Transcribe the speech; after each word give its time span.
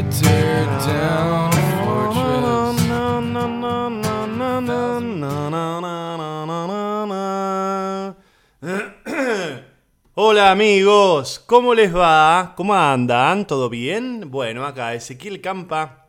Hola 10.14 10.50
amigos, 10.50 11.38
¿cómo 11.44 11.74
les 11.74 11.94
va? 11.94 12.54
¿Cómo 12.56 12.74
andan? 12.74 13.46
¿Todo 13.46 13.68
bien? 13.68 14.30
Bueno, 14.30 14.64
acá 14.64 14.94
Ezequiel 14.94 15.42
Campa 15.42 16.08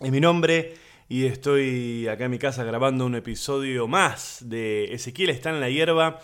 es 0.00 0.10
mi 0.10 0.18
nombre 0.18 0.74
y 1.08 1.26
estoy 1.26 2.08
acá 2.08 2.24
en 2.24 2.32
mi 2.32 2.40
casa 2.40 2.64
grabando 2.64 3.06
un 3.06 3.14
episodio 3.14 3.86
más 3.86 4.40
de 4.48 4.92
Ezequiel 4.92 5.30
está 5.30 5.50
en 5.50 5.60
la 5.60 5.70
hierba. 5.70 6.18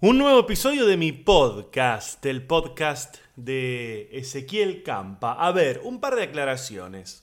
Un 0.00 0.18
nuevo 0.18 0.40
episodio 0.40 0.84
de 0.86 0.96
mi 0.96 1.12
podcast, 1.12 2.26
el 2.26 2.44
podcast 2.44 3.21
de 3.36 4.08
Ezequiel 4.12 4.82
Campa. 4.82 5.32
A 5.32 5.52
ver, 5.52 5.80
un 5.84 6.00
par 6.00 6.16
de 6.16 6.24
aclaraciones. 6.24 7.22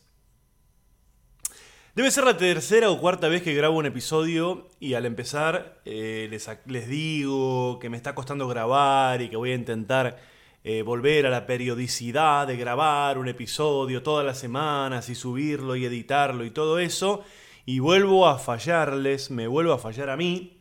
Debe 1.96 2.12
ser 2.12 2.24
la 2.24 2.38
tercera 2.38 2.90
o 2.92 3.00
cuarta 3.00 3.28
vez 3.28 3.42
que 3.42 3.54
grabo 3.54 3.78
un 3.78 3.86
episodio 3.86 4.70
y 4.80 4.94
al 4.94 5.06
empezar 5.06 5.82
eh, 5.86 6.30
les, 6.30 6.88
digo 6.88 7.78
que 7.80 7.90
me 7.90 7.98
está 7.98 8.16
costando 8.16 8.48
grabar 8.48 9.22
y 9.22 9.30
que 9.30 9.36
voy 9.36 9.52
a 9.52 9.56
intentar 9.56 10.18
eh, 10.64 10.82
volver 10.82 11.26
a 11.26 11.30
la 11.30 11.46
periodicidad 11.46 12.48
de 12.48 12.58
grabar 12.58 13.18
un 13.18 13.28
episodio 13.28 14.04
todas 14.04 14.26
las 14.26 14.38
semanas 14.38 15.10
y 15.10 15.16
subirlo 15.16 15.76
y 15.76 15.86
editarlo 15.86 16.46
y 16.46 16.52
todo 16.52 16.80
eso. 16.80 17.24
Y 17.66 17.80
vuelvo 17.80 18.28
a 18.28 18.40
fallarles, 18.40 19.30
me 19.30 19.48
vuelvo 19.48 19.74
a 19.74 19.80
fallar 19.80 20.10
a 20.10 20.16
mí. 20.16 20.59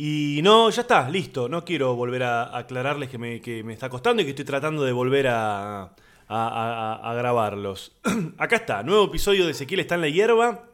Y 0.00 0.40
no, 0.44 0.70
ya 0.70 0.82
está, 0.82 1.10
listo. 1.10 1.48
No 1.48 1.64
quiero 1.64 1.96
volver 1.96 2.22
a 2.22 2.56
aclararles 2.56 3.08
que 3.10 3.18
me, 3.18 3.40
que 3.40 3.64
me 3.64 3.72
está 3.72 3.88
costando 3.90 4.22
y 4.22 4.24
que 4.24 4.30
estoy 4.30 4.44
tratando 4.44 4.84
de 4.84 4.92
volver 4.92 5.26
a, 5.28 5.92
a- 6.28 7.14
grabarlos. 7.16 7.98
acá 8.38 8.56
está, 8.56 8.82
nuevo 8.84 9.06
episodio 9.06 9.44
de 9.44 9.50
Ezequiel 9.52 9.80
está 9.80 9.96
en 9.96 10.00
la 10.02 10.08
hierba. 10.08 10.68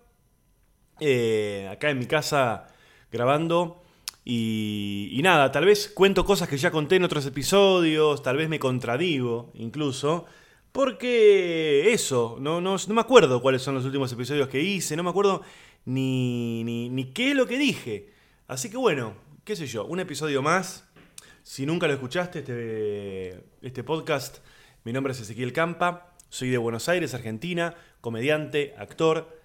Eh, 1.01 1.69
acá 1.73 1.89
en 1.91 1.99
mi 2.01 2.07
casa 2.07 2.67
grabando. 3.11 3.83
Y, 4.27 5.09
y 5.13 5.23
nada, 5.23 5.51
tal 5.53 5.65
vez 5.67 5.89
cuento 5.89 6.25
cosas 6.27 6.49
que 6.49 6.57
ya 6.59 6.71
conté 6.71 6.97
en 6.97 7.05
otros 7.05 7.25
episodios, 7.27 8.23
tal 8.23 8.37
vez 8.37 8.49
me 8.51 8.59
contradigo 8.59 9.51
incluso. 9.55 10.27
Porque 10.73 11.93
eso, 11.93 12.37
no, 12.41 12.61
no, 12.61 12.77
no 12.89 12.95
me 12.95 13.01
acuerdo 13.01 13.41
cuáles 13.41 13.63
son 13.63 13.75
los 13.75 13.85
últimos 13.87 14.13
episodios 14.13 14.49
que 14.49 14.61
hice, 14.61 14.97
no 14.97 15.03
me 15.05 15.11
acuerdo 15.11 15.43
ni, 15.87 16.63
ni, 16.65 16.89
ni 16.91 17.05
qué 17.13 17.31
es 17.31 17.37
lo 17.37 17.47
que 17.47 17.57
dije. 17.59 18.13
Así 18.55 18.71
que 18.71 18.77
bueno, 18.77 19.17
qué 19.43 19.57
sé 19.57 19.67
yo, 19.67 19.85
un 19.85 19.99
episodio 19.99 20.41
más. 20.41 20.89
Si 21.43 21.67
nunca 21.67 21.89
lo 21.89 21.93
escuchaste, 21.93 22.39
este, 22.39 23.45
este 23.63 23.83
podcast, 23.83 24.39
mi 24.85 24.93
nombre 24.93 25.13
es 25.13 25.21
Ezequiel 25.21 25.53
Campa, 25.53 26.15
soy 26.29 26.51
de 26.51 26.59
Buenos 26.59 26.89
Aires, 26.89 27.15
Argentina, 27.15 27.75
comediante, 28.01 28.73
actor. 28.79 29.43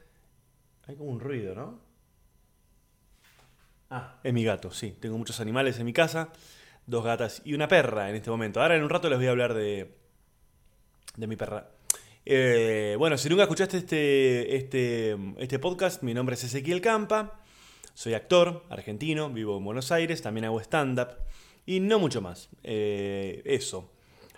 Hay 0.85 0.95
como 0.95 1.09
un 1.09 1.19
ruido, 1.19 1.55
¿no? 1.55 1.81
Ah, 3.89 4.19
es 4.23 4.31
mi 4.31 4.43
gato, 4.43 4.69
sí. 4.69 4.95
Tengo 4.99 5.17
muchos 5.17 5.39
animales 5.39 5.79
en 5.79 5.87
mi 5.87 5.93
casa, 5.93 6.31
dos 6.85 7.03
gatas 7.03 7.41
y 7.45 7.55
una 7.55 7.67
perra 7.67 8.11
en 8.11 8.15
este 8.15 8.29
momento. 8.29 8.61
Ahora 8.61 8.75
en 8.75 8.83
un 8.83 8.91
rato 8.91 9.09
les 9.09 9.17
voy 9.17 9.25
a 9.25 9.31
hablar 9.31 9.55
de, 9.55 9.97
de 11.17 11.25
mi 11.25 11.35
perra. 11.35 11.71
Eh, 12.27 12.95
bueno, 12.99 13.17
si 13.17 13.27
nunca 13.27 13.41
escuchaste 13.41 13.75
este, 13.75 14.55
este, 14.55 15.17
este 15.39 15.57
podcast, 15.57 16.03
mi 16.03 16.13
nombre 16.13 16.35
es 16.35 16.43
Ezequiel 16.43 16.79
Campa, 16.79 17.39
soy 17.99 18.13
actor 18.13 18.63
argentino, 18.69 19.29
vivo 19.29 19.57
en 19.57 19.65
Buenos 19.65 19.91
Aires, 19.91 20.21
también 20.21 20.45
hago 20.45 20.61
stand-up 20.61 21.17
y 21.65 21.81
no 21.81 21.99
mucho 21.99 22.21
más. 22.21 22.47
Eh, 22.63 23.41
eso. 23.43 23.91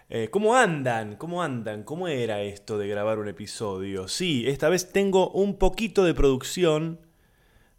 Eh, 0.09 0.29
¿Cómo 0.31 0.55
andan? 0.55 1.15
¿Cómo 1.15 1.43
andan? 1.43 1.83
¿Cómo 1.83 2.07
era 2.07 2.41
esto 2.41 2.79
de 2.79 2.87
grabar 2.87 3.19
un 3.19 3.27
episodio? 3.27 4.07
Sí, 4.07 4.47
esta 4.47 4.67
vez 4.67 4.91
tengo 4.91 5.29
un 5.29 5.59
poquito 5.59 6.03
de 6.03 6.15
producción. 6.15 7.01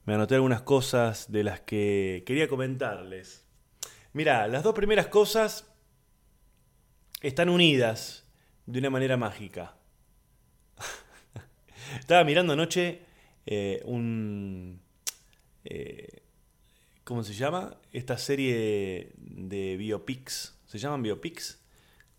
Me 0.04 0.14
anoté 0.14 0.36
algunas 0.36 0.62
cosas 0.62 1.32
de 1.32 1.42
las 1.42 1.62
que 1.62 2.22
quería 2.28 2.46
comentarles. 2.46 3.44
Mira, 4.12 4.46
las 4.46 4.62
dos 4.62 4.76
primeras 4.76 5.08
cosas 5.08 5.68
están 7.22 7.48
unidas 7.48 8.30
de 8.66 8.78
una 8.78 8.90
manera 8.90 9.16
mágica. 9.16 9.74
Estaba 11.98 12.22
mirando 12.22 12.52
anoche 12.52 13.00
eh, 13.46 13.82
un... 13.84 14.81
eh, 15.64 16.22
¿Cómo 17.04 17.24
se 17.24 17.34
llama? 17.34 17.76
Esta 17.92 18.16
serie 18.16 19.12
de 19.16 19.76
biopics. 19.76 20.56
¿Se 20.66 20.78
llaman 20.78 21.02
biopics? 21.02 21.60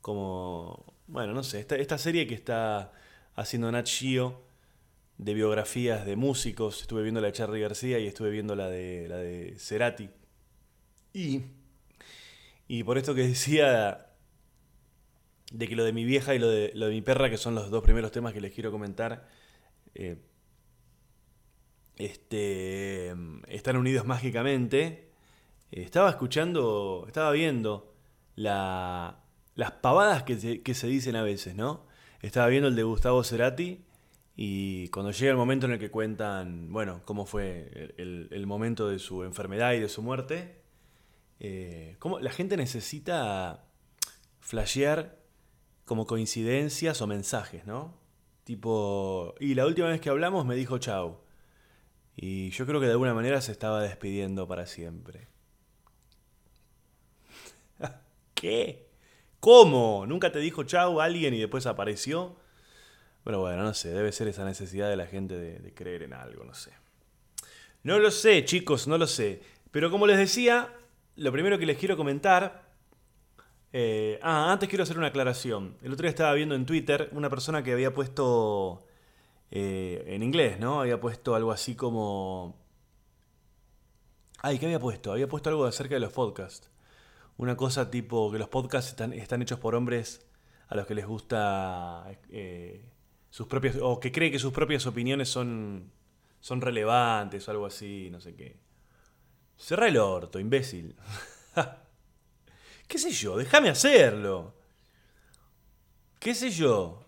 Como... 0.01 0.93
Bueno, 1.07 1.33
no 1.33 1.43
sé. 1.43 1.59
Esta, 1.59 1.75
esta 1.75 1.97
serie 1.97 2.27
que 2.27 2.35
está 2.35 2.91
haciendo 3.35 3.71
Nat 3.71 3.87
de 5.17 5.33
biografías 5.33 6.05
de 6.05 6.15
músicos. 6.15 6.81
Estuve 6.81 7.03
viendo 7.03 7.21
la 7.21 7.27
de 7.27 7.33
Charlie 7.33 7.61
García 7.61 7.99
y 7.99 8.07
estuve 8.07 8.29
viendo 8.29 8.55
la 8.55 8.69
de, 8.69 9.07
la 9.07 9.17
de 9.17 9.55
Cerati. 9.57 10.09
Y... 11.13 11.41
Y 12.67 12.83
por 12.83 12.97
esto 12.97 13.13
que 13.13 13.27
decía 13.27 14.07
de 15.51 15.67
que 15.67 15.75
lo 15.75 15.83
de 15.83 15.93
mi 15.93 16.05
vieja 16.05 16.33
y 16.33 16.39
lo 16.39 16.49
de, 16.49 16.71
lo 16.73 16.87
de 16.87 16.91
mi 16.91 17.01
perra, 17.01 17.29
que 17.29 17.37
son 17.37 17.55
los 17.55 17.69
dos 17.69 17.83
primeros 17.83 18.11
temas 18.11 18.33
que 18.33 18.41
les 18.41 18.53
quiero 18.53 18.71
comentar, 18.71 19.29
eh, 19.93 20.17
este, 21.97 23.13
están 23.47 23.77
unidos 23.77 24.05
mágicamente. 24.05 25.09
Estaba 25.71 26.09
escuchando, 26.09 27.05
estaba 27.07 27.31
viendo 27.31 27.93
la, 28.35 29.23
las 29.55 29.71
pavadas 29.71 30.23
que 30.23 30.35
se, 30.73 30.87
dicen 30.87 31.15
a 31.15 31.23
veces, 31.23 31.55
¿no? 31.55 31.85
Estaba 32.21 32.47
viendo 32.47 32.69
el 32.69 32.75
de 32.75 32.83
Gustavo 32.83 33.23
Cerati 33.23 33.83
y 34.35 34.87
cuando 34.89 35.11
llega 35.11 35.31
el 35.31 35.37
momento 35.37 35.65
en 35.65 35.73
el 35.73 35.79
que 35.79 35.91
cuentan, 35.91 36.71
bueno, 36.71 37.01
cómo 37.05 37.25
fue 37.25 37.93
el, 37.97 38.47
momento 38.47 38.87
de 38.87 38.99
su 38.99 39.23
enfermedad 39.23 39.73
y 39.73 39.79
de 39.79 39.89
su 39.89 40.01
muerte, 40.01 40.61
eh, 41.39 41.97
la 42.21 42.31
gente 42.31 42.57
necesita 42.57 43.65
flashear 44.39 45.19
como 45.85 46.07
coincidencias 46.07 47.01
o 47.01 47.07
mensajes, 47.07 47.65
¿no? 47.65 47.99
Tipo, 48.43 49.35
y 49.39 49.53
la 49.53 49.65
última 49.65 49.87
vez 49.87 50.01
que 50.01 50.09
hablamos 50.09 50.45
me 50.45 50.55
dijo 50.55 50.77
chau. 50.77 51.22
Y 52.15 52.51
yo 52.51 52.65
creo 52.65 52.79
que 52.79 52.85
de 52.85 52.91
alguna 52.91 53.13
manera 53.13 53.41
se 53.41 53.51
estaba 53.51 53.81
despidiendo 53.81 54.47
para 54.47 54.65
siempre. 54.65 55.27
¿Qué? 58.33 58.87
¿Cómo? 59.39 60.05
¿Nunca 60.07 60.31
te 60.31 60.39
dijo 60.39 60.63
chau 60.63 61.01
alguien 61.01 61.33
y 61.33 61.39
después 61.39 61.65
apareció? 61.65 62.37
Pero 63.23 63.39
bueno, 63.39 63.63
no 63.63 63.73
sé, 63.73 63.89
debe 63.89 64.11
ser 64.11 64.27
esa 64.27 64.45
necesidad 64.45 64.89
de 64.89 64.95
la 64.95 65.07
gente 65.07 65.37
de, 65.37 65.73
creer 65.73 66.03
en 66.03 66.13
algo, 66.13 66.43
no 66.43 66.53
sé. 66.53 66.71
No 67.83 67.99
lo 67.99 68.11
sé, 68.11 68.45
chicos, 68.45 68.87
no 68.87 68.97
lo 68.97 69.07
sé. 69.07 69.41
Pero 69.71 69.89
como 69.89 70.07
les 70.07 70.17
decía, 70.17 70.73
lo 71.15 71.31
primero 71.31 71.57
que 71.57 71.65
les 71.65 71.77
quiero 71.77 71.97
comentar... 71.97 72.63
eh, 73.71 74.19
ah, 74.21 74.51
antes 74.51 74.69
quiero 74.69 74.83
hacer 74.83 74.97
una 74.97 75.07
aclaración. 75.07 75.77
El 75.81 75.93
otro 75.93 76.03
día 76.03 76.09
estaba 76.11 76.33
viendo 76.33 76.55
en 76.55 76.65
Twitter 76.65 77.09
una 77.13 77.29
persona 77.29 77.63
que 77.63 77.73
había 77.73 77.93
puesto... 77.93 78.85
eh, 79.51 80.03
en 80.07 80.23
inglés, 80.23 80.59
¿no? 80.59 80.81
Había 80.81 80.99
puesto 80.99 81.35
algo 81.35 81.51
así 81.51 81.75
como... 81.75 82.61
Ay, 84.39 84.59
¿qué 84.59 84.65
había 84.65 84.79
puesto? 84.79 85.11
Había 85.11 85.27
puesto 85.27 85.49
algo 85.49 85.65
acerca 85.65 85.95
de 85.95 86.01
los 86.01 86.11
podcasts. 86.11 86.69
Una 87.37 87.55
cosa 87.55 87.89
tipo 87.89 88.31
que 88.31 88.39
los 88.39 88.49
podcasts 88.49 88.91
están, 88.91 89.13
están 89.13 89.41
hechos 89.41 89.59
por 89.59 89.75
hombres 89.75 90.25
a 90.67 90.75
los 90.75 90.85
que 90.85 90.95
les 90.95 91.05
gusta 91.05 92.05
eh, 92.29 92.89
sus 93.29 93.47
propias... 93.47 93.77
o 93.81 93.99
que 93.99 94.11
creen 94.11 94.31
que 94.31 94.39
sus 94.39 94.53
propias 94.53 94.85
opiniones 94.85 95.29
son, 95.29 95.91
son 96.39 96.61
relevantes 96.61 97.47
o 97.47 97.51
algo 97.51 97.65
así, 97.65 98.09
no 98.11 98.19
sé 98.19 98.35
qué. 98.35 98.57
Cerra 99.55 99.87
el 99.87 99.97
orto, 99.97 100.39
imbécil. 100.39 100.95
¿Qué 102.87 102.97
sé 102.97 103.11
yo? 103.11 103.37
Déjame 103.37 103.69
hacerlo. 103.69 104.53
¿Qué 106.19 106.35
sé 106.35 106.51
yo? 106.51 107.02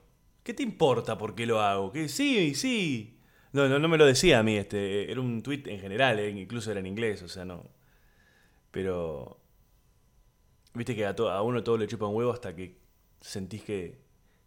¿Qué 0.45 0.53
te 0.53 0.63
importa 0.63 1.17
por 1.17 1.35
qué 1.35 1.45
lo 1.45 1.59
hago? 1.61 1.91
¿Qué? 1.91 2.07
Sí, 2.09 2.55
sí. 2.55 3.19
No, 3.53 3.67
no, 3.69 3.79
no 3.79 3.87
me 3.89 3.97
lo 3.97 4.05
decía 4.05 4.39
a 4.39 4.43
mí, 4.43 4.57
este. 4.57 5.11
Era 5.11 5.21
un 5.21 5.41
tweet 5.43 5.63
en 5.67 5.79
general, 5.81 6.19
eh, 6.19 6.29
incluso 6.29 6.71
era 6.71 6.79
en 6.79 6.87
inglés, 6.87 7.21
o 7.23 7.27
sea, 7.29 7.45
no. 7.45 7.63
Pero. 8.71 9.39
Viste 10.73 10.95
que 10.95 11.05
a, 11.05 11.11
a 11.11 11.41
uno 11.41 11.63
todo 11.63 11.77
le 11.77 11.87
chupa 11.87 12.05
un 12.07 12.15
huevo 12.15 12.31
hasta 12.33 12.55
que 12.55 12.77
sentís 13.21 13.63
que, 13.63 13.97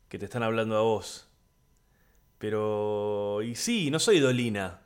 que 0.09 0.19
te 0.19 0.27
están 0.27 0.43
hablando 0.43 0.77
a 0.77 0.83
vos. 0.83 1.29
Pero. 2.39 3.43
Y 3.43 3.55
sí, 3.55 3.91
no 3.91 3.99
soy 3.99 4.21
Dolina. 4.21 4.83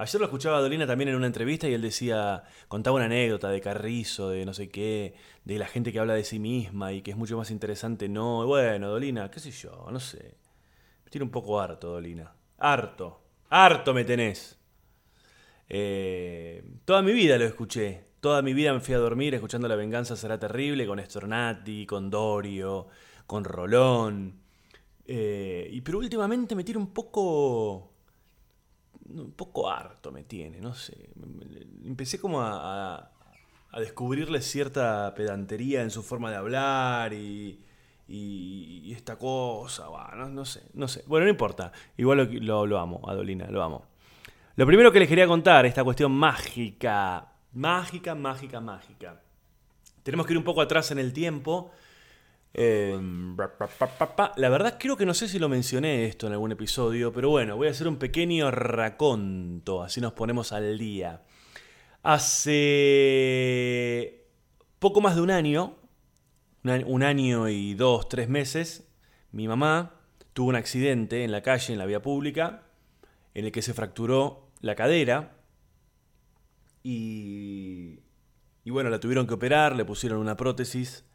Ayer 0.00 0.20
lo 0.20 0.26
escuchaba 0.26 0.60
Dolina 0.60 0.86
también 0.86 1.08
en 1.08 1.16
una 1.16 1.26
entrevista 1.26 1.68
y 1.68 1.74
él 1.74 1.82
decía, 1.82 2.44
contaba 2.68 2.96
una 2.96 3.06
anécdota 3.06 3.48
de 3.50 3.60
Carrizo, 3.60 4.30
de 4.30 4.46
no 4.46 4.54
sé 4.54 4.68
qué, 4.68 5.14
de 5.44 5.58
la 5.58 5.66
gente 5.66 5.92
que 5.92 5.98
habla 5.98 6.14
de 6.14 6.22
sí 6.22 6.38
misma 6.38 6.92
y 6.92 7.02
que 7.02 7.10
es 7.10 7.16
mucho 7.16 7.36
más 7.36 7.50
interesante. 7.50 8.08
No, 8.08 8.46
bueno, 8.46 8.90
Dolina, 8.90 9.28
qué 9.28 9.40
sé 9.40 9.50
yo, 9.50 9.88
no 9.90 9.98
sé. 9.98 10.36
Me 11.04 11.10
tiene 11.10 11.24
un 11.24 11.30
poco 11.30 11.60
harto, 11.60 11.88
Dolina. 11.90 12.32
Harto. 12.58 13.20
Harto 13.50 13.92
me 13.92 14.04
tenés. 14.04 14.56
Eh, 15.68 16.62
toda 16.84 17.02
mi 17.02 17.12
vida 17.12 17.36
lo 17.36 17.44
escuché. 17.44 18.04
toda 18.20 18.40
mi 18.42 18.54
vida 18.54 18.72
me 18.72 18.80
fui 18.80 18.94
a 18.94 18.98
dormir 18.98 19.34
escuchando 19.34 19.68
La 19.68 19.76
venganza 19.76 20.16
será 20.16 20.38
terrible 20.38 20.86
con 20.86 21.00
Stornati, 21.00 21.86
con 21.86 22.08
Dorio, 22.08 22.86
con 23.26 23.44
Rolón. 23.44 24.40
Eh, 25.06 25.68
y, 25.72 25.80
pero 25.80 25.98
últimamente 25.98 26.54
me 26.54 26.64
tiene 26.64 26.78
un 26.78 26.92
poco. 26.92 27.97
Un 29.10 29.32
poco 29.32 29.70
harto 29.70 30.12
me 30.12 30.24
tiene, 30.24 30.60
no 30.60 30.74
sé. 30.74 31.10
Empecé 31.84 32.20
como 32.20 32.42
a, 32.42 33.10
a, 33.70 33.80
descubrirle 33.80 34.42
cierta 34.42 35.14
pedantería 35.14 35.82
en 35.82 35.90
su 35.90 36.02
forma 36.02 36.30
de 36.30 36.36
hablar 36.36 37.12
y, 37.14 37.58
y, 38.08 38.92
esta 38.92 39.16
cosa. 39.16 39.86
no, 40.28 40.44
sé, 40.44 40.62
no 40.74 40.88
sé. 40.88 41.04
Bueno, 41.06 41.24
no 41.24 41.30
importa. 41.30 41.72
Igual 41.96 42.28
lo, 42.40 42.66
lo, 42.66 42.78
amo, 42.78 43.00
Adolina, 43.06 43.46
lo 43.50 43.62
amo. 43.62 43.86
Lo 44.56 44.66
primero 44.66 44.90
que 44.90 44.98
les 44.98 45.08
quería 45.08 45.26
contar, 45.26 45.66
esta 45.66 45.84
cuestión 45.84 46.12
mágica. 46.12 47.32
Mágica, 47.52 48.14
mágica, 48.14 48.60
mágica. 48.60 49.20
Tenemos 50.02 50.26
que 50.26 50.32
ir 50.32 50.38
un 50.38 50.44
poco 50.44 50.60
atrás 50.60 50.90
en 50.90 50.98
el 50.98 51.12
tiempo 51.12 51.70
Em, 52.54 53.36
la 54.36 54.48
verdad 54.48 54.78
creo 54.80 54.96
que 54.96 55.04
no 55.06 55.12
sé 55.14 55.28
si 55.28 55.38
lo 55.38 55.48
mencioné 55.48 56.06
esto 56.06 56.26
en 56.26 56.32
algún 56.32 56.52
episodio, 56.52 57.12
pero 57.12 57.30
bueno, 57.30 57.56
voy 57.56 57.68
a 57.68 57.70
hacer 57.70 57.86
un 57.88 57.98
pequeño 57.98 58.50
raconto, 58.50 59.82
así 59.82 60.00
nos 60.00 60.12
ponemos 60.14 60.52
al 60.52 60.78
día. 60.78 61.22
Hace 62.02 62.58
poco 64.78 65.00
más 65.00 65.16
de 65.16 65.22
un 65.22 65.30
año, 65.30 65.76
un 66.64 67.02
año 67.02 67.48
y 67.48 67.74
dos, 67.74 68.08
tres 68.08 68.28
meses, 68.28 68.88
mi 69.32 69.46
mamá 69.48 69.94
tuvo 70.32 70.48
un 70.48 70.56
accidente 70.56 71.24
en 71.24 71.32
la 71.32 71.42
calle, 71.42 71.72
en 71.72 71.78
la 71.78 71.86
vía 71.86 72.00
pública, 72.02 72.62
en 73.34 73.44
el 73.44 73.52
que 73.52 73.62
se 73.62 73.74
fracturó 73.74 74.48
la 74.60 74.74
cadera 74.74 75.36
y, 76.82 78.00
y 78.64 78.70
bueno, 78.70 78.90
la 78.90 79.00
tuvieron 79.00 79.26
que 79.26 79.34
operar, 79.34 79.76
le 79.76 79.84
pusieron 79.84 80.18
una 80.18 80.36
prótesis 80.36 81.07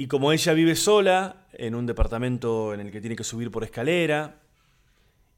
y 0.00 0.06
como 0.06 0.30
ella 0.32 0.52
vive 0.54 0.76
sola, 0.76 1.48
en 1.52 1.74
un 1.74 1.84
departamento 1.84 2.72
en 2.72 2.78
el 2.78 2.92
que 2.92 3.00
tiene 3.00 3.16
que 3.16 3.24
subir 3.24 3.50
por 3.50 3.64
escalera, 3.64 4.40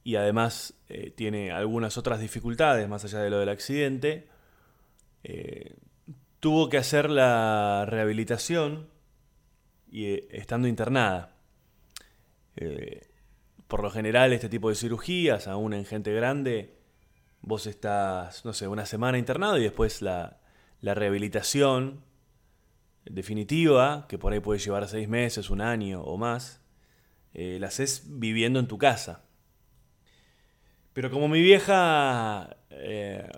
y 0.05 0.17
además 0.17 0.75
eh, 0.91 1.11
tiene 1.11 1.51
algunas 1.51 1.97
otras 1.97 2.21
dificultades 2.21 2.87
más 2.87 3.03
allá 3.07 3.21
de 3.21 3.31
lo 3.31 3.39
del 3.39 3.49
accidente, 3.49 4.29
eh, 5.25 5.77
tuvo 6.41 6.69
que 6.69 6.77
hacer 6.77 7.09
la 7.09 7.87
rehabilitación 7.89 8.91
y, 9.91 10.05
eh, 10.05 10.29
estando 10.31 10.69
internada. 10.69 11.35
por 13.67 13.83
lo 13.83 13.91
general, 13.91 14.35
este 14.35 14.51
tipo 14.51 14.69
de 14.69 14.75
cirugías, 14.75 15.49
aún 15.49 15.73
en 15.73 15.87
gente 15.87 16.13
grande, 16.13 16.77
vos 17.41 17.67
estás, 17.67 18.45
no 18.45 18.53
sé, 18.53 18.69
una 18.69 18.85
semana 18.85 19.17
internado 19.17 19.57
y 19.57 19.63
después 19.63 20.03
la, 20.03 20.39
la 20.83 20.93
rehabilitación 20.95 22.10
definitiva, 23.15 24.07
que 24.09 24.19
por 24.19 24.33
ahí 24.33 24.41
puede 24.41 24.61
llevar 24.61 24.89
seis 24.89 25.09
meses, 25.09 25.51
un 25.51 25.61
año 25.61 26.03
o 26.03 26.17
más, 26.17 26.61
eh, 27.35 27.59
la 27.61 27.69
haces 27.69 28.05
viviendo 28.07 28.59
en 28.59 28.67
tu 28.67 28.79
casa. 28.79 29.25
Pero 30.93 31.11
como 31.11 31.29
mi 31.29 31.41
vieja 31.41 32.57
eh, 32.71 33.29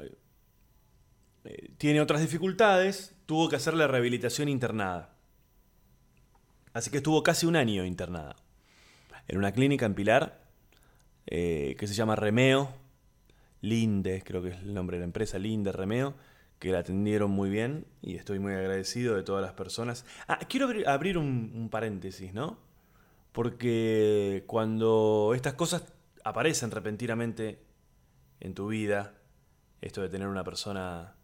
eh, 1.44 1.70
tiene 1.78 2.00
otras 2.00 2.20
dificultades, 2.20 3.14
tuvo 3.26 3.48
que 3.48 3.56
hacer 3.56 3.74
la 3.74 3.86
rehabilitación 3.86 4.48
internada. 4.48 5.16
Así 6.72 6.90
que 6.90 6.98
estuvo 6.98 7.22
casi 7.22 7.46
un 7.46 7.56
año 7.56 7.84
internada. 7.84 8.36
En 9.28 9.38
una 9.38 9.52
clínica 9.52 9.86
en 9.86 9.94
Pilar, 9.94 10.42
que 11.26 11.76
se 11.80 11.94
llama 11.94 12.16
Remeo, 12.16 12.74
Linde, 13.60 14.22
creo 14.24 14.42
que 14.42 14.48
es 14.48 14.58
el 14.58 14.74
nombre 14.74 14.96
de 14.96 15.02
la 15.02 15.06
empresa, 15.06 15.38
Linde 15.38 15.70
Remeo 15.70 16.14
que 16.62 16.70
la 16.70 16.78
atendieron 16.78 17.32
muy 17.32 17.50
bien 17.50 17.86
y 18.02 18.14
estoy 18.14 18.38
muy 18.38 18.52
agradecido 18.52 19.16
de 19.16 19.24
todas 19.24 19.42
las 19.42 19.52
personas. 19.52 20.06
Ah, 20.28 20.38
quiero 20.48 20.68
abrir, 20.86 21.18
un, 21.18 21.68
paréntesis, 21.72 22.32
¿no? 22.32 22.56
Porque 23.32 24.44
cuando 24.46 25.32
estas 25.34 25.54
cosas 25.54 25.92
aparecen 26.22 26.70
repentinamente 26.70 27.64
en 28.38 28.54
tu 28.54 28.68
vida, 28.68 29.14
esto 29.80 30.02
de 30.02 30.08
tener 30.08 30.28
una 30.28 30.44
persona 30.44 31.16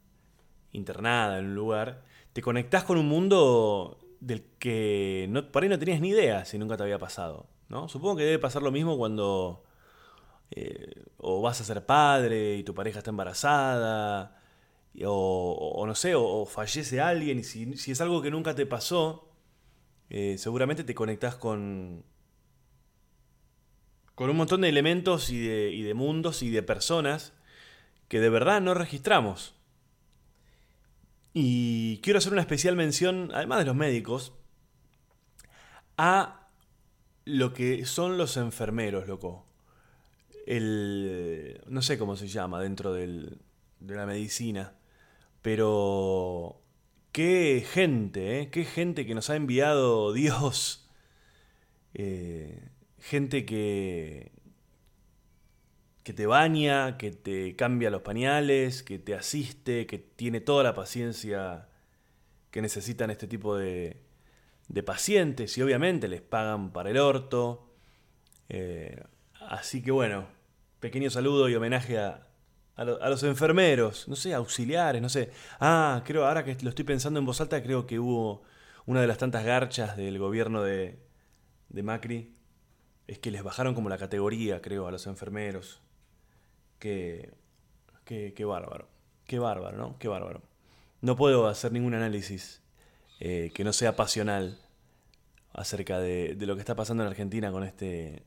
internada 0.73 1.39
en 1.39 1.45
un 1.45 1.55
lugar, 1.55 2.03
te 2.33 2.43
conectás 2.43 2.83
con 2.83 2.99
un 2.99 3.07
mundo 3.07 4.01
del 4.19 4.43
que 4.59 5.29
no, 5.31 5.53
por 5.53 5.63
ahí 5.63 5.69
no 5.69 5.79
tenías 5.79 6.01
ni 6.01 6.09
idea 6.09 6.47
si 6.47 6.59
nunca 6.59 6.77
te 6.77 6.83
había 6.83 6.99
pasado. 6.99 7.47
¿no? 7.69 7.89
Supongo 7.89 8.17
que 8.17 8.25
debe 8.25 8.41
pasar 8.41 8.63
lo 8.63 8.73
mismo 8.73 8.99
cuando 8.99 9.63
eh, 10.51 11.05
o 11.17 11.41
vas 11.43 11.61
a 11.61 11.65
ser 11.65 11.87
padre 11.87 12.57
y 12.57 12.65
tu 12.65 12.75
pareja 12.75 12.99
está 12.99 13.11
embarazada, 13.11 14.35
o, 15.07 15.85
no 15.87 15.95
sé, 15.95 16.15
o, 16.15 16.45
fallece 16.47 17.01
alguien, 17.01 17.39
y 17.39 17.45
si, 17.45 17.91
es 17.91 18.01
algo 18.01 18.23
que 18.23 18.31
nunca 18.31 18.55
te 18.55 18.67
pasó, 18.67 19.29
eh, 20.11 20.37
seguramente 20.39 20.85
te 20.85 20.95
conectás 20.95 21.37
con, 21.37 22.05
con 24.15 24.31
un 24.31 24.37
montón 24.37 24.63
de 24.63 24.69
elementos 24.69 25.31
y 25.31 25.39
de, 25.39 25.95
mundos 25.95 26.43
y 26.43 26.51
de 26.51 26.63
personas 26.63 27.33
que 28.09 28.19
de 28.19 28.31
verdad 28.31 28.61
no 28.61 28.75
registramos. 28.75 29.55
Y 31.33 31.99
quiero 31.99 32.19
hacer 32.19 32.33
una 32.33 32.41
especial 32.41 32.75
mención, 32.75 33.31
además 33.33 33.61
de 33.61 33.67
los 33.67 33.77
médicos, 33.77 34.33
a 35.97 36.49
lo 37.25 37.53
que 37.53 37.85
son 37.85 38.19
los 38.19 38.37
enfermeros, 38.37 39.07
loco. 39.07 39.47
El. 40.47 41.61
no 41.69 41.83
sé 41.83 41.99
cómo 41.99 42.17
se 42.17 42.27
llama 42.27 42.61
dentro 42.61 42.95
de 42.95 43.37
la 43.81 44.07
medicina. 44.07 44.73
Pero 45.43 46.61
qué 47.13 47.65
gente, 47.69 48.41
¿eh? 48.41 48.51
qué 48.51 48.65
gente 48.65 49.07
que 49.07 49.15
nos 49.15 49.31
ha 49.31 49.37
enviado 49.37 50.13
Dios. 50.15 50.89
Eh, 51.95 52.69
gente 52.99 53.47
que, 53.47 54.33
que 56.05 56.13
te 56.13 56.27
baña, 56.27 56.99
que 56.99 57.11
te 57.11 57.57
cambia 57.57 57.91
los 57.91 58.03
pañales, 58.03 58.83
que 58.83 58.99
te 58.99 59.15
asiste, 59.15 59.87
que 59.87 59.99
tiene 59.99 60.41
toda 60.41 60.63
la 60.65 60.75
paciencia 60.75 61.69
que 62.51 62.63
necesitan 62.63 63.11
este 63.11 63.27
tipo 63.27 63.57
de, 63.57 64.03
de 64.69 64.83
pacientes 64.83 65.57
y 65.59 65.63
obviamente 65.63 66.09
les 66.09 66.23
pagan 66.23 66.73
para 66.73 66.91
el 66.91 66.99
orto. 66.99 67.75
Eh, 68.49 69.03
así 69.41 69.83
que 69.83 69.91
bueno, 69.91 70.29
pequeño 70.81 71.11
saludo 71.11 71.49
y 71.49 71.55
homenaje 71.55 71.99
a, 71.99 72.28
a, 72.79 73.09
los 73.09 73.23
enfermeros, 73.25 74.07
no 74.07 74.15
sé, 74.15 74.33
auxiliares, 74.35 75.03
no 75.03 75.09
sé. 75.09 75.31
Ah, 75.59 76.03
creo, 76.05 76.27
ahora 76.27 76.45
que 76.45 76.57
lo 76.63 76.71
estoy 76.71 76.85
pensando 76.85 77.19
en 77.19 77.27
voz 77.27 77.41
alta, 77.41 77.61
creo 77.63 77.87
que 77.87 77.99
hubo 77.99 78.43
una 78.87 79.01
de 79.01 79.09
las 79.09 79.19
tantas 79.19 79.45
garchas 79.45 79.97
del 79.97 80.19
gobierno 80.19 80.63
de, 80.63 80.99
de 81.71 81.83
Macri, 81.83 82.37
es 83.09 83.19
que 83.19 83.33
les 83.33 83.43
bajaron 83.43 83.75
como 83.75 83.89
la 83.89 83.99
categoría, 83.99 84.63
creo, 84.63 84.87
a 84.87 84.93
los 84.93 85.07
enfermeros. 85.09 85.83
Qué, 86.79 87.35
qué, 88.05 88.45
bárbaro, 88.45 88.89
qué 89.27 89.41
bárbaro, 89.41 89.77
¿no? 89.77 89.99
Qué 89.99 90.07
bárbaro. 90.07 90.43
No 91.01 91.17
puedo 91.17 91.49
hacer 91.49 91.73
ningún 91.73 91.95
análisis 91.95 92.63
eh, 93.19 93.51
que 93.55 93.65
no 93.65 93.73
sea 93.73 93.97
pasional 93.97 94.61
acerca 95.53 95.99
de, 95.99 96.37
de, 96.37 96.47
lo 96.47 96.55
que 96.55 96.61
está 96.61 96.77
pasando 96.77 97.03
en 97.03 97.09
Argentina 97.09 97.51
con 97.51 97.65
este 97.65 98.23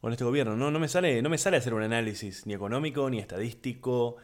con 0.00 0.12
este 0.12 0.24
gobierno. 0.24 0.56
No, 0.56 0.70
no, 0.70 0.78
me 0.78 0.88
sale, 0.88 1.20
no 1.22 1.28
me 1.28 1.38
sale 1.38 1.56
hacer 1.56 1.74
un 1.74 1.82
análisis 1.82 2.46
ni 2.46 2.54
económico, 2.54 3.08
ni 3.10 3.18
estadístico, 3.18 4.16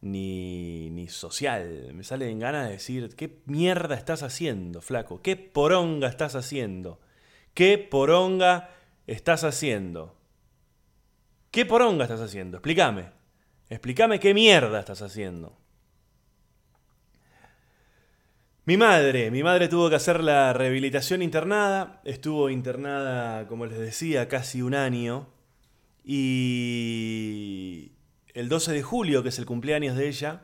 ni, 0.00 0.90
ni 0.90 1.08
social. 1.08 1.92
Me 1.94 2.04
sale 2.04 2.30
en 2.30 2.38
ganas 2.38 2.66
de 2.66 2.72
decir, 2.72 3.14
¿qué 3.16 3.40
mierda 3.46 3.94
estás 3.94 4.22
haciendo, 4.22 4.80
flaco? 4.80 5.20
¿Qué 5.22 5.36
poronga 5.36 6.08
estás 6.08 6.34
haciendo? 6.34 7.00
¿Qué 7.54 7.78
poronga 7.78 8.70
estás 9.06 9.44
haciendo? 9.44 10.16
¿Qué 11.50 11.66
poronga 11.66 12.04
estás 12.04 12.20
haciendo? 12.20 12.58
Explícame. 12.58 13.10
Explícame 13.68 14.20
qué 14.20 14.34
mierda 14.34 14.78
estás 14.78 15.02
haciendo. 15.02 15.58
Mi 18.68 18.76
madre, 18.76 19.30
mi 19.30 19.42
madre 19.42 19.66
tuvo 19.68 19.88
que 19.88 19.96
hacer 19.96 20.22
la 20.22 20.52
rehabilitación 20.52 21.22
internada, 21.22 22.02
estuvo 22.04 22.50
internada, 22.50 23.46
como 23.46 23.64
les 23.64 23.78
decía, 23.78 24.28
casi 24.28 24.60
un 24.60 24.74
año, 24.74 25.26
y 26.04 27.92
el 28.34 28.50
12 28.50 28.72
de 28.74 28.82
julio, 28.82 29.22
que 29.22 29.30
es 29.30 29.38
el 29.38 29.46
cumpleaños 29.46 29.96
de 29.96 30.08
ella, 30.08 30.42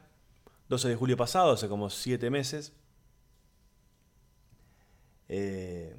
12 0.71 0.89
de 0.89 0.97
julio 0.97 1.19
pasado, 1.19 1.53
hace 1.53 1.69
como 1.69 1.91
siete 1.91 2.31
meses, 2.31 2.73
eh, 5.29 5.95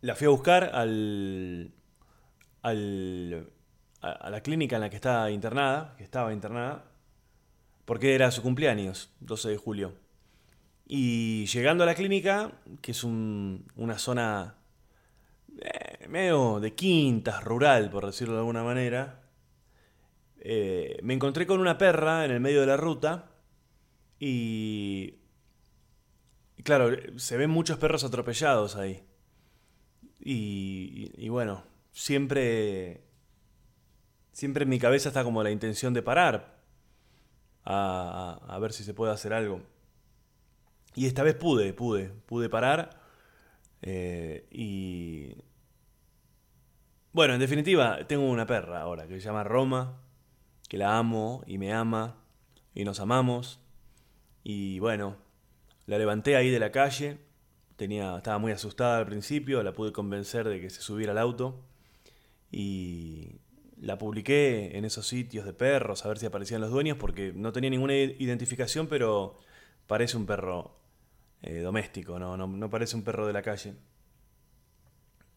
la 0.00 0.14
fui 0.14 0.26
a 0.26 0.30
buscar 0.30 0.70
al, 0.72 1.74
al, 2.62 3.50
a 4.00 4.30
la 4.30 4.40
clínica 4.40 4.76
en 4.76 4.80
la 4.80 4.88
que 4.88 4.96
estaba 4.96 5.30
internada, 5.30 5.96
que 5.98 6.04
estaba 6.04 6.32
internada, 6.32 6.86
porque 7.84 8.14
era 8.14 8.30
su 8.30 8.40
cumpleaños, 8.40 9.12
12 9.20 9.50
de 9.50 9.56
julio. 9.58 10.09
Y 10.92 11.46
llegando 11.46 11.84
a 11.84 11.86
la 11.86 11.94
clínica, 11.94 12.50
que 12.82 12.90
es 12.90 13.04
una 13.04 13.96
zona 13.98 14.56
eh, 15.60 16.08
medio 16.08 16.58
de 16.58 16.74
quintas, 16.74 17.44
rural, 17.44 17.90
por 17.90 18.06
decirlo 18.06 18.34
de 18.34 18.40
alguna 18.40 18.64
manera, 18.64 19.22
eh, 20.40 20.98
me 21.04 21.14
encontré 21.14 21.46
con 21.46 21.60
una 21.60 21.78
perra 21.78 22.24
en 22.24 22.32
el 22.32 22.40
medio 22.40 22.60
de 22.60 22.66
la 22.66 22.76
ruta 22.76 23.30
y, 24.18 25.14
claro, 26.64 26.90
se 27.18 27.36
ven 27.36 27.50
muchos 27.50 27.78
perros 27.78 28.02
atropellados 28.02 28.74
ahí. 28.74 29.04
Y, 30.18 31.12
y- 31.16 31.28
bueno, 31.28 31.62
siempre, 31.92 33.04
siempre 34.32 34.64
en 34.64 34.70
mi 34.70 34.80
cabeza 34.80 35.10
está 35.10 35.22
como 35.22 35.44
la 35.44 35.52
intención 35.52 35.94
de 35.94 36.02
parar 36.02 36.58
a- 37.64 38.40
a 38.48 38.58
ver 38.58 38.72
si 38.72 38.82
se 38.82 38.92
puede 38.92 39.12
hacer 39.12 39.32
algo. 39.32 39.62
Y 40.94 41.06
esta 41.06 41.22
vez 41.22 41.34
pude, 41.34 41.72
pude, 41.72 42.08
pude 42.26 42.48
parar. 42.48 43.00
eh, 43.82 44.46
y 44.50 45.34
bueno, 47.12 47.34
en 47.34 47.40
definitiva, 47.40 48.06
tengo 48.06 48.30
una 48.30 48.46
perra 48.46 48.82
ahora 48.82 49.08
que 49.08 49.14
se 49.14 49.20
llama 49.20 49.42
Roma, 49.42 50.00
que 50.68 50.78
la 50.78 50.96
amo 50.96 51.42
y 51.46 51.58
me 51.58 51.72
ama 51.72 52.16
y 52.72 52.84
nos 52.84 53.00
amamos. 53.00 53.60
Y 54.44 54.78
bueno, 54.78 55.16
la 55.86 55.98
levanté 55.98 56.36
ahí 56.36 56.50
de 56.50 56.60
la 56.60 56.70
calle, 56.70 57.18
tenía, 57.76 58.16
estaba 58.16 58.38
muy 58.38 58.52
asustada 58.52 58.98
al 58.98 59.06
principio, 59.06 59.62
la 59.64 59.72
pude 59.72 59.92
convencer 59.92 60.48
de 60.48 60.60
que 60.60 60.70
se 60.70 60.82
subiera 60.82 61.10
al 61.12 61.18
auto 61.18 61.64
y 62.52 63.40
la 63.80 63.98
publiqué 63.98 64.76
en 64.78 64.84
esos 64.84 65.06
sitios 65.08 65.44
de 65.46 65.52
perros 65.52 66.04
a 66.04 66.08
ver 66.08 66.18
si 66.18 66.26
aparecían 66.26 66.60
los 66.60 66.70
dueños 66.70 66.96
porque 66.98 67.32
no 67.34 67.52
tenía 67.52 67.70
ninguna 67.70 67.94
identificación, 67.94 68.86
pero 68.86 69.40
parece 69.88 70.16
un 70.16 70.26
perro 70.26 70.79
eh, 71.42 71.60
doméstico, 71.60 72.18
no, 72.18 72.36
no, 72.36 72.70
parece 72.70 72.96
un 72.96 73.02
perro 73.02 73.26
de 73.26 73.32
la 73.32 73.42
calle. 73.42 73.74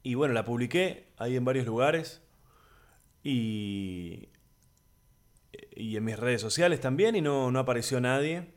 Y 0.04 0.16
bueno, 0.16 0.34
la 0.34 0.44
publiqué 0.44 1.08
ahí 1.18 1.36
en 1.38 1.46
varios 1.46 1.66
lugares 1.66 2.22
y, 3.24 4.30
y 5.76 5.96
en 5.96 6.04
mis 6.04 6.20
redes 6.20 6.42
sociales 6.42 6.82
también 6.82 7.16
y 7.16 7.22
no, 7.22 7.52
no 7.52 7.60
apareció 7.60 8.02
nadie. 8.02 8.54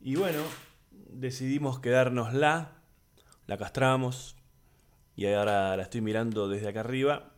Y 0.00 0.14
bueno, 0.14 0.38
decidimos 0.90 1.80
quedárnosla, 1.80 2.82
la 3.46 3.58
castramos 3.58 4.36
y 5.16 5.26
ahora 5.26 5.76
la 5.76 5.82
estoy 5.82 6.00
mirando 6.00 6.48
desde 6.48 6.68
acá 6.68 6.80
arriba. 6.80 7.32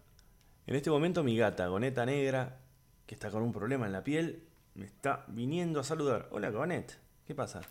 En 0.66 0.74
este 0.74 0.90
momento 0.90 1.22
mi 1.22 1.36
gata, 1.36 1.66
Goneta 1.68 2.04
Negra, 2.04 2.60
que 3.06 3.14
está 3.14 3.30
con 3.30 3.42
un 3.42 3.52
problema 3.52 3.86
en 3.86 3.92
la 3.92 4.04
piel, 4.04 4.44
me 4.74 4.84
está 4.84 5.24
viniendo 5.28 5.80
a 5.80 5.84
saludar. 5.84 6.28
Hola 6.30 6.50
Gonet, 6.50 6.98
¿qué 7.24 7.34
pasa? 7.34 7.62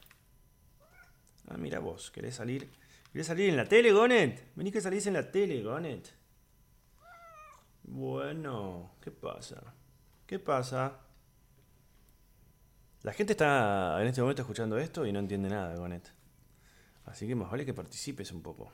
Ah, 1.48 1.58
mira 1.58 1.80
vos, 1.80 2.12
¿querés 2.12 2.36
salir? 2.36 2.70
¿Querés 3.12 3.28
salir 3.28 3.50
en 3.50 3.58
la 3.58 3.66
tele, 3.66 3.92
Gonet? 3.92 4.52
Vení 4.56 4.72
que 4.72 4.82
salís 4.82 5.08
en 5.08 5.14
la 5.14 5.32
tele, 5.32 5.62
Gonet. 5.64 6.14
Bueno, 7.84 8.92
¿qué 9.02 9.12
pasa? 9.12 9.74
¿Qué 10.26 10.40
pasa? 10.40 11.00
La 13.04 13.14
gente 13.14 13.32
está 13.32 13.98
en 14.02 14.08
este 14.08 14.22
momento 14.22 14.42
escuchando 14.42 14.78
esto 14.78 15.06
y 15.06 15.14
no 15.14 15.20
entiende 15.20 15.50
nada, 15.50 15.76
Gonet. 15.76 16.12
Así 17.06 17.26
que 17.26 17.36
más 17.36 17.50
vale 17.50 17.66
que 17.66 17.74
participes 17.74 18.34
un 18.34 18.42
poco. 18.42 18.72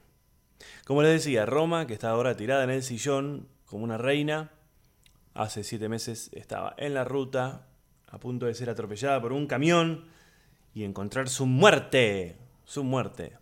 Como 0.85 1.03
les 1.03 1.13
decía, 1.13 1.45
Roma, 1.45 1.85
que 1.85 1.93
está 1.93 2.09
ahora 2.09 2.35
tirada 2.35 2.63
en 2.63 2.71
el 2.71 2.81
sillón 2.81 3.47
como 3.65 3.83
una 3.83 3.99
reina, 3.99 4.51
hace 5.35 5.63
siete 5.63 5.89
meses 5.89 6.31
estaba 6.33 6.73
en 6.77 6.95
la 6.95 7.03
ruta, 7.03 7.67
a 8.07 8.19
punto 8.19 8.47
de 8.47 8.55
ser 8.55 8.69
atropellada 8.69 9.21
por 9.21 9.33
un 9.33 9.45
camión 9.45 10.07
y 10.73 10.83
encontrar 10.83 11.29
su 11.29 11.45
muerte. 11.45 12.42
Su 12.73 12.83
muerte. 12.83 13.37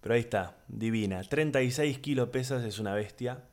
Pero 0.00 0.16
ahí 0.16 0.22
está, 0.22 0.56
divina. 0.66 1.22
36 1.22 2.00
kilos 2.00 2.30
pesas, 2.30 2.64
es 2.64 2.80
una 2.80 2.92
bestia. 2.92 3.44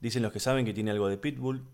Dicen 0.00 0.22
los 0.22 0.32
que 0.32 0.38
saben 0.38 0.66
que 0.66 0.74
tiene 0.74 0.90
algo 0.90 1.08
de 1.08 1.16
pitbull. 1.16 1.64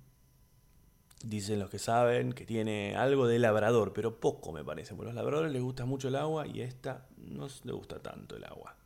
Dicen 1.25 1.59
los 1.59 1.69
que 1.69 1.81
saben 1.81 2.33
que 2.33 2.47
tiene 2.47 2.95
algo 2.95 3.27
de 3.27 3.41
labrador, 3.41 3.93
pero 3.93 4.21
poco 4.21 4.53
me 4.53 4.63
parece. 4.63 4.95
Porque 4.95 5.11
a 5.11 5.15
los 5.15 5.17
labradores 5.17 5.51
les 5.51 5.63
gusta 5.63 5.85
mucho 5.85 6.07
el 6.07 6.15
agua 6.15 6.47
y 6.47 6.61
a 6.61 6.65
esta 6.65 7.09
no 7.17 7.49
le 7.65 7.73
gusta 7.73 8.01
tanto 8.01 8.37
el 8.37 8.45
agua. 8.45 8.77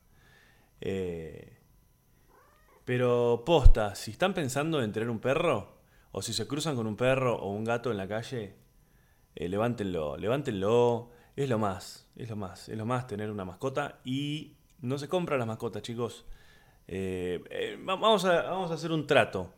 Eh, 0.80 1.58
pero 2.86 3.42
posta, 3.44 3.94
si 3.96 4.12
están 4.12 4.32
pensando 4.32 4.82
en 4.82 4.92
tener 4.92 5.10
un 5.10 5.18
perro, 5.18 5.82
o 6.12 6.22
si 6.22 6.32
se 6.32 6.46
cruzan 6.46 6.74
con 6.74 6.86
un 6.86 6.96
perro 6.96 7.36
o 7.36 7.50
un 7.50 7.64
gato 7.64 7.90
en 7.90 7.98
la 7.98 8.08
calle, 8.08 8.54
eh, 9.34 9.46
levántenlo, 9.50 10.16
levántenlo. 10.16 11.19
Es 11.36 11.48
lo 11.48 11.58
más, 11.58 12.06
es 12.16 12.28
lo 12.28 12.36
más, 12.36 12.68
es 12.68 12.76
lo 12.76 12.84
más 12.86 13.06
tener 13.06 13.30
una 13.30 13.44
mascota 13.44 13.98
y 14.04 14.56
no 14.80 14.98
se 14.98 15.08
compran 15.08 15.38
las 15.38 15.48
mascotas, 15.48 15.82
chicos. 15.82 16.24
Eh, 16.88 17.42
eh, 17.50 17.76
va- 17.76 17.96
vamos, 17.96 18.24
a, 18.24 18.42
vamos 18.42 18.70
a 18.70 18.74
hacer 18.74 18.92
un 18.92 19.06
trato. 19.06 19.52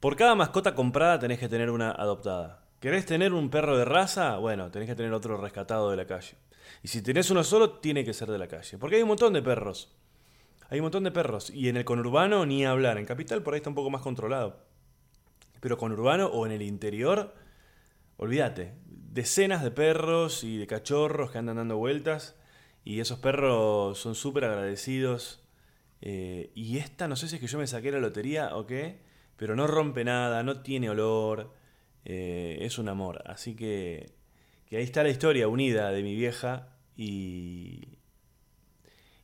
Por 0.00 0.16
cada 0.16 0.34
mascota 0.34 0.74
comprada 0.74 1.18
tenés 1.18 1.38
que 1.38 1.48
tener 1.48 1.70
una 1.70 1.92
adoptada. 1.92 2.64
¿Querés 2.80 3.06
tener 3.06 3.32
un 3.32 3.50
perro 3.50 3.78
de 3.78 3.84
raza? 3.84 4.36
Bueno, 4.38 4.70
tenés 4.70 4.88
que 4.88 4.96
tener 4.96 5.12
otro 5.12 5.36
rescatado 5.36 5.90
de 5.90 5.96
la 5.96 6.06
calle. 6.06 6.36
Y 6.82 6.88
si 6.88 7.00
tenés 7.02 7.30
uno 7.30 7.44
solo, 7.44 7.78
tiene 7.78 8.04
que 8.04 8.12
ser 8.12 8.28
de 8.30 8.38
la 8.38 8.48
calle. 8.48 8.76
Porque 8.78 8.96
hay 8.96 9.02
un 9.02 9.08
montón 9.08 9.32
de 9.32 9.42
perros. 9.42 9.94
Hay 10.68 10.80
un 10.80 10.84
montón 10.84 11.04
de 11.04 11.12
perros. 11.12 11.50
Y 11.50 11.68
en 11.68 11.76
el 11.76 11.84
conurbano 11.84 12.44
ni 12.44 12.64
hablar. 12.66 12.98
En 12.98 13.06
capital 13.06 13.42
por 13.42 13.54
ahí 13.54 13.58
está 13.58 13.70
un 13.70 13.76
poco 13.76 13.90
más 13.90 14.02
controlado. 14.02 14.58
Pero 15.60 15.78
conurbano 15.78 16.26
o 16.26 16.44
en 16.46 16.50
el 16.52 16.62
interior, 16.62 17.32
olvídate. 18.16 18.74
Decenas 19.12 19.62
de 19.62 19.70
perros 19.70 20.42
y 20.42 20.56
de 20.56 20.66
cachorros 20.66 21.30
que 21.30 21.38
andan 21.38 21.56
dando 21.56 21.76
vueltas. 21.76 22.34
Y 22.84 23.00
esos 23.00 23.18
perros 23.18 23.98
son 23.98 24.14
súper 24.14 24.44
agradecidos. 24.44 25.42
Eh, 26.00 26.50
y 26.54 26.78
esta, 26.78 27.06
no 27.08 27.16
sé 27.16 27.28
si 27.28 27.36
es 27.36 27.40
que 27.40 27.46
yo 27.46 27.58
me 27.58 27.66
saqué 27.66 27.92
la 27.92 28.00
lotería 28.00 28.56
o 28.56 28.66
qué, 28.66 29.00
pero 29.36 29.54
no 29.54 29.66
rompe 29.66 30.04
nada, 30.04 30.42
no 30.42 30.62
tiene 30.62 30.90
olor. 30.90 31.52
eh, 32.04 32.58
es 32.62 32.78
un 32.78 32.88
amor. 32.88 33.22
Así 33.26 33.54
que, 33.54 34.14
que 34.66 34.78
ahí 34.78 34.82
está 34.84 35.02
la 35.04 35.10
historia 35.10 35.46
unida 35.48 35.90
de 35.90 36.02
mi 36.02 36.14
vieja 36.16 36.68
y, 36.96 37.98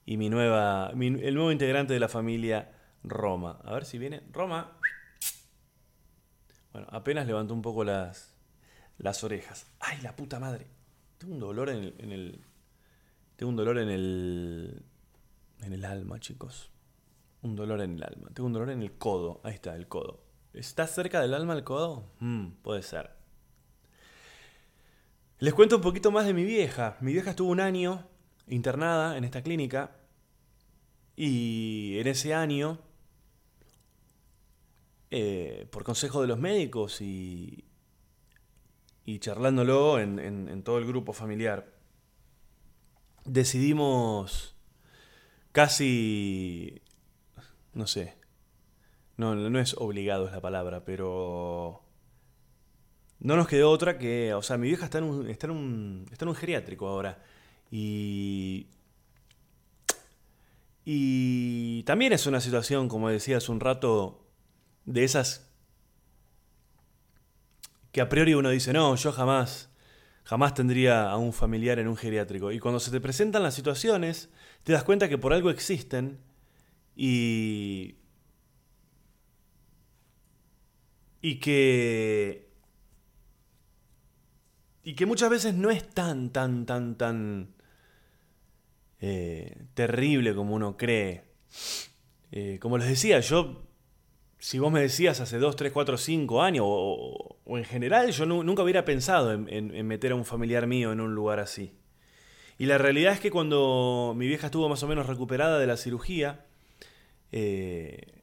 y 0.07 0.16
mi 0.16 0.28
nueva, 0.30 0.92
mi- 0.95 1.07
el 1.23 1.35
nuevo 1.35 1.52
integrante 1.52 1.92
de 1.95 2.00
la 2.00 2.09
familia 2.09 2.71
Roma. 3.04 3.59
A 3.64 3.73
ver 3.75 3.85
si 3.85 3.99
viene. 3.99 4.23
Roma. 4.33 4.78
Bueno, 6.73 6.87
apenas 6.90 7.26
levantó 7.26 7.54
un 7.54 7.62
poco 7.62 7.85
las, 7.85 8.35
las 8.99 9.25
orejas. 9.25 9.67
¡Ay, 9.81 10.00
la 10.02 10.14
puta 10.14 10.38
madre! 10.38 10.67
Tengo 11.19 11.35
un 11.35 11.40
dolor 11.40 11.69
en 11.71 11.78
el, 11.78 11.95
en 11.99 12.12
el- 12.12 12.45
Tengo 13.37 13.50
un 13.50 13.57
dolor 13.57 13.78
en 13.78 13.88
el. 13.88 14.83
En 15.62 15.73
el 15.73 15.85
alma, 15.85 16.21
chicos. 16.21 16.71
Un 17.43 17.57
dolor 17.57 17.81
en 17.81 17.95
el 17.97 18.02
alma. 18.02 18.31
Tengo 18.35 18.47
un 18.47 18.52
dolor 18.52 18.71
en 18.71 18.83
el 18.83 18.93
codo. 18.99 19.40
Ahí 19.45 19.55
está, 19.55 19.75
el 19.76 19.88
codo. 19.88 20.21
¿Está 20.52 20.87
cerca 20.87 21.21
del 21.21 21.35
alma 21.35 21.55
el 21.55 21.64
codo? 21.64 22.11
Mm, 22.21 22.49
puede 22.62 22.83
ser. 22.83 23.11
Les 25.40 25.55
cuento 25.55 25.76
un 25.76 25.83
poquito 25.83 26.11
más 26.11 26.26
de 26.26 26.35
mi 26.35 26.45
vieja. 26.45 26.97
Mi 27.00 27.12
vieja 27.12 27.31
estuvo 27.31 27.50
un 27.50 27.61
año 27.61 28.09
internada 28.49 29.17
en 29.17 29.25
esta 29.25 29.43
clínica. 29.43 29.93
Y 31.17 31.99
en 31.99 32.07
ese 32.09 32.35
año, 32.35 32.78
eh, 35.11 35.67
por 35.71 35.85
consejo 35.85 36.21
de 36.23 36.28
los 36.28 36.38
médicos 36.38 37.00
y, 37.00 37.64
y 39.09 39.21
charlándolo 39.21 39.99
en, 39.99 40.62
todo 40.65 40.77
el 40.77 40.87
grupo 40.87 41.15
familiar, 41.15 41.73
decidimos 43.25 44.55
casi, 45.50 46.83
no 47.73 47.87
sé, 47.87 48.19
no, 49.17 49.35
no 49.35 49.61
es 49.61 49.73
obligado 49.79 50.27
es 50.27 50.33
la 50.33 50.43
palabra, 50.43 50.85
pero 50.85 51.81
no 53.19 53.37
nos 53.37 53.49
quedó 53.49 53.71
otra 53.71 53.97
que, 53.97 54.35
o 54.35 54.43
sea, 54.43 54.59
mi 54.59 54.69
vieja 54.69 54.85
está 54.85 54.99
en 54.99 55.05
un, 55.05 55.31
está 55.31 55.47
en 55.47 55.53
un, 55.53 56.07
está 56.12 56.27
en 56.27 56.29
un 56.29 56.35
geriátrico 56.35 56.87
ahora 56.87 57.25
y 57.71 58.67
y 60.85 61.83
también 61.85 62.12
es 62.12 62.27
una 62.27 62.43
situación, 62.43 62.88
como 62.88 63.09
decía 63.09 63.38
hace 63.38 63.50
un 63.53 63.61
rato, 63.61 64.27
de 64.85 65.05
esas 65.05 65.48
que 67.99 68.02
a 68.02 68.09
priori 68.09 68.33
uno 68.35 68.50
dice, 68.50 68.73
no, 68.73 68.95
yo 68.95 69.11
jamás, 69.11 69.71
jamás 70.23 70.55
tendría 70.55 71.11
a 71.11 71.17
un 71.17 71.33
familiar 71.33 71.81
en 71.81 71.88
un 71.88 71.97
geriátrico. 71.97 72.52
Y 72.52 72.61
cuando 72.61 72.78
se 72.78 72.93
te 72.93 73.00
presentan 73.00 73.43
las 73.43 73.55
situaciones, 73.55 74.31
te 74.62 74.73
das 74.73 74.85
cuenta 74.85 75.09
que 75.09 75.19
por 75.19 75.33
algo 75.33 75.50
existen 75.50 76.21
y... 76.95 77.97
Y 81.21 81.40
que... 81.40 82.52
Y 84.85 84.95
que 84.95 85.05
muchas 85.05 85.28
veces 85.28 85.55
no 85.55 85.69
es 85.69 85.90
tan, 85.90 86.31
tan, 86.31 86.67
tan, 86.67 86.97
tan 86.97 87.57
eh, 89.00 89.64
terrible 89.75 90.37
como 90.37 90.55
uno 90.55 90.76
cree. 90.76 91.25
Eh, 92.31 92.61
como 92.61 92.78
les 92.78 92.87
decía, 92.87 93.19
yo, 93.19 93.67
si 94.38 94.61
vos 94.61 94.71
me 94.71 94.81
decías 94.81 95.21
hace 95.21 95.38
2, 95.38 95.57
3, 95.57 95.73
4, 95.73 95.99
5 95.99 96.43
años, 96.43 96.64
o, 96.64 97.38
o- 97.49 97.59
en 97.59 97.64
general, 97.64 98.11
yo 98.12 98.26
nu- 98.26 98.43
nunca 98.45 98.62
hubiera 98.62 98.85
pensado 98.85 99.33
en, 99.33 99.87
meter 99.87 100.12
a 100.12 100.14
un 100.14 100.25
familiar 100.25 100.67
mío 100.67 100.93
en 100.93 101.00
un 101.00 101.14
lugar 101.14 101.40
así. 101.40 101.73
Y 102.59 102.67
la 102.67 102.78
realidad 102.78 103.12
es 103.12 103.21
que 103.21 103.31
cuando 103.31 104.14
mi 104.17 104.26
vieja 104.26 104.47
estuvo 104.47 104.69
más 104.69 104.83
o 104.83 104.88
menos 104.88 105.07
recuperada 105.07 105.59
de 105.59 105.67
la 105.67 105.76
cirugía, 105.76 106.45
eh, 107.33 108.14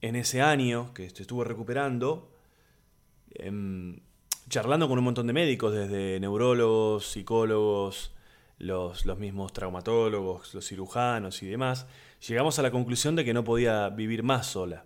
en 0.00 0.16
ese 0.16 0.40
año 0.42 0.92
que 0.94 1.04
estuvo 1.06 1.44
recuperando, 1.44 2.32
em, 3.34 4.00
charlando 4.48 4.88
con 4.88 4.98
un 4.98 5.04
montón 5.04 5.26
de 5.26 5.32
médicos, 5.32 5.72
desde 5.74 6.18
neurólogos, 6.20 7.06
psicólogos, 7.06 8.12
los, 8.58 9.06
los 9.06 9.18
mismos 9.18 9.52
traumatólogos, 9.52 10.54
los 10.54 10.66
cirujanos 10.66 11.42
y 11.42 11.46
demás, 11.46 11.86
llegamos 12.26 12.58
a 12.58 12.62
la 12.62 12.70
conclusión 12.70 13.14
de 13.16 13.24
que 13.24 13.32
no 13.34 13.44
podía 13.44 13.88
vivir 13.90 14.22
más 14.22 14.46
sola. 14.46 14.84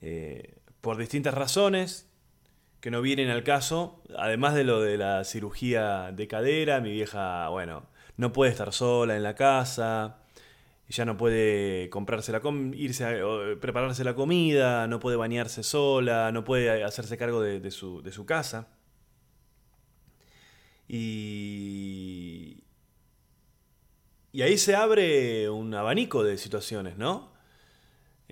Eh, 0.00 0.56
por 0.80 0.96
distintas 0.96 1.32
razones 1.34 2.08
que 2.82 2.90
no 2.90 3.00
vienen 3.00 3.30
al 3.30 3.44
caso, 3.44 4.02
además 4.18 4.54
de 4.54 4.64
lo 4.64 4.80
de 4.80 4.98
la 4.98 5.22
cirugía 5.24 6.10
de 6.12 6.26
cadera, 6.26 6.80
mi 6.80 6.90
vieja, 6.90 7.48
bueno, 7.48 7.86
no 8.16 8.32
puede 8.32 8.50
estar 8.50 8.72
sola 8.72 9.16
en 9.16 9.22
la 9.22 9.36
casa, 9.36 10.18
ya 10.88 11.04
no 11.04 11.16
puede 11.16 11.88
comprarse 11.90 12.32
la 12.32 12.42
irse 12.74 13.04
a, 13.04 13.60
prepararse 13.60 14.02
la 14.02 14.14
comida, 14.14 14.88
no 14.88 14.98
puede 14.98 15.16
bañarse 15.16 15.62
sola, 15.62 16.32
no 16.32 16.42
puede 16.42 16.82
hacerse 16.82 17.16
cargo 17.16 17.40
de, 17.40 17.70
su, 17.70 18.02
de 18.02 18.10
su 18.10 18.26
casa. 18.26 18.66
Y, 20.88 22.64
y 24.32 24.42
ahí 24.42 24.58
se 24.58 24.74
abre 24.74 25.48
un 25.50 25.72
abanico 25.72 26.24
de 26.24 26.36
situaciones, 26.36 26.98
¿no? 26.98 27.31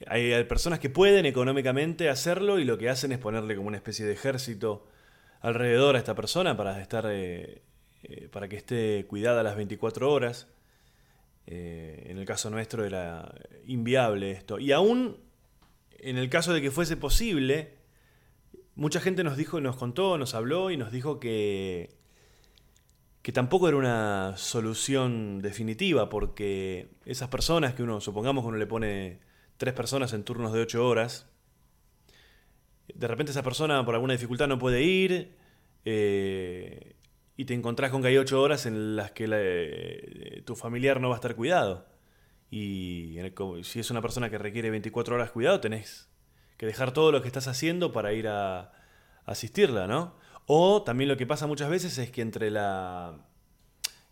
Hay 0.07 0.45
personas 0.45 0.79
que 0.79 0.91
pueden 0.91 1.27
económicamente 1.27 2.09
hacerlo 2.09 2.59
y 2.59 2.65
lo 2.65 2.79
que 2.79 2.89
hacen 2.89 3.13
es 3.13 3.19
ponerle 3.19 3.57
como 3.57 3.69
una 3.69 3.77
especie 3.77 4.07
de 4.07 4.13
ejército 4.13 4.87
alrededor 5.41 5.97
a 5.97 5.99
esta 5.99 6.15
persona 6.15 6.57
para 6.57 6.81
estar 6.81 7.07
eh, 7.09 7.63
eh, 8.03 8.29
para 8.33 8.49
que 8.49 8.57
esté 8.57 9.07
cuidada 9.07 9.43
las 9.43 9.57
24 9.57 10.11
horas. 10.11 10.49
Eh, 11.47 12.07
en 12.07 12.19
el 12.19 12.25
caso 12.25 12.51
nuestro 12.51 12.85
era 12.85 13.35
inviable 13.67 14.31
esto. 14.31 14.59
Y 14.59 14.73
aún 14.73 15.19
en 15.99 16.17
el 16.17 16.31
caso 16.31 16.53
de 16.55 16.63
que 16.63 16.71
fuese 16.71 16.97
posible, 16.97 17.75
mucha 18.75 19.01
gente 19.01 19.25
nos 19.25 19.37
dijo, 19.37 19.61
nos 19.61 19.77
contó, 19.77 20.17
nos 20.17 20.35
habló 20.35 20.71
y 20.71 20.77
nos 20.77 20.93
dijo 20.93 21.21
que 21.21 21.99
que 23.23 23.33
tampoco 23.33 23.69
era 23.69 23.77
una 23.77 24.35
solución 24.37 25.43
definitiva 25.43 26.09
porque 26.09 26.89
esas 27.05 27.29
personas 27.29 27.75
que 27.75 27.83
uno, 27.83 28.01
supongamos 28.01 28.45
que 28.45 28.49
uno 28.49 28.57
le 28.57 28.67
pone 28.67 29.21
tres 29.61 29.75
personas 29.75 30.15
en 30.15 30.25
turnos 30.25 30.55
de 30.55 30.63
ocho 30.63 30.89
horas. 30.89 31.27
De 32.95 33.07
repente 33.07 33.31
esa 33.31 33.43
persona 33.43 33.85
por 33.85 33.95
alguna 33.95 34.15
dificultad 34.15 34.49
no 34.49 34.59
puede 34.59 34.83
ir 34.83 35.37
eh, 35.85 36.97
y 37.37 37.45
te 37.45 37.53
encontrás 37.53 37.91
con 37.91 38.01
que 38.01 38.09
hay 38.09 38.17
ocho 38.17 38.41
horas 38.41 38.65
en 38.65 38.97
las 38.97 39.11
que 39.11 39.29
eh, 39.31 40.43
tu 40.47 40.57
familiar 40.57 40.99
no 40.99 41.11
va 41.11 41.17
a 41.17 41.19
estar 41.19 41.37
cuidado. 41.37 41.87
Y 42.51 43.19
si 43.63 43.81
es 43.81 43.91
una 43.91 44.01
persona 44.01 44.31
que 44.31 44.39
requiere 44.39 44.71
24 44.71 45.15
horas 45.15 45.31
cuidado, 45.31 45.61
tenés 45.61 46.09
que 46.57 46.65
dejar 46.65 46.95
todo 46.95 47.13
lo 47.13 47.21
que 47.21 47.29
estás 47.29 47.47
haciendo 47.47 47.93
para 47.93 48.15
ir 48.15 48.29
a, 48.29 48.73
asistirla, 49.27 49.87
¿no? 49.87 50.17
O 50.47 50.85
también 50.85 51.09
lo 51.09 51.19
que 51.19 51.27
pasa 51.27 51.47
muchas 51.47 51.69
veces 51.69 51.99
es 51.99 52.11
que 52.11 52.23
entre 52.23 52.51
la, 52.51 53.29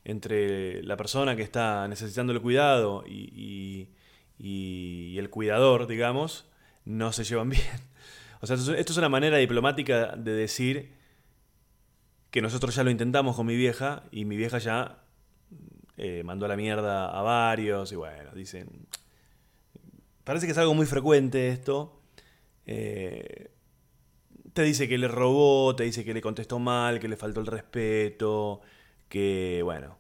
entre 0.04 0.82
la 0.82 0.98
persona 0.98 1.36
que 1.36 1.42
está 1.42 1.88
necesitando 1.88 2.34
el 2.34 2.42
cuidado 2.42 3.02
y 3.06 3.94
el 4.38 5.30
cuidador, 5.30 5.87
digamos, 5.87 6.49
no 6.85 7.12
se 7.12 7.25
llevan 7.25 7.49
bien. 7.50 7.64
O 8.40 8.47
sea, 8.47 8.57
esto 8.57 8.92
es 8.92 8.97
una 8.97 9.09
manera 9.09 9.37
diplomática 9.38 10.14
de 10.16 10.33
decir 10.33 10.92
que 12.30 12.42
nosotros 12.42 12.75
ya 12.75 12.85
lo 12.85 12.90
intentamos 12.90 13.37
con 13.37 13.47
mi 13.47 13.57
vieja 13.57 14.04
y 14.11 14.25
mi 14.25 14.37
vieja 14.37 14.59
ya 14.59 15.02
eh, 15.97 16.23
mandó 16.25 16.47
a 16.47 16.49
la 16.49 16.57
mierda 16.57 17.11
a 17.11 17.23
varios 17.23 17.92
y 17.92 17.96
bueno, 17.96 18.31
dicen... 18.35 18.87
Parece 20.24 20.44
que 20.44 20.53
es 20.53 20.59
algo 20.59 20.74
muy 20.74 20.85
frecuente 20.85 21.48
esto. 21.48 22.03
Eh, 22.66 23.51
te 24.53 24.62
dice 24.62 24.87
que 24.87 24.98
le 24.98 25.09
robó, 25.09 25.74
te 25.74 25.85
dice 25.85 26.05
que 26.05 26.12
le 26.12 26.20
contestó 26.20 26.59
mal, 26.59 27.01
que 27.01 27.09
le 27.09 27.16
faltó 27.16 27.40
el 27.40 27.46
respeto, 27.46 28.61
que 29.09 29.62
bueno, 29.64 29.96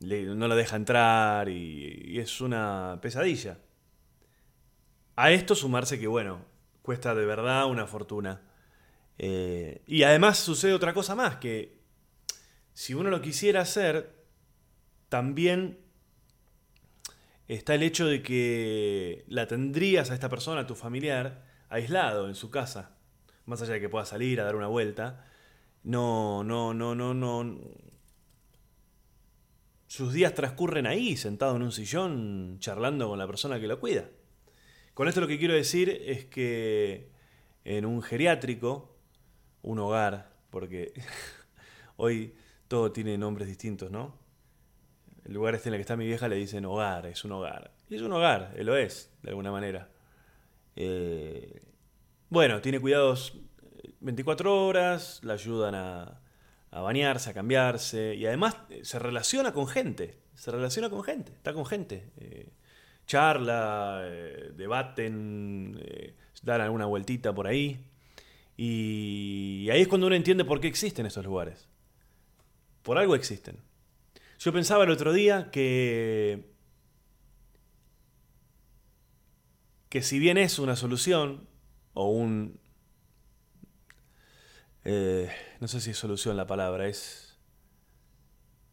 no 0.00 0.48
la 0.48 0.54
deja 0.54 0.76
entrar 0.76 1.50
y 1.50 2.18
es 2.18 2.40
una 2.40 2.98
pesadilla. 3.02 3.58
A 5.16 5.30
esto 5.32 5.54
sumarse 5.54 5.98
que, 5.98 6.06
bueno, 6.06 6.44
cuesta 6.82 7.14
de 7.14 7.24
verdad 7.24 7.66
una 7.66 7.86
fortuna. 7.86 8.42
Eh, 9.18 9.82
y 9.86 10.02
además 10.02 10.38
sucede 10.38 10.74
otra 10.74 10.92
cosa 10.92 11.14
más, 11.14 11.36
que 11.36 11.80
si 12.74 12.92
uno 12.92 13.08
lo 13.08 13.22
quisiera 13.22 13.62
hacer, 13.62 14.14
también 15.08 15.78
está 17.48 17.74
el 17.74 17.82
hecho 17.82 18.06
de 18.06 18.22
que 18.22 19.24
la 19.28 19.46
tendrías 19.46 20.10
a 20.10 20.14
esta 20.14 20.28
persona, 20.28 20.62
a 20.62 20.66
tu 20.66 20.74
familiar, 20.74 21.44
aislado 21.70 22.28
en 22.28 22.34
su 22.34 22.50
casa. 22.50 22.96
Más 23.46 23.62
allá 23.62 23.74
de 23.74 23.80
que 23.80 23.88
pueda 23.88 24.04
salir 24.04 24.40
a 24.40 24.44
dar 24.44 24.56
una 24.56 24.66
vuelta. 24.66 25.24
No, 25.82 26.44
no, 26.44 26.74
no, 26.74 26.94
no, 26.94 27.14
no. 27.14 27.58
Sus 29.86 30.12
días 30.12 30.34
transcurren 30.34 30.86
ahí, 30.86 31.16
sentado 31.16 31.56
en 31.56 31.62
un 31.62 31.72
sillón, 31.72 32.58
charlando 32.58 33.08
con 33.08 33.18
la 33.18 33.26
persona 33.26 33.58
que 33.58 33.68
lo 33.68 33.80
cuida. 33.80 34.04
Con 34.96 35.08
esto 35.08 35.20
lo 35.20 35.28
que 35.28 35.38
quiero 35.38 35.52
decir 35.52 35.90
es 35.90 36.24
que 36.24 37.10
en 37.66 37.84
un 37.84 38.00
geriátrico, 38.00 38.96
un 39.60 39.78
hogar, 39.78 40.32
porque 40.48 40.94
hoy 41.98 42.34
todo 42.66 42.92
tiene 42.92 43.18
nombres 43.18 43.46
distintos, 43.46 43.90
¿no? 43.90 44.18
El 45.26 45.34
lugar 45.34 45.54
este 45.54 45.68
en 45.68 45.74
el 45.74 45.78
que 45.80 45.82
está 45.82 45.98
mi 45.98 46.06
vieja 46.06 46.28
le 46.28 46.36
dicen 46.36 46.64
hogar, 46.64 47.04
es 47.04 47.26
un 47.26 47.32
hogar. 47.32 47.74
Y 47.90 47.96
es 47.96 48.00
un 48.00 48.10
hogar, 48.10 48.54
lo 48.56 48.74
es, 48.74 49.12
de 49.22 49.28
alguna 49.28 49.52
manera. 49.52 49.90
Eh, 50.76 51.60
bueno, 52.30 52.62
tiene 52.62 52.80
cuidados 52.80 53.38
24 54.00 54.66
horas, 54.66 55.20
la 55.22 55.34
ayudan 55.34 55.74
a, 55.74 56.22
bañarse, 56.70 57.28
a 57.28 57.34
cambiarse, 57.34 58.14
y 58.14 58.24
además 58.24 58.56
se 58.80 58.98
relaciona 58.98 59.52
con 59.52 59.66
gente, 59.66 60.16
se 60.32 60.50
relaciona 60.50 60.88
con 60.88 61.04
gente, 61.04 61.32
está 61.32 61.52
con 61.52 61.66
gente. 61.66 62.10
Eh, 62.16 62.48
charla, 63.06 64.02
eh, 64.04 64.52
debaten, 64.56 65.78
eh, 65.82 66.14
dan 66.42 66.60
alguna 66.60 66.86
vueltita 66.86 67.34
por 67.34 67.46
ahí. 67.46 67.84
Y 68.56 69.68
ahí 69.70 69.82
es 69.82 69.88
cuando 69.88 70.06
uno 70.06 70.16
entiende 70.16 70.44
por 70.44 70.60
qué 70.60 70.68
existen 70.68 71.06
esos 71.06 71.24
lugares. 71.24 71.68
Por 72.82 72.98
algo 72.98 73.14
existen. 73.14 73.58
Yo 74.38 74.52
pensaba 74.52 74.84
el 74.84 74.90
otro 74.90 75.12
día 75.12 75.50
que. 75.50 76.54
que 79.88 80.02
si 80.02 80.18
bien 80.18 80.36
es 80.38 80.58
una 80.58 80.76
solución, 80.76 81.48
o 81.94 82.10
un. 82.10 82.60
Eh, 84.84 85.30
no 85.60 85.68
sé 85.68 85.80
si 85.80 85.90
es 85.90 85.98
solución 85.98 86.36
la 86.36 86.46
palabra, 86.46 86.86
es 86.86 87.38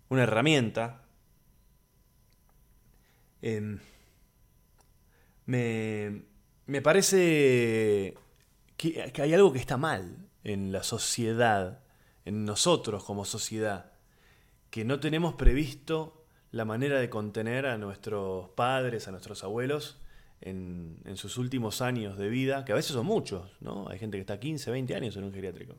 una 0.09 0.23
herramienta. 0.23 1.05
Em, 3.41 3.79
me, 5.45 6.23
me 6.65 6.81
parece 6.81 8.15
que, 8.77 9.11
hay 9.21 9.33
algo 9.33 9.53
que 9.53 9.59
está 9.59 9.77
mal 9.77 10.29
en 10.43 10.71
la 10.71 10.83
sociedad, 10.83 11.83
en 12.25 12.45
nosotros 12.45 13.03
como 13.03 13.25
sociedad, 13.25 13.91
que 14.69 14.85
no 14.85 14.99
tenemos 14.99 15.35
previsto 15.35 16.25
la 16.51 16.65
manera 16.65 16.99
de 16.99 17.09
contener 17.09 17.65
a 17.65 17.77
nuestros 17.77 18.49
padres, 18.49 19.07
a 19.07 19.11
nuestros 19.11 19.43
abuelos 19.43 19.99
en, 20.41 20.99
en, 21.05 21.17
sus 21.17 21.37
últimos 21.37 21.81
años 21.81 22.17
de 22.17 22.29
vida, 22.29 22.65
que 22.65 22.73
a 22.73 22.75
veces 22.75 22.91
son 22.91 23.05
muchos, 23.05 23.51
¿no? 23.61 23.87
Hay 23.89 23.97
gente 23.97 24.17
que 24.17 24.21
está 24.21 24.39
15, 24.39 24.69
20 24.69 24.95
años 24.95 25.15
en 25.15 25.23
un 25.23 25.33
geriátrico. 25.33 25.75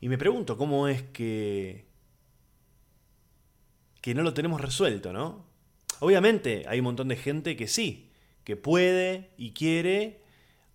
Y 0.00 0.08
me 0.08 0.18
pregunto 0.18 0.58
cómo 0.58 0.88
es 0.88 1.02
que, 1.02 1.86
que 4.00 4.14
no 4.14 4.22
lo 4.22 4.34
tenemos 4.34 4.60
resuelto, 4.60 5.12
¿no? 5.12 5.46
Obviamente 6.00 6.64
hay 6.66 6.80
un 6.80 6.84
montón 6.84 7.08
de 7.08 7.16
gente 7.16 7.56
que 7.56 7.68
sí, 7.68 8.11
que 8.44 8.56
puede 8.56 9.30
y 9.36 9.52
quiere, 9.52 10.20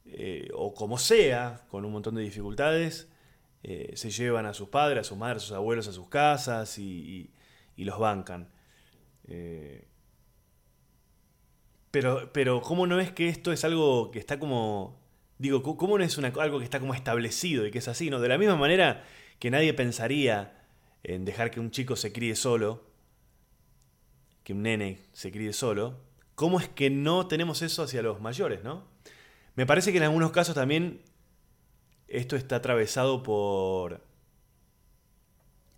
eh, 0.05 0.49
o 0.53 0.73
como 0.73 0.97
sea, 0.97 1.65
con 1.69 1.85
un 1.85 1.91
montón 1.91 2.15
de 2.15 2.21
dificultades, 2.21 3.09
eh, 3.63 3.91
se 3.95 4.11
llevan 4.11 4.45
a 4.45 4.53
sus 4.53 4.69
padres, 4.69 5.01
a 5.01 5.03
sus 5.03 5.17
madres, 5.17 5.43
a 5.43 5.45
sus 5.47 5.55
abuelos 5.55 5.87
a 5.87 5.93
sus 5.93 6.07
casas 6.07 6.77
y, 6.77 7.31
los 7.75 7.99
bancan. 7.99 8.49
Eh, 9.27 9.87
pero, 11.91 12.31
pero, 12.33 12.61
¿cómo 12.61 12.87
no 12.87 12.99
es 12.99 13.11
que 13.11 13.29
esto 13.29 13.51
es 13.51 13.63
algo 13.63 14.11
que 14.11 14.19
está 14.19 14.39
como... 14.39 14.99
Digo, 15.37 15.61
¿cómo 15.61 15.97
no 15.97 16.03
es 16.03 16.17
algo 16.17 16.59
que 16.59 16.63
está 16.65 16.79
como 16.79 16.95
establecido 16.95 17.67
y 17.67 17.71
que 17.71 17.77
es 17.77 17.87
así? 17.87 18.09
¿no? 18.09 18.19
De 18.19 18.27
la 18.27 18.37
misma 18.37 18.55
manera 18.55 19.03
que 19.39 19.51
nadie 19.51 19.73
pensaría 19.73 20.65
en 21.03 21.25
dejar 21.25 21.51
que 21.51 21.59
un 21.59 21.69
chico 21.69 21.95
se 21.95 22.11
críe 22.11 22.35
solo, 22.35 22.87
que 24.43 24.53
un 24.53 24.63
nene 24.63 24.99
se 25.13 25.31
críe 25.31 25.53
solo, 25.53 26.06
¿Cómo 26.37 26.59
es 26.59 26.69
que 26.69 26.91
no 26.91 27.25
tenemos 27.25 27.63
eso 27.63 27.81
hacia 27.81 28.03
los 28.03 28.21
mayores, 28.21 28.63
no? 28.63 28.85
Me 29.55 29.65
parece 29.65 29.91
que 29.91 29.97
en 29.97 30.03
algunos 30.03 30.29
casos 30.29 30.53
también 30.53 31.01
esto 32.07 32.35
está 32.35 32.57
atravesado 32.57 33.23
por... 33.23 34.05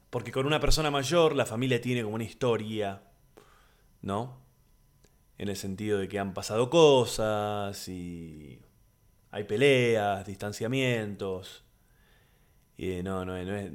Porque 0.10 0.34
con 0.34 0.46
una 0.46 0.60
persona 0.60 0.92
mayor 0.92 1.34
la 1.34 1.46
familia 1.46 1.80
tiene 1.80 2.04
como 2.04 2.16
una 2.16 2.26
historia, 2.26 3.04
¿no? 4.02 4.42
En 5.38 5.48
el 5.48 5.56
sentido 5.56 5.98
de 5.98 6.10
que 6.10 6.20
han 6.20 6.34
pasado 6.34 6.70
cosas 6.70 7.88
y 7.88 8.60
hay 9.32 9.46
peleas, 9.46 10.28
distanciamientos. 10.28 11.64
Y 12.76 13.02
no, 13.02 13.24
no, 13.24 13.42
no 13.42 13.56
es. 13.56 13.72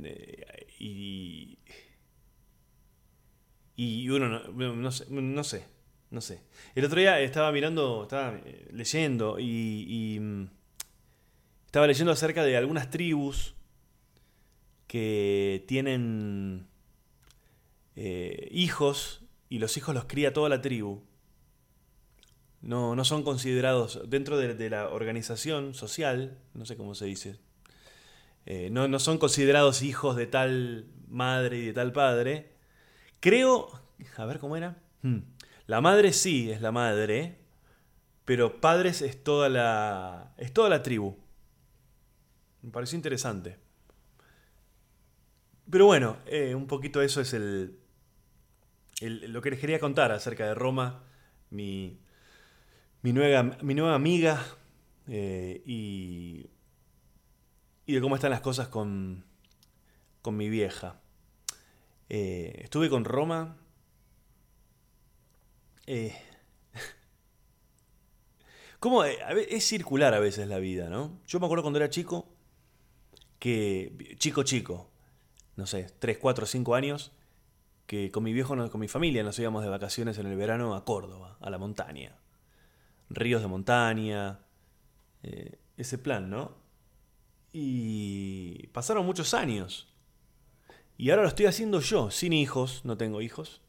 Y. 0.79 1.59
Y 3.75 4.11
uno 4.11 4.29
no, 4.29 4.75
no, 4.75 4.93
sé, 4.93 5.07
no 5.09 5.45
sé, 5.45 5.65
no 6.15 6.21
sé. 6.21 6.41
El 6.75 6.85
otro 6.85 7.01
día 7.01 7.21
estaba 7.21 7.51
mirando, 7.53 8.05
estaba 8.05 8.37
eh, 8.45 8.69
leyendo 8.71 9.39
y, 9.39 10.19
mm, 10.21 10.47
estaba 11.67 11.87
leyendo 11.87 12.13
acerca 12.13 12.45
de 12.45 12.57
algunas 12.57 12.89
tribus 12.89 13.55
que 14.87 15.65
tienen 15.67 16.69
eh, 17.97 18.49
hijos 18.53 19.25
y 19.49 19.59
los 19.59 19.77
hijos 19.77 19.95
los 19.95 20.05
cría 20.05 20.33
toda 20.33 20.49
la 20.49 20.63
tribu. 20.63 21.03
No, 22.63 22.97
no 22.97 23.05
son 23.05 23.25
considerados 23.25 24.01
dentro 24.09 24.39
de, 24.39 24.71
la 24.71 24.89
organización 24.89 25.75
social, 25.75 26.39
no 26.55 26.65
sé 26.65 26.77
cómo 26.79 26.95
se 26.95 27.05
dice, 27.05 27.39
eh, 28.47 28.69
no, 28.71 28.89
no 28.89 28.99
son 28.99 29.19
considerados 29.19 29.83
hijos 29.83 30.17
de 30.17 30.27
tal 30.27 30.87
madre 31.09 31.59
y 31.59 31.67
de 31.67 31.73
tal 31.75 31.93
padre. 31.93 32.53
Creo, 33.21 33.69
a 34.17 34.25
ver 34.25 34.39
cómo 34.39 34.57
era. 34.57 34.79
Hmm. 35.03 35.34
La 35.67 35.81
madre 35.81 36.13
sí 36.13 36.51
es 36.51 36.61
la 36.61 36.73
madre, 36.73 37.39
pero 38.25 38.61
padres 38.61 39.03
es 39.03 39.23
toda 39.23 39.49
la 39.49 40.35
es 40.37 40.53
toda 40.53 40.69
la 40.69 40.83
tribu. 40.83 41.17
Me 42.63 42.71
pareció 42.71 42.97
interesante. 42.97 43.59
Pero 45.71 45.87
bueno, 45.87 46.19
eh, 46.27 46.55
un 46.55 46.67
poquito 46.67 47.01
eso 47.03 47.21
es 47.21 47.33
el, 47.33 47.79
lo 49.01 49.41
que 49.41 49.51
les 49.51 49.61
quería 49.61 49.81
contar 49.81 50.13
acerca 50.13 50.47
de 50.47 50.55
Roma, 50.55 51.03
mi, 51.51 51.99
mi, 53.03 53.13
nueva, 53.13 53.43
mi 53.63 53.75
nueva 53.75 53.95
amiga 53.95 54.45
eh, 55.09 55.63
y, 55.65 56.51
y 57.87 57.95
de 57.95 58.01
cómo 58.01 58.15
están 58.15 58.31
las 58.31 58.41
cosas 58.41 58.69
con, 58.69 59.25
con 60.23 60.37
mi 60.37 60.49
vieja. 60.49 61.01
Eh, 62.09 62.61
estuve 62.63 62.91
con 62.91 63.05
Roma. 63.05 63.57
Eh, 65.87 66.17
¿Cómo? 68.81 69.05
Es 69.05 69.67
circular 69.67 70.15
a 70.15 70.19
veces 70.19 70.49
la 70.49 70.59
vida, 70.59 70.89
¿no? 70.89 71.21
Yo 71.27 71.41
me 71.41 71.47
acuerdo 71.47 71.63
cuando 71.63 71.79
era 71.79 71.91
chico, 71.91 72.27
que 73.39 74.17
chico 74.19 74.43
chico, 74.43 74.91
no 75.57 75.67
sé, 75.67 75.87
3, 75.99 76.19
4, 76.19 76.47
5 76.47 76.75
años, 76.75 77.13
que 77.87 78.11
con 78.11 78.25
mi 78.25 78.33
viejo, 78.33 78.57
con 78.71 78.81
mi 78.81 78.89
familia 78.89 79.23
nos 79.23 79.39
íbamos 79.39 79.63
de 79.63 79.69
vacaciones 79.69 80.19
en 80.19 80.27
el 80.27 80.37
verano 80.37 80.75
a 80.75 80.85
Córdoba, 80.85 81.37
a 81.41 81.51
la 81.51 81.59
montaña. 81.59 82.17
Ríos 83.11 83.43
de 83.43 83.49
montaña, 83.49 84.41
eh, 85.23 85.59
ese 85.77 85.99
plan, 85.99 86.31
¿no? 86.31 86.57
Y 87.53 88.69
pasaron 88.69 89.07
muchos 89.07 89.35
años. 89.35 89.93
Y 90.97 91.11
ahora 91.11 91.23
lo 91.23 91.29
estoy 91.29 91.47
haciendo 91.47 91.81
yo, 91.81 92.11
sin 92.11 92.33
hijos, 92.33 92.85
no 92.85 92.97
tengo 92.97 93.21
hijos. 93.21 93.61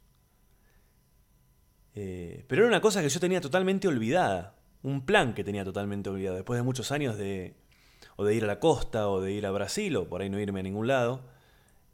Eh, 1.96 2.44
pero 2.48 2.62
era 2.62 2.70
una 2.70 2.82
cosa 2.82 3.02
que 3.02 3.10
yo 3.10 3.20
tenía 3.20 3.42
totalmente 3.42 3.88
olvidada. 3.88 4.56
Un 4.84 5.06
plan 5.06 5.34
que 5.34 5.44
tenía 5.44 5.64
totalmente 5.64 6.10
olvidado. 6.10 6.36
Después 6.36 6.58
de 6.58 6.64
muchos 6.64 6.92
años 6.92 7.18
de, 7.18 7.56
o 8.18 8.26
de 8.26 8.36
ir 8.36 8.44
a 8.44 8.48
la 8.48 8.60
costa, 8.60 9.10
o 9.10 9.22
de 9.22 9.32
ir 9.32 9.46
a 9.46 9.52
Brasil, 9.52 9.96
o 9.96 10.08
por 10.08 10.22
ahí 10.22 10.30
no 10.30 10.40
irme 10.40 10.60
a 10.60 10.64
ningún 10.64 10.88
lado, 10.88 11.22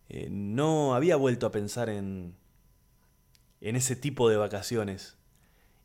eh, 0.10 0.28
no 0.30 0.96
había 0.96 1.16
vuelto 1.16 1.46
a 1.46 1.52
pensar 1.52 1.90
en, 1.90 2.36
en 3.62 3.76
ese 3.76 3.96
tipo 3.96 4.30
de 4.30 4.38
vacaciones. 4.38 5.18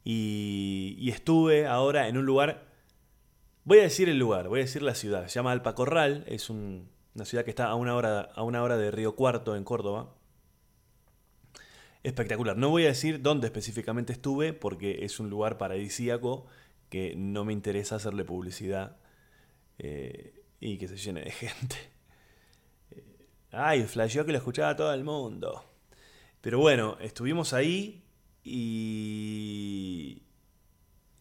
Y, 0.04 1.08
estuve 1.10 1.66
ahora 1.66 2.08
en 2.08 2.16
un 2.16 2.26
lugar 2.26 2.66
Voy 3.64 3.80
a 3.80 3.82
decir 3.82 4.08
el 4.08 4.16
lugar, 4.16 4.46
voy 4.48 4.60
a 4.60 4.62
decir 4.62 4.82
la 4.82 4.94
ciudad. 4.94 5.26
Se 5.26 5.34
llama 5.34 5.50
Alpacorral, 5.50 6.22
es 6.28 6.50
una 6.50 7.24
ciudad 7.24 7.44
que 7.44 7.50
está 7.50 7.66
a 7.66 7.74
una, 7.74 7.96
hora, 7.96 8.30
a 8.36 8.44
una 8.44 8.62
hora 8.62 8.76
de 8.76 8.92
Río 8.92 9.16
Cuarto, 9.16 9.56
en 9.56 9.64
Córdoba. 9.64 10.15
Espectacular. 12.06 12.56
No 12.56 12.70
voy 12.70 12.84
a 12.84 12.88
decir 12.88 13.20
dónde 13.20 13.48
específicamente 13.48 14.12
estuve 14.12 14.52
porque 14.52 15.04
es 15.04 15.18
un 15.18 15.28
lugar 15.28 15.58
paradisíaco 15.58 16.46
que 16.88 17.16
no 17.16 17.44
me 17.44 17.52
interesa 17.52 17.96
hacerle 17.96 18.24
publicidad 18.24 18.98
eh, 19.80 20.44
y 20.60 20.78
que 20.78 20.86
se 20.86 20.96
llene 20.98 21.22
de 21.22 21.30
gente. 21.32 21.74
Eh, 22.92 23.26
ay, 23.50 23.82
flasheó 23.82 24.24
que 24.24 24.30
lo 24.30 24.38
escuchaba 24.38 24.76
todo 24.76 24.94
el 24.94 25.02
mundo. 25.02 25.64
Pero 26.40 26.60
bueno, 26.60 26.96
estuvimos 27.00 27.52
ahí 27.52 28.04
y, 28.44 30.22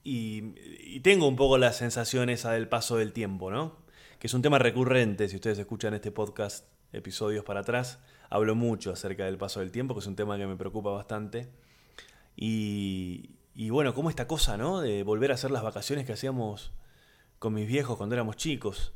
y, 0.04 1.00
tengo 1.00 1.28
un 1.28 1.36
poco 1.36 1.58
la 1.58 1.74
sensación 1.74 2.30
esa 2.30 2.52
del 2.52 2.70
paso 2.70 2.98
del 2.98 3.12
tiempo, 3.12 3.50
¿no? 3.50 3.76
Que 4.20 4.28
es 4.28 4.34
un 4.36 4.44
tema 4.44 4.60
recurrente, 4.60 5.30
si 5.30 5.38
ustedes 5.38 5.58
escuchan 5.58 5.96
este 5.96 6.12
podcast 6.12 6.68
episodios 6.94 7.44
para 7.44 7.62
atrás, 7.62 7.98
hablo 8.36 8.56
mucho 8.56 8.92
acerca 8.92 9.26
del 9.26 9.38
paso 9.38 9.60
del 9.60 9.72
tiempo, 9.72 9.94
que 9.94 10.02
es 10.02 10.08
un 10.08 10.16
tema 10.16 10.38
que 10.38 10.48
me 10.48 10.56
preocupa 10.56 10.92
bastante. 10.92 11.50
Y, 12.36 13.32
y 13.54 13.70
bueno, 13.70 13.94
como 13.94 14.10
esta 14.10 14.28
cosa, 14.28 14.58
¿no? 14.58 14.82
De 14.82 15.04
volver 15.04 15.32
a 15.32 15.36
hacer 15.36 15.52
las 15.52 15.64
vacaciones 15.64 16.06
que 16.06 16.14
hacíamos 16.14 16.72
con 17.40 17.54
mis 17.54 17.68
viejos 17.68 17.98
cuando 17.98 18.16
éramos 18.16 18.38
chicos. 18.38 18.94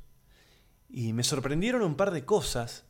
Y 0.90 1.14
me 1.14 1.24
sorprendieron 1.24 1.82
un 1.82 1.96
par 1.96 2.12
de 2.12 2.26
cosas. 2.26 2.86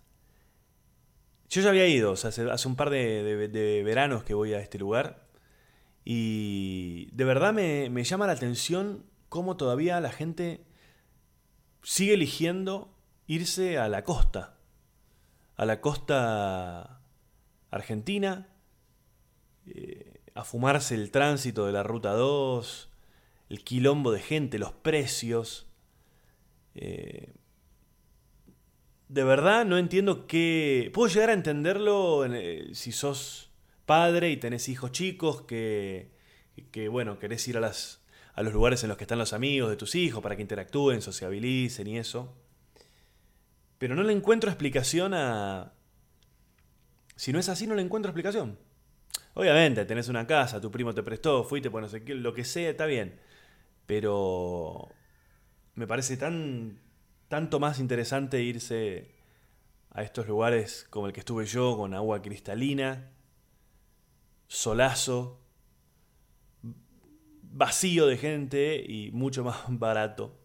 Yo 1.49 1.61
ya 1.61 1.69
había 1.69 1.87
ido, 1.87 2.11
o 2.11 2.15
sea, 2.15 2.29
hace, 2.29 2.67
un 2.67 2.75
par 2.75 2.89
de 2.89 3.81
veranos 3.85 4.23
que 4.23 4.33
voy 4.33 4.53
a 4.53 4.59
este 4.59 4.77
lugar. 4.77 5.29
Y 6.11 7.09
de 7.11 7.23
verdad 7.23 7.53
me, 7.53 8.03
llama 8.03 8.25
la 8.25 8.33
atención 8.33 9.05
cómo 9.29 9.57
todavía 9.57 9.99
la 10.01 10.11
gente 10.11 10.65
sigue 11.83 12.15
eligiendo 12.15 12.97
irse 13.27 13.77
a 13.77 13.87
la 13.89 14.03
costa, 14.03 14.57
a 15.59 15.65
la 15.65 15.81
costa 15.81 17.01
argentina, 17.69 18.47
eh, 19.67 20.21
a 20.33 20.45
fumarse 20.45 20.95
el 20.95 21.11
tránsito 21.11 21.65
de 21.65 21.73
la 21.73 21.83
Ruta 21.83 22.13
2, 22.13 22.89
el 23.49 23.63
quilombo 23.65 24.13
de 24.13 24.21
gente, 24.21 24.57
los 24.57 24.71
precios. 24.71 25.67
Eh, 26.75 27.33
de 29.09 29.23
verdad 29.25 29.65
no 29.65 29.77
entiendo 29.77 30.27
qué... 30.27 30.91
Puedo 30.93 31.09
llegar 31.09 31.29
a 31.29 31.33
entenderlo 31.33 32.23
eh, 32.23 32.69
si 32.71 32.93
sos 32.93 33.51
padre 33.85 34.29
y 34.29 34.37
tenés 34.37 34.69
hijos 34.69 34.93
chicos 34.93 35.41
que, 35.41 36.13
que 36.71 36.87
bueno, 36.87 37.19
querés 37.19 37.45
ir 37.49 37.57
a, 37.57 37.59
las, 37.59 38.01
a 38.33 38.43
los 38.43 38.53
lugares 38.53 38.81
en 38.83 38.87
los 38.87 38.97
que 38.97 39.03
están 39.03 39.19
los 39.19 39.33
amigos 39.33 39.69
de 39.69 39.75
tus 39.75 39.93
hijos 39.95 40.23
para 40.23 40.37
que 40.37 40.41
interactúen, 40.41 41.01
sociabilicen 41.01 41.85
y 41.85 41.97
eso. 41.97 42.33
Pero 43.79 43.95
no 43.95 44.03
le 44.03 44.13
encuentro 44.13 44.51
explicación 44.51 45.15
a... 45.15 45.73
Si 47.15 47.33
no 47.33 47.39
es 47.39 47.49
así, 47.49 47.65
no 47.65 47.73
le 47.73 47.81
encuentro 47.81 48.11
explicación. 48.11 48.59
Obviamente, 49.33 49.85
tenés 49.85 50.07
una 50.07 50.27
casa, 50.27 50.61
tu 50.61 50.69
primo 50.69 50.93
te 50.93 51.01
prestó, 51.01 51.43
fuiste, 51.43 51.71
pues 51.71 51.81
no 51.81 51.89
sé 51.89 52.03
qué, 52.03 52.13
lo 52.13 52.33
que 52.33 52.45
sea, 52.45 52.69
está 52.69 52.85
bien. 52.85 53.19
Pero 53.87 54.89
me 55.75 55.87
parece 55.87 56.17
tan 56.17 56.79
tanto 57.29 57.59
más 57.59 57.79
interesante 57.79 58.41
irse 58.41 59.15
a 59.91 60.03
estos 60.03 60.27
lugares 60.27 60.85
como 60.89 61.07
el 61.07 61.13
que 61.13 61.21
estuve 61.21 61.45
yo, 61.45 61.77
con 61.77 61.93
agua 61.93 62.21
cristalina, 62.21 63.11
solazo, 64.47 65.39
vacío 67.43 68.07
de 68.07 68.17
gente 68.17 68.83
y 68.85 69.11
mucho 69.11 69.43
más 69.43 69.63
barato. 69.69 70.38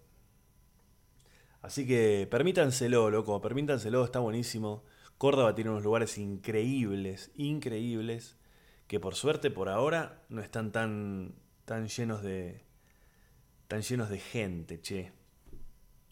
Así 1.64 1.86
que 1.86 2.28
permítanselo, 2.30 3.10
loco, 3.10 3.40
permítanselo, 3.40 4.04
está 4.04 4.18
buenísimo. 4.18 4.84
Córdoba 5.16 5.54
tiene 5.54 5.70
unos 5.70 5.82
lugares 5.82 6.18
increíbles, 6.18 7.30
increíbles, 7.36 8.36
que 8.86 9.00
por 9.00 9.14
suerte 9.14 9.50
por 9.50 9.70
ahora 9.70 10.26
no 10.28 10.42
están 10.42 10.72
tan, 10.72 11.34
tan 11.64 11.88
llenos 11.88 12.22
de 12.22 12.66
tan 13.66 13.80
llenos 13.80 14.10
de 14.10 14.18
gente, 14.18 14.82
che. 14.82 15.12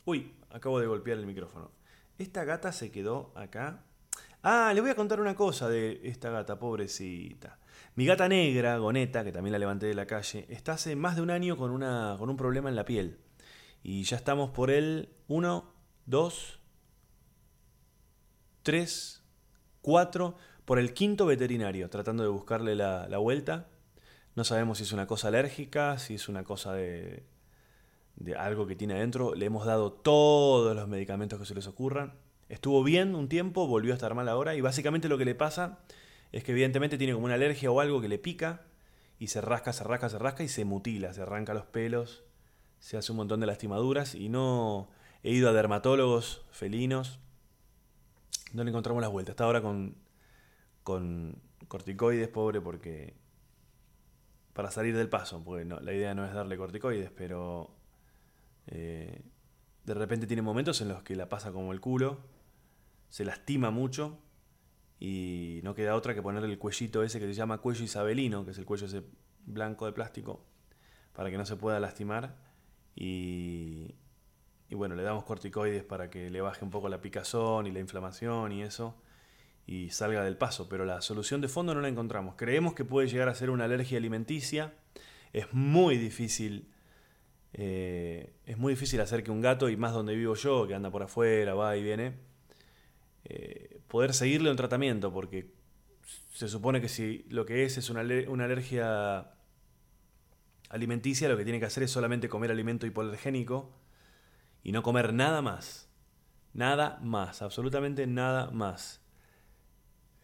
Uy, 0.07 0.33
acabo 0.49 0.81
de 0.81 0.87
golpear 0.87 1.19
el 1.19 1.27
micrófono. 1.27 1.71
Esta 2.17 2.45
gata 2.45 2.73
se 2.73 2.91
quedó 2.91 3.31
acá. 3.35 3.85
Ah, 4.43 4.73
le 4.75 4.81
voy 4.81 4.89
a 4.89 4.97
contar 4.97 5.21
una 5.21 5.35
cosa 5.35 5.69
de 5.69 6.01
esta 6.05 6.31
gata, 6.31 6.59
pobrecita. 6.59 7.59
Mi 7.95 8.07
gata 8.07 8.27
negra, 8.27 8.79
Goneta, 8.79 9.23
que 9.23 9.33
también 9.33 9.53
la 9.53 9.59
levanté 9.59 9.85
de 9.85 9.95
la 9.95 10.07
calle, 10.07 10.47
está 10.49 10.73
hace 10.73 10.97
más 10.97 11.15
de 11.15 11.21
un 11.21 11.31
año 11.31 11.59
con, 11.59 11.73
una, 11.73 12.17
con 12.19 12.31
un 12.31 12.39
problema 12.39 12.71
en 12.71 12.77
la 12.77 12.87
piel. 12.87 13.19
Y 13.83 14.05
ya 14.05 14.17
estamos 14.17 14.51
por 14.51 14.71
el 14.71 15.09
1, 15.29 15.73
2, 16.07 16.61
3, 18.63 19.23
4, 19.83 20.37
por 20.65 20.79
el 20.79 20.95
quinto 20.95 21.27
veterinario, 21.27 21.91
tratando 21.91 22.23
de 22.23 22.29
buscarle 22.29 22.77
la, 22.77 23.09
la, 23.09 23.19
vuelta. 23.19 23.69
No 24.37 24.45
sabemos 24.45 24.79
si 24.79 24.85
es 24.85 24.93
una 24.93 25.07
cosa 25.07 25.29
alérgica, 25.29 25.99
si 25.99 26.15
es 26.15 26.29
una 26.29 26.45
cosa 26.45 26.73
de, 26.75 27.25
de 28.17 28.37
algo 28.37 28.67
que 28.67 28.77
tiene 28.77 28.95
adentro. 28.95 29.35
Le 29.35 29.47
hemos 29.47 29.67
dado 29.67 29.93
todos 29.93 30.77
los 30.77 30.89
medicamentos 30.89 31.39
que 31.39 31.47
se 31.47 31.55
les 31.55 31.67
ocurran. 31.67 32.15
Estuvo 32.49 32.85
bien 32.85 33.15
un 33.15 33.29
tiempo, 33.29 33.67
volvió 33.67 33.93
a 33.93 33.97
estar 33.97 34.15
mal 34.15 34.29
ahora 34.29 34.55
y 34.55 34.61
básicamente 34.61 35.09
lo 35.09 35.19
que 35.19 35.25
le 35.25 35.35
pasa 35.35 35.79
es 36.33 36.45
que 36.45 36.53
evidentemente 36.53 36.99
tiene 36.99 37.15
como 37.15 37.27
una 37.27 37.35
alergia 37.35 37.71
o 37.71 37.81
algo 37.81 38.01
que 38.01 38.09
le 38.09 38.19
pica 38.19 38.63
y 39.19 39.29
se 39.29 39.41
rasca, 39.41 39.73
se 39.73 39.85
rasca, 39.85 40.09
se 40.09 40.19
rasca 40.19 40.43
y 40.43 40.49
se 40.49 40.65
mutila, 40.65 41.13
se 41.15 41.23
arranca 41.23 41.55
los 41.55 41.67
pelos, 41.67 42.25
se 42.83 42.97
hace 42.97 43.13
un 43.13 43.19
montón 43.19 43.39
de 43.39 43.47
lastimaduras 43.47 44.17
y 44.17 44.29
no 44.29 44.89
he 45.23 45.31
ido 45.31 45.49
a 45.49 45.53
dermatólogos 45.53 46.45
felinos 46.51 47.21
no 48.53 48.65
le 48.65 48.71
encontramos 48.71 49.01
las 49.01 49.11
vueltas. 49.11 49.35
Está 49.35 49.45
ahora 49.45 49.63
con, 49.63 49.95
con 50.83 51.41
corticoides, 51.69 52.29
pobre, 52.29 52.61
porque 52.61 53.15
para 54.53 54.73
salir 54.73 54.97
del 54.97 55.09
paso, 55.09 55.43
porque 55.45 55.65
la 55.65 55.93
idea 55.93 56.13
no 56.13 56.27
es 56.27 56.35
darle 56.35 56.57
corticoides, 56.57 57.13
pero 57.13 57.71
eh, 58.67 59.23
de 59.85 59.95
repente 59.95 60.27
tiene 60.27 60.43
momentos 60.43 60.81
en 60.81 60.89
los 60.89 61.05
que 61.05 61.15
la 61.15 61.29
pasa 61.29 61.53
como 61.53 61.73
el 61.73 61.81
culo, 61.81 62.19
se 63.09 63.25
lastima 63.25 63.71
mucho 63.71 64.19
y 64.99 65.61
no 65.63 65.75
queda 65.75 65.95
otra 65.95 66.15
que 66.15 66.21
ponerle 66.21 66.49
el 66.49 66.59
cuellito 66.59 67.05
ese 67.05 67.21
que 67.21 67.27
se 67.27 67.35
llama 67.35 67.59
cuello 67.59 67.85
isabelino, 67.85 68.45
que 68.45 68.51
es 68.51 68.59
el 68.59 68.67
cuello 68.67 68.87
ese 68.87 69.05
blanco 69.47 69.87
de 69.87 69.93
plástico, 69.93 70.45
para 71.15 71.31
que 71.31 71.39
no 71.39 71.47
se 71.47 71.57
pueda 71.57 71.81
lastimar 71.81 72.52
y, 72.95 73.95
y 74.69 74.75
bueno, 74.75 74.95
le 74.95 75.03
damos 75.03 75.25
corticoides 75.25 75.85
para 75.85 76.11
que 76.11 76.31
le 76.31 76.41
baje 76.41 76.65
un 76.65 76.71
poco 76.71 76.89
la 76.89 77.01
picazón 77.01 77.67
y 77.67 77.73
la 77.73 77.81
inflamación 77.81 78.53
y 78.53 78.63
eso 78.63 78.97
y 79.67 79.91
salga 79.91 80.25
del 80.25 80.37
paso, 80.37 80.69
pero 80.69 80.85
la 80.85 81.01
solución 81.01 81.41
de 81.41 81.49
fondo 81.49 81.75
no 81.75 81.81
la 81.81 81.89
encontramos. 81.89 82.35
Creemos 82.37 82.75
que 82.75 82.85
puede 82.85 83.09
llegar 83.09 83.29
a 83.29 83.35
ser 83.35 83.51
una 83.51 83.65
alergia 83.65 83.99
alimenticia. 83.99 84.75
Es 85.33 85.53
muy 85.53 85.97
difícil, 85.97 86.69
eh, 87.53 88.35
es 88.45 88.59
muy 88.59 88.75
difícil 88.75 89.01
hacer 89.01 89.23
que 89.23 89.31
un 89.31 89.41
gato, 89.41 89.69
y 89.69 89.77
más 89.77 89.93
donde 89.93 90.15
vivo 90.15 90.35
yo, 90.35 90.67
que 90.67 90.75
anda 90.75 90.91
por 90.91 91.03
afuera, 91.03 91.55
va 91.55 91.77
y 91.77 91.83
viene, 91.83 92.15
eh, 93.25 93.81
poder 93.89 94.15
seguirle 94.15 94.51
un 94.51 94.57
tratamiento, 94.57 95.13
porque 95.13 95.53
se 96.33 96.49
supone 96.49 96.81
que 96.81 96.89
si 96.89 97.25
lo 97.29 97.47
que 97.47 97.65
es 97.65 97.79
es 97.79 97.89
una, 97.89 98.03
una 98.29 98.45
alergia 98.45 99.31
alimenticia, 100.73 101.29
lo 101.29 101.37
que 101.37 101.45
tiene 101.45 101.61
que 101.61 101.67
hacer 101.67 101.85
es 101.85 101.91
solamente 101.91 102.29
comer 102.29 102.51
alimento 102.51 102.87
hipoalergénico 102.87 103.79
y 104.65 104.73
no 104.73 104.83
comer 104.83 105.13
nada 105.13 105.43
más. 105.43 105.89
Nada 106.55 106.99
más, 107.03 107.43
absolutamente 107.43 108.07
nada 108.07 108.51
más. 108.51 109.01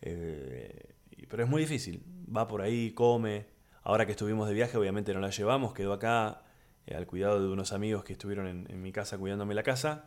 Eh, 0.00 0.94
pero 1.28 1.44
es 1.44 1.48
muy 1.48 1.62
difícil. 1.62 2.02
Va 2.34 2.48
por 2.48 2.62
ahí, 2.62 2.92
come. 2.92 3.46
Ahora 3.82 4.06
que 4.06 4.12
estuvimos 4.12 4.48
de 4.48 4.54
viaje, 4.54 4.76
obviamente 4.76 5.14
no 5.14 5.20
la 5.20 5.30
llevamos. 5.30 5.74
Quedó 5.74 5.92
acá 5.92 6.42
eh, 6.86 6.94
al 6.94 7.06
cuidado 7.06 7.40
de 7.40 7.48
unos 7.48 7.72
amigos 7.72 8.04
que 8.04 8.14
estuvieron 8.14 8.46
en, 8.46 8.82
mi 8.82 8.90
casa 8.90 9.18
cuidándome 9.18 9.54
la 9.54 9.62
casa. 9.62 10.06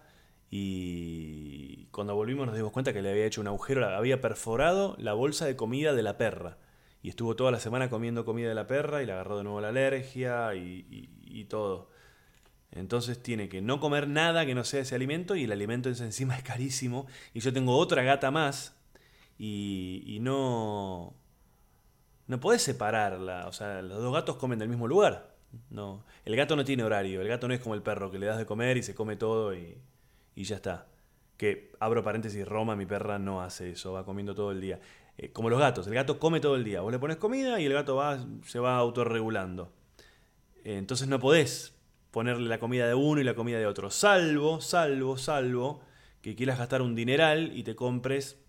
Y 0.49 1.85
cuando 1.91 2.15
volvimos 2.15 2.47
nos 2.47 2.55
dimos 2.55 2.71
cuenta 2.71 2.93
que 2.93 3.01
le 3.01 3.11
había 3.11 3.25
hecho 3.25 3.41
un 3.41 3.47
agujero, 3.47 3.87
había 3.87 4.21
perforado 4.21 4.95
la 4.97 5.13
bolsa 5.13 5.45
de 5.45 5.55
comida 5.55 5.93
de 5.93 6.03
la 6.03 6.17
perra. 6.17 6.57
Y 7.03 7.09
estuvo 7.09 7.35
toda 7.35 7.51
la 7.51 7.59
semana 7.59 7.89
comiendo 7.89 8.25
comida 8.25 8.49
de 8.49 8.55
la 8.55 8.67
perra 8.67 9.01
y 9.01 9.05
le 9.05 9.13
agarró 9.13 9.37
de 9.37 9.43
nuevo 9.43 9.61
la 9.61 9.69
alergia 9.69 10.53
y, 10.55 11.45
todo. 11.49 11.89
Entonces 12.71 13.21
tiene 13.21 13.49
que 13.49 13.61
no 13.61 13.79
comer 13.79 14.07
nada 14.07 14.45
que 14.45 14.55
no 14.55 14.63
sea 14.63 14.81
ese 14.81 14.95
alimento 14.95 15.35
y 15.35 15.43
el 15.43 15.51
alimento 15.51 15.89
encima 15.89 16.35
es 16.37 16.43
carísimo. 16.43 17.07
Y 17.33 17.39
yo 17.39 17.51
tengo 17.51 17.77
otra 17.77 18.03
gata 18.03 18.31
más 18.31 18.75
y, 19.37 20.19
no, 20.21 21.15
no 22.27 22.39
podés 22.39 22.61
separarla. 22.61 23.47
O 23.47 23.53
sea, 23.53 23.81
los 23.81 24.01
dos 24.01 24.13
gatos 24.13 24.37
comen 24.37 24.59
del 24.59 24.69
mismo 24.69 24.87
lugar. 24.87 25.31
No, 25.69 26.05
el 26.23 26.35
gato 26.35 26.55
no 26.55 26.63
tiene 26.63 26.83
horario. 26.83 27.21
El 27.21 27.27
gato 27.27 27.47
no 27.47 27.53
es 27.53 27.59
como 27.59 27.75
el 27.75 27.81
perro 27.81 28.11
que 28.11 28.19
le 28.19 28.27
das 28.27 28.37
de 28.37 28.45
comer 28.45 28.77
y 28.77 28.83
se 28.83 28.95
come 28.95 29.15
todo 29.15 29.53
y, 29.55 29.77
y 30.35 30.43
ya 30.43 30.57
está. 30.57 30.87
Que 31.37 31.71
abro 31.79 32.03
paréntesis, 32.03 32.47
Roma, 32.47 32.75
mi 32.75 32.85
perra 32.85 33.17
no 33.17 33.41
hace 33.41 33.71
eso, 33.71 33.93
va 33.93 34.05
comiendo 34.05 34.35
todo 34.35 34.51
el 34.51 34.61
día. 34.61 34.79
Eh, 35.21 35.31
como 35.31 35.49
los 35.51 35.59
gatos, 35.59 35.85
el 35.85 35.93
gato 35.93 36.19
come 36.19 36.39
todo 36.39 36.55
el 36.55 36.63
día. 36.63 36.81
Vos 36.81 36.91
le 36.91 36.99
pones 36.99 37.17
comida 37.17 37.61
y 37.61 37.65
el 37.65 37.73
gato 37.73 37.95
va, 37.95 38.25
se 38.43 38.59
va 38.59 38.75
autorregulando. 38.77 39.71
Eh, 40.63 40.77
entonces 40.77 41.07
no 41.07 41.19
podés 41.19 41.75
ponerle 42.09 42.49
la 42.49 42.59
comida 42.59 42.87
de 42.87 42.95
uno 42.95 43.21
y 43.21 43.23
la 43.23 43.35
comida 43.35 43.59
de 43.59 43.67
otro. 43.67 43.91
Salvo, 43.91 44.61
salvo, 44.61 45.17
salvo 45.17 45.81
que 46.21 46.35
quieras 46.35 46.57
gastar 46.57 46.81
un 46.81 46.95
dineral 46.95 47.55
y 47.55 47.63
te 47.63 47.75
compres 47.75 48.39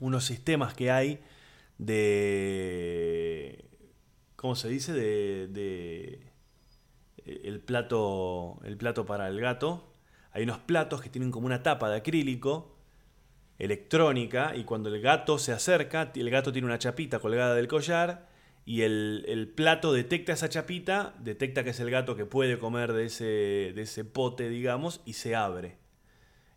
unos 0.00 0.24
sistemas 0.24 0.74
que 0.74 0.90
hay 0.90 1.20
de... 1.76 3.66
¿Cómo 4.36 4.54
se 4.54 4.68
dice? 4.68 4.92
De, 4.92 5.48
de 5.48 6.32
el 7.26 7.60
plato, 7.60 8.58
el 8.64 8.78
plato 8.78 9.04
para 9.04 9.28
el 9.28 9.38
gato. 9.40 9.92
Hay 10.32 10.44
unos 10.44 10.58
platos 10.58 11.02
que 11.02 11.10
tienen 11.10 11.30
como 11.30 11.46
una 11.46 11.62
tapa 11.62 11.90
de 11.90 11.98
acrílico 11.98 12.77
electrónica 13.58 14.54
y 14.54 14.64
cuando 14.64 14.94
el 14.94 15.00
gato 15.00 15.38
se 15.38 15.52
acerca, 15.52 16.12
el 16.14 16.30
gato 16.30 16.52
tiene 16.52 16.66
una 16.66 16.78
chapita 16.78 17.18
colgada 17.18 17.54
del 17.54 17.68
collar 17.68 18.28
y 18.64 18.82
el, 18.82 19.24
el, 19.26 19.48
plato 19.48 19.92
detecta 19.92 20.34
esa 20.34 20.48
chapita, 20.48 21.14
detecta 21.18 21.64
que 21.64 21.70
es 21.70 21.80
el 21.80 21.90
gato 21.90 22.16
que 22.16 22.26
puede 22.26 22.58
comer 22.58 22.92
de 22.92 23.06
ese, 23.06 23.24
de 23.74 23.82
ese 23.82 24.04
pote, 24.04 24.48
digamos, 24.48 25.00
y 25.06 25.14
se 25.14 25.34
abre. 25.34 25.78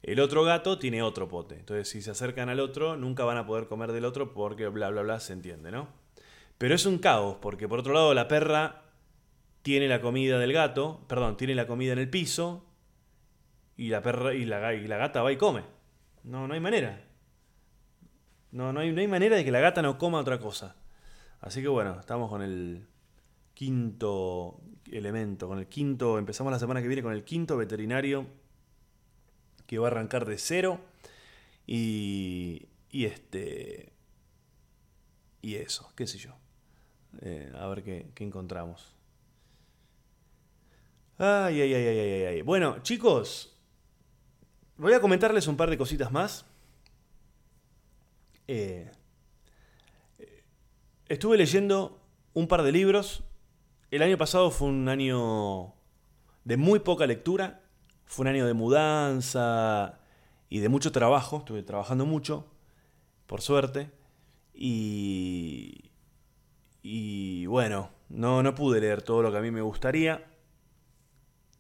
El 0.03 0.19
otro 0.19 0.43
gato 0.43 0.77
tiene 0.77 1.03
otro 1.03 1.29
pote. 1.29 1.55
Entonces, 1.55 1.87
si 1.87 2.01
se 2.01 2.11
acercan 2.11 2.49
al 2.49 2.59
otro, 2.59 2.97
nunca 2.97 3.23
van 3.23 3.37
a 3.37 3.45
poder 3.45 3.67
comer 3.67 3.91
del 3.91 4.05
otro 4.05 4.33
porque 4.33 4.67
bla, 4.67 4.89
bla, 4.89 5.03
bla, 5.03 5.19
se 5.19 5.33
entiende, 5.33 5.71
¿no? 5.71 5.87
Pero 6.57 6.75
es 6.75 6.85
un 6.85 6.97
caos, 6.97 7.37
porque 7.41 7.67
por 7.67 7.79
otro 7.79 7.93
lado, 7.93 8.13
la 8.13 8.27
perra 8.27 8.83
tiene 9.61 9.87
la 9.87 10.01
comida 10.01 10.37
del 10.37 10.53
gato, 10.53 11.05
perdón, 11.07 11.37
tiene 11.37 11.55
la 11.55 11.67
comida 11.67 11.93
en 11.93 11.99
el 11.99 12.09
piso 12.09 12.65
y 13.77 13.89
la 13.89 14.01
perra 14.01 14.33
y 14.33 14.45
la, 14.45 14.73
y 14.73 14.87
la 14.87 14.97
gata 14.97 15.21
va 15.21 15.31
y 15.31 15.37
come. 15.37 15.63
No, 16.23 16.47
no 16.47 16.53
hay 16.53 16.59
manera. 16.59 17.03
No, 18.51 18.73
no 18.73 18.81
hay, 18.81 18.91
no 18.91 19.01
hay 19.01 19.07
manera 19.07 19.35
de 19.35 19.45
que 19.45 19.51
la 19.51 19.59
gata 19.59 19.81
no 19.81 19.97
coma 19.97 20.19
otra 20.19 20.39
cosa. 20.39 20.75
Así 21.39 21.61
que 21.61 21.67
bueno, 21.67 21.99
estamos 21.99 22.29
con 22.29 22.41
el 22.41 22.87
quinto 23.53 24.61
elemento, 24.91 25.47
con 25.47 25.59
el 25.59 25.67
quinto, 25.67 26.17
empezamos 26.17 26.51
la 26.51 26.59
semana 26.59 26.81
que 26.81 26.87
viene 26.87 27.03
con 27.03 27.13
el 27.13 27.23
quinto 27.23 27.57
veterinario 27.57 28.27
que 29.65 29.79
va 29.79 29.87
a 29.87 29.91
arrancar 29.91 30.25
de 30.25 30.37
cero. 30.37 30.81
Y, 31.65 32.67
y 32.89 33.05
este. 33.05 33.93
Y 35.41 35.55
eso, 35.55 35.91
qué 35.95 36.05
sé 36.07 36.17
yo. 36.17 36.35
Eh, 37.21 37.51
a 37.55 37.67
ver 37.67 37.83
qué, 37.83 38.11
qué 38.13 38.23
encontramos. 38.25 38.95
Ay, 41.17 41.61
ay, 41.61 41.73
ay, 41.73 41.87
ay, 41.87 41.99
ay, 41.99 42.23
ay. 42.23 42.41
Bueno, 42.41 42.79
chicos, 42.83 43.50
voy 44.81 44.93
a 44.93 45.01
comentarles 45.01 45.47
un 45.47 45.57
par 45.57 45.69
de 45.69 45.77
cositas 45.77 46.11
más. 46.11 46.45
Eh, 48.47 48.91
estuve 51.07 51.37
leyendo 51.37 51.99
un 52.33 52.47
par 52.47 52.63
de 52.63 52.71
libros. 52.71 53.23
El 53.91 54.01
año 54.01 54.17
pasado 54.17 54.51
fue 54.51 54.67
un 54.67 54.89
año 54.89 55.73
de 56.43 56.57
muy 56.57 56.79
poca 56.79 57.05
lectura 57.05 57.61
fue 58.11 58.23
un 58.23 58.27
año 58.27 58.45
de 58.45 58.53
mudanza 58.53 59.97
y 60.49 60.59
de 60.59 60.67
mucho 60.67 60.91
trabajo, 60.91 61.37
estuve 61.37 61.63
trabajando 61.63 62.05
mucho, 62.05 62.45
por 63.25 63.41
suerte, 63.41 63.89
y, 64.53 65.91
y 66.83 67.45
bueno, 67.45 67.89
no, 68.09 68.43
no 68.43 68.53
pude 68.53 68.81
leer 68.81 69.01
todo 69.01 69.21
lo 69.21 69.31
que 69.31 69.37
a 69.37 69.41
mí 69.41 69.49
me 69.49 69.61
gustaría. 69.61 70.25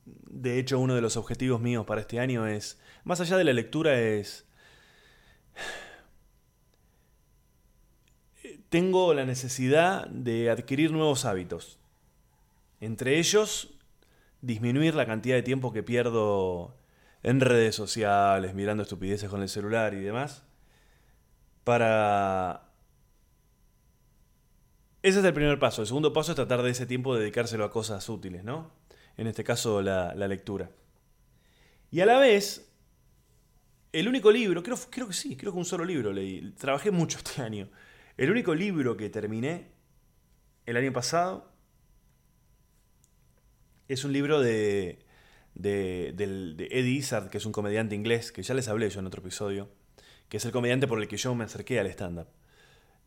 De 0.05 0.59
hecho, 0.59 0.79
uno 0.79 0.95
de 0.95 1.01
los 1.01 1.17
objetivos 1.17 1.61
míos 1.61 1.85
para 1.85 2.01
este 2.01 2.19
año 2.19 2.47
es, 2.47 2.79
más 3.03 3.21
allá 3.21 3.37
de 3.37 3.43
la 3.43 3.53
lectura, 3.53 3.99
es... 3.99 4.47
Tengo 8.69 9.13
la 9.13 9.25
necesidad 9.25 10.07
de 10.07 10.49
adquirir 10.49 10.91
nuevos 10.91 11.25
hábitos. 11.25 11.79
Entre 12.79 13.19
ellos, 13.19 13.77
disminuir 14.41 14.95
la 14.95 15.05
cantidad 15.05 15.35
de 15.35 15.43
tiempo 15.43 15.73
que 15.73 15.83
pierdo 15.83 16.77
en 17.23 17.39
redes 17.41 17.75
sociales, 17.75 18.55
mirando 18.55 18.83
estupideces 18.83 19.29
con 19.29 19.41
el 19.41 19.49
celular 19.49 19.93
y 19.93 20.01
demás, 20.01 20.43
para... 21.63 22.69
Ese 25.03 25.19
es 25.19 25.25
el 25.25 25.33
primer 25.33 25.59
paso. 25.59 25.81
El 25.81 25.87
segundo 25.87 26.13
paso 26.13 26.31
es 26.31 26.35
tratar 26.35 26.61
de 26.61 26.69
ese 26.69 26.85
tiempo 26.85 27.15
dedicárselo 27.15 27.65
a 27.65 27.71
cosas 27.71 28.07
útiles, 28.07 28.43
¿no? 28.43 28.80
En 29.21 29.27
este 29.27 29.43
caso, 29.43 29.83
la, 29.83 30.15
lectura. 30.27 30.71
Y 31.91 31.99
a 31.99 32.07
la 32.07 32.17
vez, 32.17 32.73
el 33.93 34.07
único 34.07 34.31
libro, 34.31 34.63
creo, 34.63 34.75
creo 34.89 35.07
que 35.09 35.13
sí, 35.13 35.37
creo 35.37 35.51
que 35.51 35.59
un 35.59 35.65
solo 35.65 35.85
libro 35.85 36.11
leí. 36.11 36.55
Trabajé 36.57 36.89
mucho 36.89 37.19
este 37.19 37.43
año. 37.43 37.69
El 38.17 38.31
único 38.31 38.55
libro 38.55 38.97
que 38.97 39.11
terminé 39.11 39.67
el 40.65 40.75
año 40.75 40.91
pasado 40.91 41.51
es 43.87 44.03
un 44.05 44.11
libro 44.11 44.41
de, 44.41 45.05
de, 45.53 46.15
Eddie 46.71 46.95
Izzard, 46.95 47.29
que 47.29 47.37
es 47.37 47.45
un 47.45 47.51
comediante 47.51 47.93
inglés, 47.93 48.31
que 48.31 48.41
ya 48.41 48.55
les 48.55 48.69
hablé 48.69 48.89
yo 48.89 49.01
en 49.01 49.05
otro 49.05 49.21
episodio, 49.21 49.69
que 50.29 50.37
es 50.37 50.45
el 50.45 50.51
comediante 50.51 50.87
por 50.87 50.99
el 50.99 51.07
que 51.07 51.17
yo 51.17 51.35
me 51.35 51.43
acerqué 51.43 51.79
al 51.79 51.85
stand-up. 51.85 52.29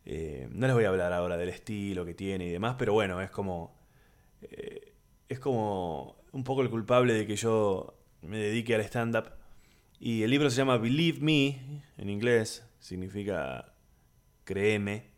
Eh, 0.05 0.46
no 0.53 0.68
les 0.68 0.77
voy 0.77 0.85
a 0.85 0.90
hablar 0.90 1.12
ahora 1.12 1.37
del 1.37 1.48
estilo 1.48 2.05
que 2.05 2.14
tiene 2.14 2.46
y 2.46 2.50
demás, 2.50 2.77
pero 2.79 2.92
bueno, 2.92 3.20
es 3.20 3.33
como. 3.33 3.77
Eh, 4.42 4.73
es 5.28 5.38
como 5.38 6.16
un 6.32 6.44
poco 6.44 6.62
el 6.62 6.70
culpable 6.70 7.14
de 7.14 7.26
que 7.26 7.37
yo 7.37 7.94
me 8.22 8.38
dedique 8.38 8.74
al 8.74 8.80
stand-up. 8.82 9.30
Y 10.00 10.22
el 10.22 10.30
libro 10.30 10.50
se 10.50 10.56
llama 10.56 10.76
Believe 10.76 11.20
Me, 11.20 11.82
en 11.96 12.10
inglés, 12.10 12.66
significa 12.80 13.72
créeme. 14.44 15.10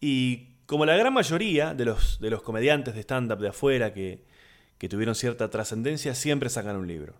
Y 0.00 0.56
como 0.66 0.86
la 0.86 0.96
gran 0.96 1.12
mayoría 1.12 1.74
de 1.74 1.84
los, 1.84 2.18
de 2.20 2.30
los 2.30 2.42
comediantes 2.42 2.94
de 2.94 3.00
stand-up 3.02 3.38
de 3.38 3.48
afuera 3.48 3.92
que, 3.92 4.24
que 4.78 4.88
tuvieron 4.88 5.14
cierta 5.14 5.50
trascendencia 5.50 6.14
siempre 6.14 6.48
sacan 6.48 6.76
un 6.76 6.86
libro. 6.86 7.14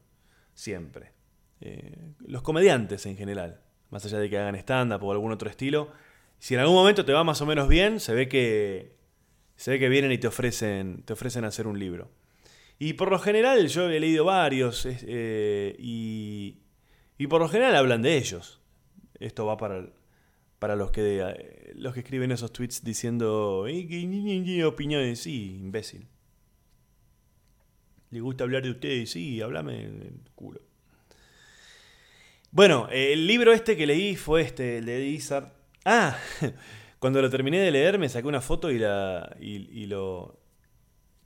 Siempre. 0.54 1.12
Eh, 1.60 1.96
los 2.26 2.42
comediantes 2.42 3.06
en 3.06 3.16
general, 3.16 3.60
más 3.90 4.04
allá 4.04 4.18
de 4.18 4.28
que 4.30 4.38
hagan 4.38 4.54
stand-up 4.56 5.02
o 5.02 5.12
algún 5.12 5.32
otro 5.32 5.48
estilo. 5.48 5.90
Si 6.38 6.54
en 6.54 6.60
algún 6.60 6.74
momento 6.74 7.04
te 7.04 7.12
va 7.12 7.22
más 7.22 7.40
o 7.40 7.46
menos 7.46 7.68
bien, 7.68 8.00
se 8.00 8.14
ve 8.14 8.28
que, 8.28 8.96
se 9.62 9.70
ve 9.70 9.78
que 9.78 9.88
vienen 9.88 10.10
y 10.10 10.18
te 10.18 10.26
ofrecen, 10.26 11.04
te 11.04 11.12
ofrecen 11.12 11.44
hacer 11.44 11.68
un 11.68 11.78
libro. 11.78 12.10
Y 12.80 12.94
por 12.94 13.12
lo 13.12 13.20
general, 13.20 13.68
yo 13.68 13.88
he 13.88 14.00
leído 14.00 14.24
varios 14.24 14.88
eh, 14.88 15.76
y, 15.78 16.56
y 17.16 17.28
por 17.28 17.40
lo 17.40 17.48
general 17.48 17.76
hablan 17.76 18.02
de 18.02 18.16
ellos. 18.16 18.60
Esto 19.20 19.46
va 19.46 19.56
para, 19.56 19.86
para 20.58 20.74
los 20.74 20.90
que, 20.90 21.20
eh, 21.20 21.72
los 21.76 21.94
que 21.94 22.00
escriben 22.00 22.32
esos 22.32 22.52
tweets 22.52 22.82
diciendo 22.82 23.64
opiniones. 24.66 25.20
Sí, 25.20 25.58
imbécil. 25.60 26.08
¿Le 28.10 28.18
gusta 28.18 28.42
hablar 28.42 28.64
de 28.64 28.70
ustedes? 28.72 29.12
Sí, 29.12 29.40
háblame 29.40 29.84
el 29.84 30.20
culo. 30.34 30.60
Bueno, 32.50 32.88
el 32.90 33.28
libro 33.28 33.52
este 33.52 33.76
que 33.76 33.86
leí 33.86 34.16
fue 34.16 34.42
este, 34.42 34.78
el 34.78 34.86
de 34.86 35.06
Izzard. 35.06 35.52
Ah, 35.84 36.18
cuando 37.02 37.20
lo 37.20 37.30
terminé 37.30 37.58
de 37.58 37.72
leer 37.72 37.98
me 37.98 38.08
saqué 38.08 38.28
una 38.28 38.40
foto 38.40 38.70
y, 38.70 38.78
la, 38.78 39.36
y, 39.40 39.86
lo, 39.86 40.38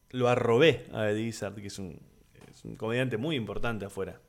lo 0.09 0.27
arrobé 0.27 0.87
a 0.91 1.11
Eddie 1.11 1.27
Izzard, 1.27 1.55
que 1.57 1.67
es 1.67 1.79
un, 1.79 2.01
comediante 2.79 3.19
muy 3.19 3.37
importante 3.37 3.85
afuera. 3.85 4.23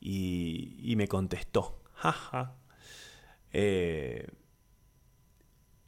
Y, 0.00 0.94
me 0.96 1.08
contestó. 1.08 1.82
Jaja. 1.94 2.54
Eh, 3.52 4.28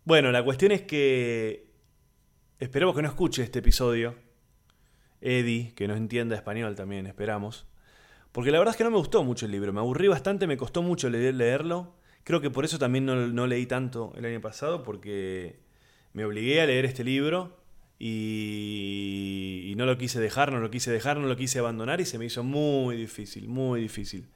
bueno, 0.03 0.33
la 0.33 0.43
cuestión 0.43 0.73
es 0.73 0.83
que 0.83 1.71
esperemos 2.59 2.97
que 2.97 3.03
no 3.03 3.09
escuche 3.09 3.45
este 3.45 3.61
episodio. 3.61 4.17
Eddie, 5.21 5.73
que 5.77 5.87
no 5.87 5.95
entienda 5.95 6.35
español 6.35 6.75
también, 6.75 7.07
esperamos. 7.07 7.69
Porque 8.33 8.51
la 8.51 8.59
verdad 8.59 8.73
es 8.75 8.77
que 8.77 8.83
no 8.83 8.91
me 8.91 8.99
gustó 8.99 9.23
mucho 9.23 9.47
el 9.47 9.53
libro, 9.53 9.73
me 9.73 9.79
aburrí 9.79 10.09
bastante, 10.09 10.49
me 10.49 10.57
costó 10.57 10.83
mucho 10.83 11.09
leerlo. 11.09 11.95
Creo 12.27 12.41
que 12.41 12.51
por 12.51 12.65
eso 12.65 12.77
también 12.77 13.07
no, 13.07 13.47
leí 13.47 13.67
tanto 13.67 14.13
el 14.17 14.25
año 14.25 14.41
pasado, 14.41 14.83
porque 14.83 15.61
me 16.13 16.25
obligué 16.25 16.61
a 16.61 16.67
leer 16.67 16.85
este 16.85 17.05
libro 17.05 17.57
y, 18.01 19.63
y, 19.67 19.77
no 19.77 19.87
lo 19.87 19.97
quise 19.97 20.19
dejar, 20.19 20.51
no 20.51 20.59
lo 20.59 20.69
quise 20.69 20.91
dejar, 20.91 21.19
no 21.19 21.29
lo 21.29 21.37
quise 21.37 21.61
abandonar 21.61 22.01
y 22.01 22.05
se 22.05 22.19
me 22.19 22.25
hizo 22.25 22.43
muy 22.43 22.97
difícil, 22.97 23.47
muy 23.49 23.81
difícil. 23.81 24.29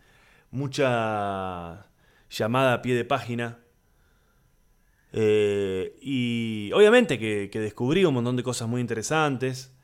Mucha 0.53 1.89
llamada 2.31 2.75
a 2.75 2.83
pie 2.83 2.95
de 2.95 3.05
página 3.05 3.59
eh, 5.13 5.99
y 6.01 6.71
obviamente 6.73 7.19
que, 7.19 7.51
descubrí 7.53 8.05
un 8.05 8.15
montón 8.15 8.37
de 8.37 8.45
cosas 8.45 8.69
muy 8.69 8.81
interesantes 8.81 9.75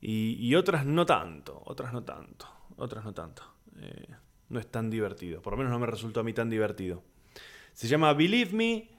y, 0.00 0.52
otras 0.56 0.84
no 0.86 1.06
tanto, 1.06 1.62
otras 1.66 1.92
no 1.92 2.02
tanto, 2.02 2.48
otras 2.78 3.04
no 3.04 3.14
tanto. 3.14 3.44
Eh, 3.80 4.08
no 4.48 4.58
es 4.58 4.66
tan 4.66 4.90
divertido, 4.90 5.40
por 5.40 5.52
lo 5.52 5.58
menos 5.58 5.72
no 5.72 5.78
me 5.78 5.86
resultó 5.86 6.20
a 6.20 6.24
mí 6.24 6.32
tan 6.32 6.50
divertido. 6.50 7.02
Se 7.74 7.86
llama 7.86 8.14
Believe 8.14 8.52
Me, 8.52 8.90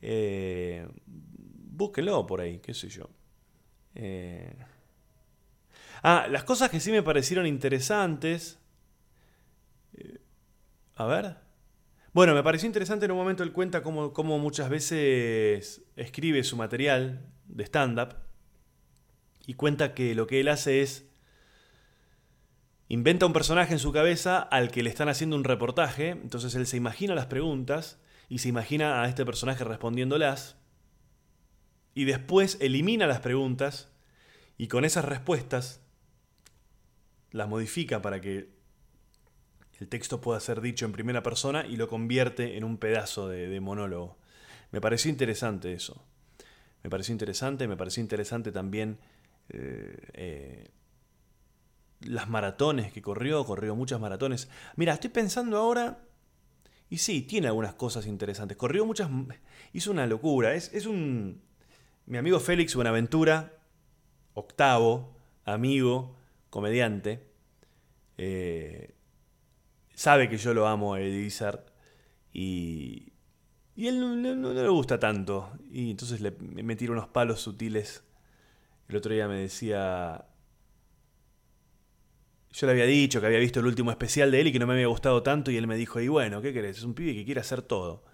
eh, 0.00 0.88
búsquenlo 1.06 2.26
por 2.26 2.40
ahí, 2.40 2.58
qué 2.58 2.74
sé 2.74 2.88
yo. 2.88 3.08
Ah, 6.02 6.26
las 6.28 6.42
cosas 6.42 6.68
que 6.68 6.80
sí 6.80 6.90
me 6.90 7.02
parecieron 7.02 7.46
interesantes. 7.46 8.58
a 10.96 11.06
ver. 11.06 11.36
Bueno, 12.12 12.34
me 12.34 12.42
pareció 12.42 12.66
interesante 12.66 13.06
en 13.06 13.12
un 13.12 13.16
momento 13.16 13.42
él 13.42 13.52
cuenta 13.52 13.82
cómo, 13.82 14.38
muchas 14.38 14.68
veces 14.68 15.82
escribe 15.96 16.44
su 16.44 16.58
material 16.58 17.24
de 17.46 17.64
stand-up 17.64 18.16
y 19.46 19.54
cuenta 19.54 19.94
que 19.94 20.14
lo 20.14 20.26
que 20.26 20.40
él 20.40 20.48
hace 20.48 20.82
es 20.82 21.06
inventa 22.88 23.24
un 23.24 23.32
personaje 23.32 23.72
en 23.72 23.78
su 23.78 23.92
cabeza 23.92 24.40
al 24.40 24.70
que 24.70 24.82
le 24.82 24.90
están 24.90 25.08
haciendo 25.08 25.36
un 25.36 25.44
reportaje, 25.44 26.10
entonces 26.10 26.54
él 26.54 26.66
se 26.66 26.76
imagina 26.76 27.14
las 27.14 27.26
preguntas 27.26 27.98
y 28.28 28.38
se 28.38 28.48
imagina 28.48 29.02
a 29.02 29.08
este 29.08 29.24
personaje 29.24 29.64
respondiéndolas 29.64 30.56
y 31.94 32.04
después 32.04 32.56
elimina 32.60 33.06
las 33.06 33.20
preguntas 33.20 33.90
y 34.56 34.68
con 34.68 34.84
esas 34.84 35.04
respuestas 35.04 35.80
las 37.30 37.48
modifica 37.48 38.02
para 38.02 38.20
que 38.20 38.50
el 39.80 39.88
texto 39.88 40.20
pueda 40.20 40.38
ser 40.40 40.60
dicho 40.60 40.84
en 40.86 40.92
primera 40.92 41.22
persona 41.22 41.66
y 41.66 41.76
lo 41.76 41.88
convierte 41.88 42.56
en 42.56 42.64
un 42.64 42.78
pedazo 42.78 43.28
de, 43.28 43.60
monólogo. 43.60 44.16
Me 44.70 44.80
pareció 44.80 45.10
interesante 45.10 45.72
eso. 45.72 46.04
Me 46.82 46.90
pareció 46.90 47.12
interesante, 47.12 47.66
me 47.66 47.76
pareció 47.76 48.00
interesante 48.00 48.52
también 48.52 48.98
eh, 49.48 49.96
eh, 50.14 50.70
las 52.00 52.28
maratones 52.28 52.92
que 52.92 53.02
corrió, 53.02 53.44
corrió 53.44 53.74
muchas 53.74 54.00
maratones. 54.00 54.48
Mira, 54.76 54.94
estoy 54.94 55.10
pensando 55.10 55.58
ahora, 55.58 55.98
y 56.92 56.98
sí, 56.98 57.22
tiene 57.22 57.46
algunas 57.46 57.72
cosas 57.72 58.06
interesantes. 58.06 58.58
Corrió 58.58 58.84
muchas, 58.84 59.08
hizo 59.72 59.90
una 59.90 60.06
locura. 60.06 60.52
Es, 60.52 60.70
es 60.74 60.84
un... 60.84 61.40
Mi 62.04 62.18
amigo 62.18 62.38
Félix 62.38 62.74
Buenaventura, 62.74 63.54
octavo, 64.34 65.16
amigo, 65.46 66.14
comediante, 66.50 67.26
eh, 68.18 68.94
sabe 69.94 70.28
que 70.28 70.36
yo 70.36 70.52
lo 70.52 70.66
amo 70.66 70.92
a 70.92 71.00
Eddie 71.00 71.30
y, 72.34 73.14
y 73.74 73.86
él 73.86 73.98
no, 73.98 74.52
le 74.52 74.68
gusta 74.68 75.00
tanto. 75.00 75.50
Y 75.70 75.92
entonces 75.92 76.20
le, 76.20 76.32
me 76.32 76.76
unos 76.90 77.08
palos 77.08 77.40
sutiles. 77.40 78.04
El 78.90 78.96
otro 78.96 79.14
día 79.14 79.28
me 79.28 79.36
decía... 79.36 80.26
Yo 82.52 82.66
le 82.66 82.72
había 82.72 82.84
dicho 82.86 83.20
que 83.20 83.26
había 83.26 83.38
visto 83.38 83.60
el 83.60 83.66
último 83.66 83.90
especial 83.90 84.30
de 84.30 84.40
él 84.40 84.48
y 84.48 84.52
que 84.52 84.58
no 84.58 84.66
me 84.66 84.74
había 84.74 84.86
gustado 84.86 85.22
tanto 85.22 85.50
y 85.50 85.56
él 85.56 85.66
me 85.66 85.76
dijo, 85.76 86.00
y 86.00 86.08
bueno, 86.08 86.42
¿qué 86.42 86.52
querés? 86.52 86.78
Es 86.78 86.84
un 86.84 86.94
pibe 86.94 87.14
que 87.14 87.24
quiere 87.24 87.40
hacer 87.40 87.62
todo. 87.62 88.04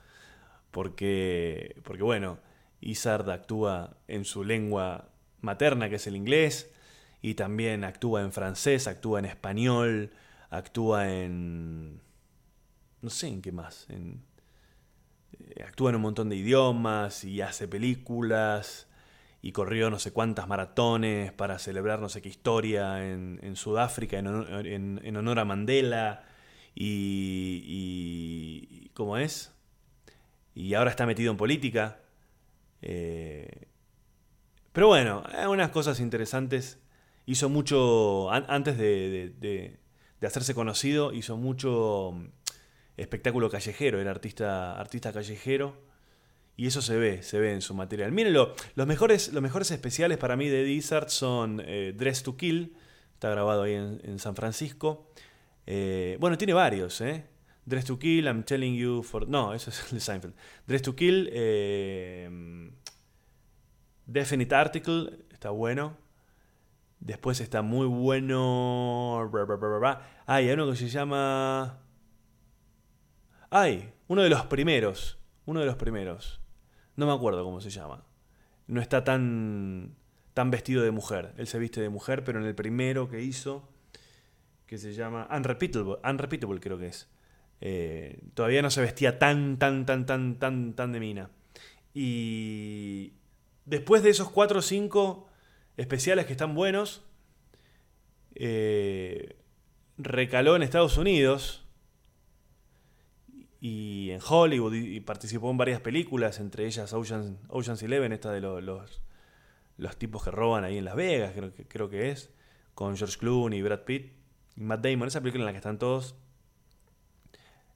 Porque, 0.71 1.77
porque 1.83 2.03
bueno, 2.05 2.39
Izard 2.81 3.29
actúa 3.31 3.97
en 4.07 4.25
su 4.25 4.45
lengua 4.45 5.11
materna, 5.41 5.89
que 5.89 5.97
es 5.97 6.07
el 6.07 6.15
inglés, 6.17 6.71
y 7.21 7.35
también 7.35 7.85
actúa 7.85 8.23
en 8.23 8.33
francés, 8.33 8.87
actúa 8.87 9.19
en 9.19 9.25
español, 9.25 10.13
actúa 10.51 11.11
en... 11.13 12.01
no 13.03 13.11
sé 13.11 13.29
en 13.29 13.43
qué 13.43 13.51
más. 13.51 13.87
En, 13.91 14.23
eh, 15.33 15.65
actúa 15.65 15.91
en 15.91 15.97
un 15.97 16.03
montón 16.03 16.29
de 16.29 16.37
idiomas 16.37 17.25
y 17.25 17.41
hace 17.41 17.67
películas 17.67 18.88
y 19.41 19.53
corrió 19.53 19.91
no 19.91 19.99
sé 19.99 20.13
cuántas 20.13 20.49
maratones 20.49 21.33
para 21.33 21.59
celebrar 21.59 22.01
no 22.01 22.09
sé 22.09 22.21
qué 22.23 22.29
historia 22.29 23.07
en, 23.09 23.57
Sudáfrica 23.57 24.19
en 24.19 25.17
honor, 25.17 25.39
a 25.39 25.45
Mandela 25.45 26.25
y, 26.75 27.63
y, 27.67 28.91
¿cómo 28.95 29.19
es? 29.19 29.53
Y 30.55 30.75
ahora 30.75 30.91
está 30.91 31.07
metido 31.07 31.31
en 31.31 31.37
política. 31.37 32.01
Eh, 32.83 33.69
pero 34.73 34.89
bueno, 34.89 35.25
unas 35.49 35.71
cosas 35.71 36.01
interesantes. 36.01 36.79
Hizo 37.27 37.49
mucho 37.49 38.31
antes 38.31 38.79
de, 38.79 39.79
de 40.21 40.27
hacerse 40.27 40.55
conocido, 40.55 41.13
hizo 41.13 41.37
mucho 41.37 42.13
mm, 42.15 42.27
espectáculo 42.97 43.51
callejero, 43.51 44.01
era 44.01 44.11
artista, 44.11 44.79
artista 44.79 45.13
callejero. 45.13 45.88
Y 46.59 46.67
eso 46.67 46.83
se 46.83 46.97
ve, 46.97 47.23
se 47.23 47.39
ve 47.39 47.53
en 47.53 47.63
su 47.63 47.73
material. 47.73 48.11
Mírenlo, 48.11 48.53
los 48.75 48.85
mejores, 48.89 49.33
los 49.33 49.41
mejores 49.41 49.71
especiales 49.71 50.19
para 50.19 50.35
mí 50.35 50.49
de 50.49 50.65
Dizard 50.65 51.09
son 51.09 51.63
eh, 51.65 51.95
Dress 51.97 52.25
to 52.25 52.37
Kill, 52.37 52.75
está 53.15 53.31
grabado 53.31 53.63
ahí 53.63 53.75
en, 53.75 54.19
San 54.19 54.35
Francisco. 54.35 55.09
Eh, 55.67 56.17
bueno, 56.19 56.37
tiene 56.37 56.55
varios, 56.55 57.01
¿eh? 57.01 57.27
Dress 57.65 57.85
to 57.85 57.97
Kill, 57.97 58.27
I'm 58.27 58.43
Telling 58.43 58.75
You 58.75 59.05
for... 59.05 59.29
No, 59.29 59.55
eso 59.55 59.71
es 59.71 59.85
el 59.85 59.99
de 59.99 60.01
Seinfeld. 60.01 60.35
Dress 60.67 60.83
to 60.83 60.97
Kill, 60.97 61.31
eh, 61.33 62.71
Definite 64.07 64.53
Article, 64.53 65.11
está 65.31 65.51
bueno. 65.51 65.97
Después 66.99 67.41
está 67.41 67.63
muy 67.63 67.87
bueno. 67.87 69.31
Ay, 70.27 70.49
hay 70.49 70.55
uno 70.55 70.69
que 70.69 70.77
se 70.77 70.89
llama. 70.89 71.79
Ay, 73.49 73.93
uno 74.09 74.23
de 74.23 74.31
los 74.31 74.45
primeros. 74.47 75.21
Uno 75.47 75.61
de 75.61 75.67
los 75.67 75.77
primeros. 75.77 76.41
No 76.99 77.07
me 77.07 77.13
acuerdo 77.13 77.45
cómo 77.45 77.61
se 77.61 77.71
llama. 77.71 78.03
No 78.67 78.81
está 78.81 79.05
tan. 79.05 79.95
tan 80.35 80.51
vestido 80.51 80.83
de 80.83 80.91
mujer. 80.91 81.33
Él 81.37 81.47
se 81.47 81.61
viste 81.61 81.81
de 81.81 81.91
mujer, 81.91 82.25
pero 82.25 82.41
en 82.41 82.45
el 82.45 82.57
primero 82.57 83.09
que 83.09 83.23
hizo. 83.23 83.69
Que 84.67 84.79
se 84.79 84.93
llama. 84.95 85.29
Unrepeatable. 85.31 85.99
Unrepeatable 86.03 86.59
creo 86.59 86.77
que 86.77 86.89
es. 86.89 87.09
Eh, 87.61 88.19
todavía 88.35 88.63
no 88.63 88.71
se 88.71 88.81
vestía 88.81 89.21
tan, 89.21 89.61
tan, 89.61 89.87
tan, 89.87 90.07
tan, 90.07 90.41
tan, 90.41 90.73
tan 90.75 90.91
de 90.91 90.99
mina. 90.99 91.31
Y. 91.95 93.13
Después 93.65 94.03
de 94.03 94.11
esos 94.11 94.29
cuatro 94.33 94.59
o 94.59 94.63
cinco 94.63 95.29
especiales 95.77 96.27
que 96.27 96.33
están 96.33 96.57
buenos. 96.57 97.05
Eh, 98.35 99.37
recaló 99.99 100.57
en 100.57 100.65
Estados 100.65 100.99
Unidos 100.99 101.65
y 103.61 104.11
en 104.11 104.21
Hollywood 104.27 104.75
y 104.75 105.01
participó 105.01 105.51
en 105.51 105.57
varias 105.57 105.81
películas, 105.81 106.39
entre 106.39 106.67
ellas 106.67 106.93
Ocean's, 106.93 107.83
Eleven, 107.83 108.13
esta 108.13 108.31
de 108.31 108.41
los, 108.41 108.63
los, 109.77 109.97
tipos 109.97 110.23
que 110.23 110.31
roban 110.31 110.65
ahí 110.65 110.79
en 110.79 110.85
Las 110.85 110.95
Vegas, 110.95 111.33
creo 111.35 111.53
que, 111.53 111.67
creo 111.67 111.89
que 111.89 112.11
es, 112.11 112.31
con 112.75 112.97
George 112.97 113.19
Clooney, 113.19 113.61
Brad 113.63 113.81
Pitt 113.81 114.13
y 114.57 114.61
Matt 114.63 114.85
Damon. 114.85 115.09
Esa 115.09 115.21
película 115.21 115.43
en 115.43 115.47
la 115.47 115.53
que 115.53 115.59
están 115.59 115.79
todos 115.79 116.15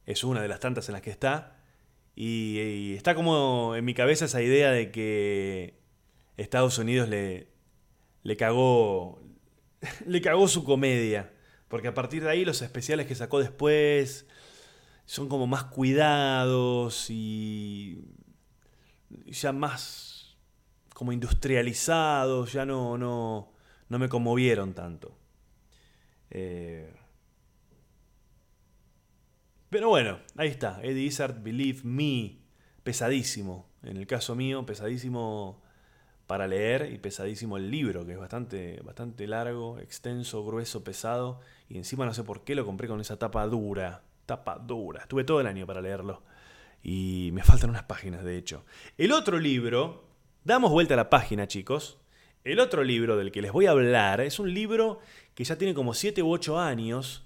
es 0.07 0.22
una 0.22 0.41
de 0.41 0.49
las 0.49 0.61
tantas 0.61 0.89
en 0.89 0.93
las 0.93 1.03
que 1.03 1.11
está. 1.11 1.57
Y, 2.14 2.61
y 2.61 2.95
está 2.95 3.14
como 3.14 3.74
en 3.74 3.85
mi 3.85 3.95
cabeza 3.95 4.26
esa 4.26 4.43
idea 4.43 4.70
de 4.70 4.91
que 4.93 5.78
Estados 6.37 6.78
Unidos 6.78 7.09
le, 7.09 7.49
le 8.22 8.37
cagó. 8.37 9.20
Le 10.07 10.20
cagó 10.20 10.47
su 10.47 10.62
comedia. 10.62 11.33
Porque 11.66 11.89
a 11.89 11.95
partir 11.95 12.22
de 12.22 12.30
ahí 12.30 12.45
los 12.45 12.62
especiales 12.62 13.07
que 13.07 13.16
sacó 13.16 13.41
después 13.41 14.26
son 15.05 15.28
como 15.28 15.46
más 15.46 15.64
cuidados 15.64 17.11
y 17.11 18.05
ya 19.26 19.53
más 19.53 20.36
como 20.94 21.12
industrializados, 21.12 22.53
ya 22.53 22.64
no, 22.64 22.96
no, 22.96 23.53
no 23.88 23.98
me 23.98 24.09
conmovieron 24.09 24.74
tanto. 24.74 25.16
Eh, 26.30 26.94
pero 29.68 29.88
bueno, 29.88 30.20
ahí 30.36 30.48
está, 30.48 30.80
Eddie 30.82 31.07
Izzard, 31.07 31.42
Believe 31.42 31.80
Me, 31.82 32.38
pesadísimo, 32.82 33.68
en 33.82 33.96
el 33.96 34.07
caso 34.07 34.34
mío, 34.34 34.64
pesadísimo 34.66 35.62
para 36.26 36.46
leer 36.46 36.92
y 36.92 36.98
pesadísimo 36.98 37.57
el 37.57 37.70
libro, 37.70 38.07
que 38.07 38.12
es 38.12 38.18
bastante, 38.18 38.80
bastante 38.84 39.26
largo, 39.26 39.78
extenso, 39.78 40.44
grueso, 40.44 40.84
pesado, 40.84 41.40
y 41.68 41.78
encima 41.78 42.07
no 42.07 42.14
sé 42.14 42.22
por 42.22 42.44
qué 42.44 42.55
lo 42.55 42.64
compré 42.64 42.86
con 42.86 43.00
esa 43.00 43.18
tapa 43.18 43.46
dura, 43.46 44.05
tapa 44.27 44.59
dura, 44.59 45.03
estuve 45.03 45.25
todo 45.25 45.41
el 45.41 45.47
año 45.47 45.66
para 45.66 45.81
leerlo, 45.81 46.23
y 46.83 47.31
me 47.33 47.43
faltan 47.43 47.70
unas 47.70 47.85
páginas, 47.85 48.25
de 48.25 48.37
hecho. 48.37 48.64
El 48.99 49.12
otro 49.12 49.39
libro, 49.39 50.05
damos 50.45 50.70
vuelta 50.70 50.95
a 50.95 50.97
la 50.97 51.11
página, 51.11 51.47
chicos, 51.47 51.99
el 52.45 52.59
otro 52.59 52.83
libro 52.83 53.16
del 53.16 53.31
que 53.31 53.43
les 53.43 53.53
voy 53.53 53.66
a 53.66 53.70
hablar 53.70 54.20
es 54.20 54.41
un 54.41 54.53
libro 54.53 54.99
que 55.35 55.45
ya 55.45 55.57
tiene 55.57 55.75
como 55.75 55.95
7 55.95 56.23
u 56.23 56.33
8 56.33 56.59
años, 56.59 57.25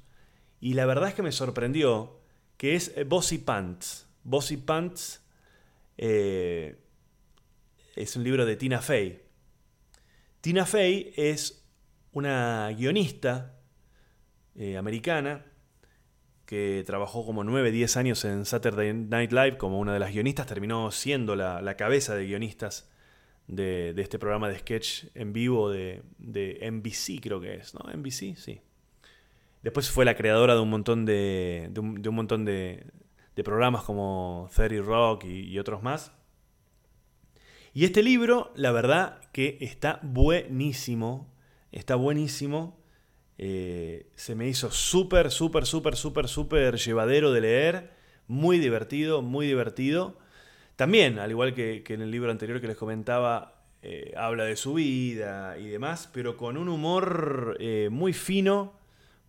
y 0.60 0.74
la 0.74 0.86
verdad 0.86 1.08
es 1.08 1.14
que 1.14 1.22
me 1.22 1.32
sorprendió, 1.32 2.20
que 2.56 2.74
es 2.74 2.92
eh, 2.96 3.04
Bossy 3.04 3.38
Pants. 3.38 4.06
Bossy 4.24 4.56
Pants 4.56 5.22
eh, 5.96 6.78
es 7.94 8.16
un 8.16 8.24
libro 8.24 8.44
de 8.44 8.56
Tina 8.56 8.80
Fey. 8.80 9.22
Tina 10.40 10.66
Fey 10.66 11.12
es 11.16 11.64
una 12.12 12.70
guionista 12.76 13.58
eh, 14.54 14.76
americana 14.76 15.44
que 16.46 16.84
trabajó 16.86 17.26
como 17.26 17.44
9, 17.44 17.70
10 17.70 17.96
años 17.96 18.24
en 18.24 18.44
Saturday 18.44 18.94
Night 18.94 19.32
Live 19.32 19.58
como 19.58 19.78
una 19.80 19.92
de 19.92 19.98
las 19.98 20.12
guionistas, 20.12 20.46
terminó 20.46 20.90
siendo 20.90 21.36
la, 21.36 21.76
cabeza 21.76 22.14
de 22.14 22.26
guionistas 22.26 22.88
de, 23.48 23.94
este 23.98 24.18
programa 24.18 24.48
de 24.48 24.58
sketch 24.60 25.06
en 25.14 25.32
vivo 25.32 25.70
de, 25.70 26.02
de 26.18 26.70
NBC, 26.70 27.20
creo 27.20 27.40
que 27.40 27.56
es, 27.56 27.74
¿no? 27.74 27.80
NBC, 27.92 28.36
sí. 28.36 28.60
Después 29.66 29.90
fue 29.90 30.04
la 30.04 30.14
creadora 30.14 30.54
de 30.54 30.60
un 30.60 30.70
montón 30.70 31.04
de, 31.04 31.70
de, 31.72 31.80
un, 31.80 32.14
montón 32.14 32.44
de, 32.44 32.86
programas 33.44 33.82
como 33.82 34.48
30 34.54 34.86
Rock 34.86 35.24
y, 35.24 35.58
otros 35.58 35.82
más. 35.82 36.12
Y 37.74 37.84
este 37.84 38.04
libro, 38.04 38.52
la 38.54 38.70
verdad 38.70 39.20
que 39.32 39.58
está 39.60 39.98
buenísimo. 40.04 41.34
Está 41.72 41.96
buenísimo. 41.96 42.78
Eh, 43.38 44.10
se 44.14 44.34
me 44.34 44.48
hizo 44.48 44.70
súper, 44.70 45.30
súper, 45.30 45.66
súper, 45.66 45.96
súper, 45.96 46.28
súper 46.28 46.76
llevadero 46.76 47.32
de 47.32 47.40
leer. 47.40 47.90
Muy 48.28 48.58
divertido, 48.58 49.22
muy 49.22 49.46
divertido. 49.46 50.18
También, 50.76 51.18
al 51.18 51.30
igual 51.30 51.54
que, 51.54 51.82
en 51.86 52.02
el 52.02 52.10
libro 52.10 52.30
anterior 52.30 52.60
que 52.60 52.66
les 52.66 52.76
comentaba, 52.76 53.64
eh, 53.82 54.12
habla 54.16 54.44
de 54.44 54.56
su 54.56 54.74
vida 54.74 55.58
y 55.58 55.68
demás, 55.68 56.10
pero 56.12 56.36
con 56.36 56.56
un 56.56 56.68
humor 56.68 57.56
eh, 57.60 57.88
muy 57.90 58.12
fino 58.12 58.76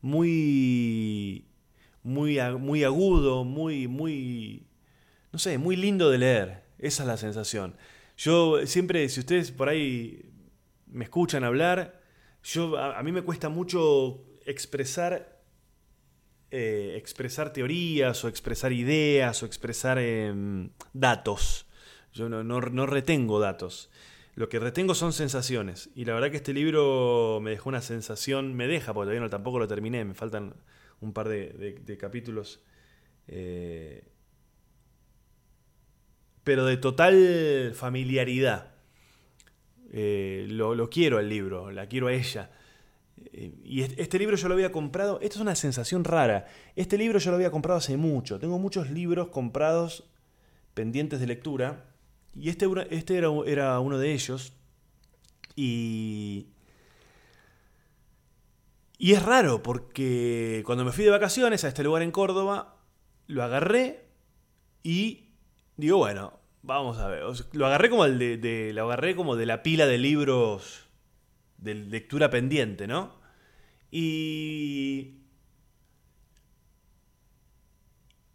muy, 0.01 1.45
muy, 2.03 2.39
muy 2.59 2.83
agudo, 2.83 3.43
muy, 3.43 3.87
muy, 3.87 4.67
no 5.31 5.39
sé, 5.39 5.57
muy 5.57 5.75
lindo 5.75 6.09
de 6.09 6.17
leer. 6.17 6.63
Esa 6.79 7.03
es 7.03 7.07
la 7.07 7.17
sensación. 7.17 7.75
Yo 8.17 8.65
siempre, 8.65 9.07
si 9.09 9.19
ustedes 9.19 9.51
por 9.51 9.69
ahí 9.69 10.29
me 10.87 11.03
escuchan 11.03 11.43
hablar, 11.43 12.01
yo, 12.47 12.77
a, 12.77 13.03
mí 13.03 13.11
me 13.11 13.23
cuesta 13.23 13.49
mucho 13.49 14.23
expresar, 14.45 15.41
eh, 16.49 16.95
expresar 16.95 17.51
teorías 17.51 18.23
o 18.23 18.29
expresar 18.29 18.71
ideas 18.71 19.43
o 19.43 19.45
expresar 19.45 19.99
em, 19.99 20.69
datos. 20.93 21.65
Yo 22.13 22.29
no, 22.29 22.85
retengo 22.87 23.41
datos. 23.41 23.89
Lo 24.35 24.47
que 24.47 24.59
retengo 24.59 24.95
son 24.95 25.11
sensaciones. 25.11 25.89
Y 25.93 26.05
la 26.05 26.13
verdad 26.13 26.31
que 26.31 26.37
este 26.37 26.53
libro 26.53 27.39
me 27.41 27.51
dejó 27.51 27.67
una 27.67 27.81
sensación, 27.81 28.53
me 28.53 28.67
deja, 28.67 28.93
porque 28.93 29.07
todavía 29.07 29.21
no 29.21 29.29
tampoco 29.29 29.59
lo 29.59 29.67
terminé, 29.67 30.05
me 30.05 30.13
faltan 30.13 30.55
un 31.01 31.11
par 31.11 31.27
de, 31.27 31.97
capítulos. 31.99 32.61
Eh, 33.27 34.07
pero 36.45 36.65
de 36.65 36.77
total 36.77 37.73
familiaridad. 37.75 38.76
Eh, 39.91 40.45
lo, 40.49 40.89
quiero 40.89 41.19
el 41.19 41.29
libro, 41.29 41.71
la 41.71 41.87
quiero 41.87 42.07
a 42.07 42.13
ella. 42.13 42.51
Eh, 43.33 43.53
y 43.63 43.81
este 43.81 44.19
libro 44.19 44.35
yo 44.35 44.47
lo 44.47 44.53
había 44.53 44.71
comprado, 44.71 45.19
esto 45.21 45.35
es 45.35 45.41
una 45.41 45.55
sensación 45.55 46.03
rara. 46.03 46.47
Este 46.75 46.97
libro 46.97 47.19
yo 47.19 47.31
lo 47.31 47.37
había 47.37 47.51
comprado 47.51 47.77
hace 47.77 47.97
mucho. 47.97 48.39
Tengo 48.39 48.59
muchos 48.59 48.89
libros 48.89 49.29
comprados 49.29 50.09
pendientes 50.73 51.19
de 51.19 51.27
lectura 51.27 51.85
y 52.35 52.49
este, 52.49 52.67
este 52.91 53.17
era, 53.17 53.29
era 53.45 53.79
uno 53.79 53.97
de 53.97 54.13
ellos. 54.13 54.53
Y. 55.55 56.47
Y 58.99 59.13
es 59.13 59.23
raro 59.23 59.61
porque 59.61 60.63
cuando 60.65 60.83
me 60.83 60.91
fui 60.91 61.03
de 61.03 61.11
vacaciones 61.11 61.63
a 61.63 61.67
este 61.67 61.83
lugar 61.83 62.01
en 62.01 62.11
Córdoba, 62.11 62.77
lo 63.27 63.43
agarré 63.43 64.05
y 64.81 65.29
digo, 65.75 65.97
bueno, 65.97 66.39
vamos 66.67 66.99
a 66.99 67.07
ver. 67.07 67.23
Lo 67.53 67.65
agarré 67.65 67.89
como 67.89 68.05
el 68.05 68.19
de, 68.19 68.71
lo 68.73 68.83
agarré 68.85 69.15
como 69.15 69.35
de 69.35 69.47
la 69.47 69.63
pila 69.63 69.87
de 69.87 69.97
libros 69.97 70.85
de 71.57 71.73
lectura 71.73 72.29
pendiente, 72.29 72.85
¿no? 72.85 73.15
Y 73.89 75.15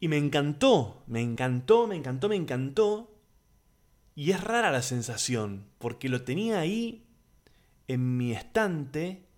y 0.00 0.08
me 0.08 0.16
encantó, 0.16 1.04
me 1.06 1.20
encantó, 1.20 1.86
me 1.86 1.94
encantó, 1.94 2.28
me 2.28 2.34
encantó. 2.34 3.08
Y 4.16 4.32
es 4.32 4.42
rara 4.42 4.72
la 4.72 4.82
sensación, 4.82 5.68
porque 5.78 6.08
lo 6.08 6.22
tenía 6.22 6.58
ahí 6.58 7.06
en 7.86 8.16
mi 8.16 8.32
estante 8.32 9.28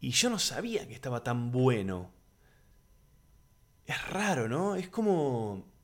y 0.00 0.10
yo 0.10 0.30
no 0.30 0.38
sabía 0.38 0.86
que 0.86 0.94
estaba 0.94 1.22
tan 1.22 1.52
bueno. 1.52 2.10
Es 3.86 4.08
raro, 4.08 4.48
¿no? 4.48 4.74
Es 4.76 4.88
como... 4.88 5.75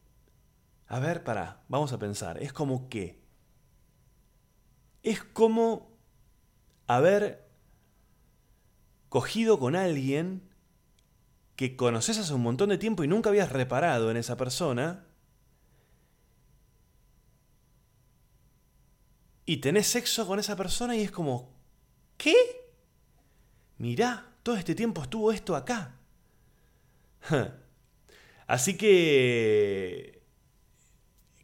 A 0.93 0.99
ver, 0.99 1.24
para, 1.24 1.64
vamos 1.68 1.90
a 1.95 1.99
pensar. 1.99 2.43
Es 2.43 2.53
como 2.53 2.90
que... 2.90 3.18
Es 5.03 5.24
como 5.24 5.97
haber 6.86 7.49
cogido 9.09 9.59
con 9.59 9.74
alguien 9.74 10.51
que 11.57 11.76
conoces 11.76 12.18
hace 12.18 12.34
un 12.34 12.43
montón 12.43 12.68
de 12.68 12.76
tiempo 12.76 13.05
y 13.05 13.09
nunca 13.09 13.30
habías 13.30 13.51
reparado 13.51 14.11
en 14.11 14.18
esa 14.18 14.36
persona 14.36 15.07
y 19.47 19.57
tenés 19.62 19.86
sexo 19.86 20.26
con 20.26 20.38
esa 20.38 20.57
persona 20.57 20.95
y 20.95 21.01
es 21.01 21.11
como, 21.11 21.55
¿qué? 22.18 22.36
Mirá, 23.78 24.34
todo 24.43 24.57
este 24.57 24.74
tiempo 24.74 25.01
estuvo 25.01 25.32
esto 25.32 25.57
acá. 25.57 25.97
Así 28.47 28.76
que... 28.76 30.11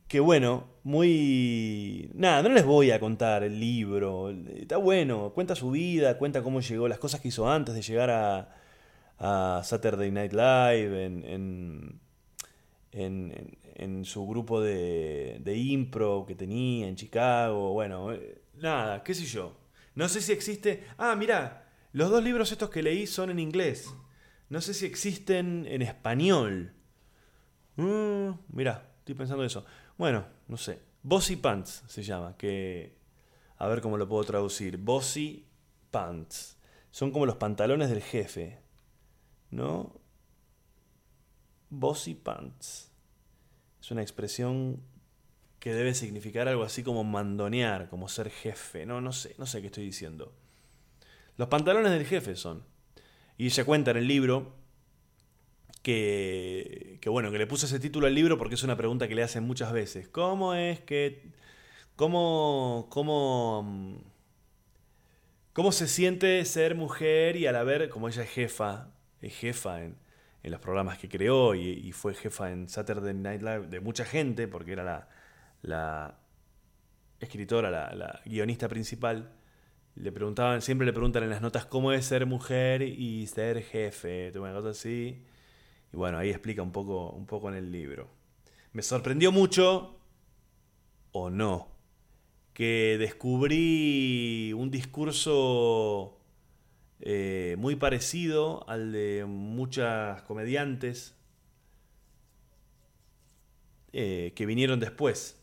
Que 0.09 0.21
bueno, 0.21 0.65
muy... 0.85 2.11
Nada, 2.15 2.43
no 2.43 2.49
les 2.49 2.65
voy 2.65 2.91
a 2.91 2.99
contar 2.99 3.45
el 3.45 3.61
libro. 3.61 4.31
Está 4.31 4.79
bueno, 4.79 5.33
cuenta 5.35 5.55
su 5.55 5.71
vida, 5.71 6.17
cuenta 6.17 6.43
cómo 6.43 6.61
llegó, 6.61 6.89
las 6.89 6.99
cosas 6.99 7.21
que 7.21 7.29
hizo 7.29 7.49
antes 7.51 7.75
de 7.75 7.83
llegar 7.83 8.11
a, 8.11 9.63
Saturday 9.65 10.11
Night 10.11 10.33
Live, 10.33 11.05
en, 11.05 11.25
en, 11.25 12.01
en, 12.93 13.59
en 13.75 14.05
su 14.07 14.27
grupo 14.27 14.63
de, 14.63 15.39
de, 15.41 15.57
impro 15.57 16.25
que 16.27 16.35
tenía 16.35 16.89
en 16.89 16.97
Chicago. 16.97 17.75
Bueno, 17.75 18.13
eh, 18.13 18.41
nada, 18.55 19.03
qué 19.03 19.13
sé 19.15 19.27
yo. 19.27 19.59
No 19.95 20.09
sé 20.09 20.23
si 20.23 20.33
existe... 20.33 20.85
Ah, 20.97 21.17
mira, 21.17 21.69
los 21.93 22.11
dos 22.11 22.25
libros 22.25 22.51
estos 22.51 22.71
que 22.71 22.83
leí 22.83 23.07
son 23.07 23.29
en 23.29 23.41
inglés. 23.41 23.93
No 24.49 24.63
sé 24.63 24.73
si 24.73 24.87
existen 24.87 25.67
en 25.69 25.83
español. 25.83 26.73
Mm, 27.77 28.31
mira, 28.49 28.89
estoy 29.01 29.15
pensando 29.15 29.45
eso. 29.45 29.67
Bueno, 29.99 30.25
no 30.47 30.57
sé. 30.57 30.81
Bossy 31.03 31.37
Pants 31.37 31.83
se 31.89 32.03
llama, 32.03 32.37
que... 32.39 32.97
A 33.59 33.67
ver 33.67 33.81
cómo 33.81 33.99
lo 33.99 34.09
puedo 34.09 34.23
traducir. 34.23 34.79
Bossy 34.79 35.45
Pants. 35.91 36.57
Son 36.93 37.11
como 37.11 37.27
los 37.27 37.37
pantalones 37.37 37.91
del 37.91 38.03
jefe. 38.03 38.61
¿No? 39.51 40.01
Bossy 41.69 42.15
Pants. 42.15 42.93
Es 43.81 43.91
una 43.91 44.03
expresión 44.03 44.81
que 45.59 45.75
debe 45.75 45.95
significar 45.95 46.47
algo 46.47 46.63
así 46.63 46.85
como 46.85 47.03
mandonear, 47.03 47.89
como 47.89 48.09
ser 48.09 48.31
jefe. 48.31 48.87
No, 48.87 49.01
no 49.01 49.13
sé, 49.13 49.35
no 49.39 49.47
sé 49.47 49.61
qué 49.61 49.67
estoy 49.67 49.85
diciendo. 49.85 50.33
Los 51.37 51.49
pantalones 51.49 51.91
del 51.91 52.07
jefe 52.07 52.37
son. 52.37 52.63
Y 53.37 53.51
se 53.51 53.65
cuenta 53.65 53.91
en 53.91 53.97
el 53.97 54.07
libro 54.07 54.55
que, 55.83 56.99
que, 57.01 57.09
bueno, 57.11 57.31
que 57.31 57.39
le 57.39 57.47
puso 57.47 57.67
ese 57.67 57.81
título 57.81 58.07
al 58.07 58.15
libro 58.15 58.39
porque 58.39 58.55
es 58.57 58.63
una 58.63 58.77
pregunta 58.77 59.09
que 59.09 59.15
le 59.15 59.23
hacen 59.23 59.45
muchas 59.45 59.73
veces. 59.73 60.09
¿Cómo 60.09 60.55
es 60.55 60.81
que... 60.81 61.23
¿Cómo... 61.97 62.87
cómo 62.91 63.99
¿Cómo 65.59 65.73
se 65.73 65.89
siente 65.89 66.45
ser 66.45 66.77
mujer 66.77 67.35
y 67.35 67.49
al 67.49 67.57
haber, 67.57 67.89
como 67.89 68.07
ella 68.07 68.23
es 68.23 68.31
jefa, 68.31 68.93
es 69.21 69.35
jefa 69.35 69.83
en, 69.83 69.97
en 70.45 70.53
los 70.53 70.61
programas 70.61 70.99
que 70.99 71.09
creó 71.09 71.57
y, 71.57 71.91
fue 71.91 72.15
jefa 72.15 72.53
en 72.53 72.69
Saturday 72.69 73.13
Night 73.13 73.43
Live 73.43 73.67
de 73.67 73.81
mucha 73.81 74.05
gente, 74.05 74.47
porque 74.47 74.71
era 74.75 74.85
la, 74.85 75.09
la 75.63 76.19
escritora, 77.19 77.73
la, 77.73 77.93
la, 77.93 78.21
guionista 78.25 78.69
principal, 78.69 79.33
le 79.97 80.13
preguntaban, 80.13 80.63
siempre 80.63 80.87
le 80.87 80.93
preguntan 80.93 81.25
en 81.25 81.31
las 81.31 81.43
notas 81.43 81.67
cómo 81.67 81.91
es 81.93 82.05
ser 82.05 82.25
mujer 82.27 82.83
y 82.83 83.27
ser 83.27 83.61
jefe, 83.65 84.31
una 84.39 84.53
cosa 84.53 84.69
así. 84.71 85.25
Y 85.93 85.97
bueno, 85.97 86.19
ahí 86.19 86.31
explica 86.31 86.63
un 86.63 86.73
poco, 86.73 87.11
un 87.11 87.27
poco 87.27 87.49
en 87.49 87.57
el 87.57 87.73
libro. 87.73 88.09
Me 88.73 88.83
sorprendió 88.83 89.33
mucho, 89.33 89.99
o 91.13 91.31
no, 91.31 91.69
que 92.53 92.97
descubrí 92.99 94.53
un 94.53 94.71
discurso 94.71 96.19
eh, 97.01 97.55
muy 97.59 97.77
parecido 97.77 98.69
al 98.69 98.93
de 98.93 99.25
muchas 99.27 100.23
comediantes 100.23 101.15
eh, 103.93 104.33
que 104.35 104.45
vinieron 104.45 104.81
después 104.81 105.41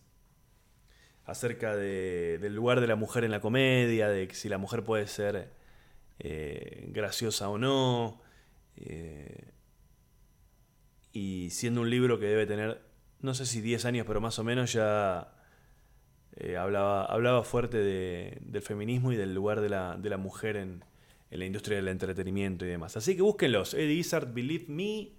acerca 1.26 1.76
del 1.76 2.54
lugar 2.54 2.82
de 2.82 2.88
la 2.88 2.96
mujer 2.96 3.24
en 3.24 3.32
la 3.32 3.40
comedia, 3.40 4.10
de 4.10 4.28
si 4.34 4.50
la 4.50 4.58
mujer 4.58 4.84
puede 4.84 5.08
ser 5.08 5.52
eh, 6.20 6.86
graciosa 6.90 7.50
o 7.50 7.58
no. 7.58 8.22
Y 11.16 11.50
siendo 11.50 11.80
un 11.80 11.90
libro 11.90 12.20
que 12.20 12.26
debe 12.26 12.46
tener, 12.46 12.82
no 13.22 13.34
sé 13.34 13.46
si 13.46 13.62
10 13.62 13.86
años, 13.86 14.06
pero 14.06 14.20
más 14.20 14.38
o 14.38 14.44
menos 14.44 14.74
ya 14.74 15.34
eh, 16.36 16.58
hablaba, 16.58 17.06
hablaba 17.06 17.42
fuerte 17.46 17.78
del 17.78 18.62
feminismo 18.62 19.14
y 19.14 19.16
del 19.16 19.34
lugar 19.34 19.62
de 19.62 19.70
la, 19.70 19.96
de 19.96 20.10
la 20.10 20.18
mujer 20.18 20.58
en, 20.58 20.84
en, 21.32 21.40
la 21.40 21.46
industria 21.46 21.78
del 21.78 21.88
entretenimiento 21.88 22.66
y 22.66 22.68
demás. 22.68 22.98
Así 22.98 23.16
que 23.16 23.22
búsquenlos. 23.22 23.76
Eddie 23.76 23.94
Izzard, 23.94 24.34
Believe 24.34 24.66
Me, 24.68 25.14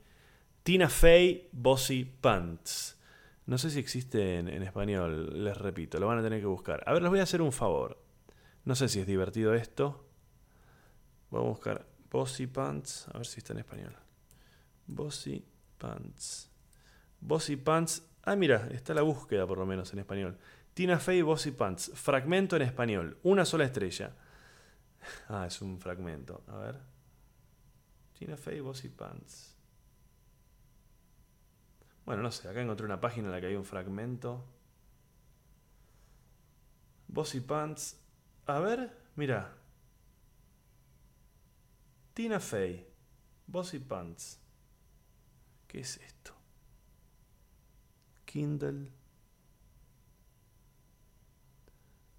Tina 0.62 0.90
Fey, 0.90 1.48
Bossy 1.52 2.04
Pants. 2.04 3.00
No 3.46 3.56
sé 3.56 3.70
si 3.70 3.78
existe 3.78 4.40
en, 4.40 4.48
español, 4.62 5.44
les 5.44 5.56
repito, 5.56 5.98
lo 5.98 6.08
van 6.08 6.18
a 6.18 6.22
tener 6.22 6.40
que 6.40 6.46
buscar. 6.46 6.84
A 6.84 6.92
ver, 6.92 7.00
les 7.00 7.10
voy 7.10 7.20
a 7.20 7.22
hacer 7.22 7.40
un 7.40 7.52
favor. 7.52 8.04
No 8.66 8.74
sé 8.74 8.90
si 8.90 9.00
es 9.00 9.06
divertido 9.06 9.54
esto. 9.54 10.06
Voy 11.30 11.40
a 11.40 11.48
buscar 11.48 11.86
Bossy 12.10 12.46
Pants, 12.46 13.08
a 13.14 13.16
ver 13.16 13.26
si 13.26 13.38
está 13.38 13.54
en 13.54 13.60
español. 13.60 13.96
Bossy 14.86 15.55
Pants. 15.78 16.50
Bossy 17.20 17.56
Pants. 17.56 18.02
Ah, 18.22 18.36
mira, 18.36 18.68
está 18.72 18.94
la 18.94 19.02
búsqueda 19.02 19.46
por 19.46 19.58
lo 19.58 19.66
menos 19.66 19.92
en 19.92 20.00
español. 20.00 20.38
Tina 20.74 20.98
Fey, 20.98 21.22
Bossy 21.22 21.52
Pants. 21.52 21.92
Fragmento 21.94 22.56
en 22.56 22.62
español. 22.62 23.18
Una 23.22 23.44
sola 23.44 23.64
estrella. 23.64 24.14
Ah, 25.28 25.46
es 25.46 25.62
un 25.62 25.78
fragmento. 25.78 26.42
A 26.48 26.56
ver. 26.58 26.80
Tina 28.18 28.36
Fey, 28.36 28.60
Bossy 28.60 28.88
Pants. 28.88 29.56
Bueno, 32.04 32.22
no 32.22 32.30
sé. 32.30 32.48
Acá 32.48 32.60
encontré 32.60 32.84
una 32.84 33.00
página 33.00 33.28
en 33.28 33.32
la 33.32 33.40
que 33.40 33.46
hay 33.46 33.56
un 33.56 33.64
fragmento. 33.64 34.44
Bossy 37.08 37.40
Pants. 37.40 38.00
A 38.46 38.58
ver, 38.60 38.90
mira. 39.16 39.56
Tina 42.14 42.40
Fey. 42.40 42.86
Bossy 43.46 43.78
Pants. 43.78 44.40
¿Qué 45.66 45.80
es 45.80 45.98
esto? 45.98 46.34
Kindle. 48.24 48.90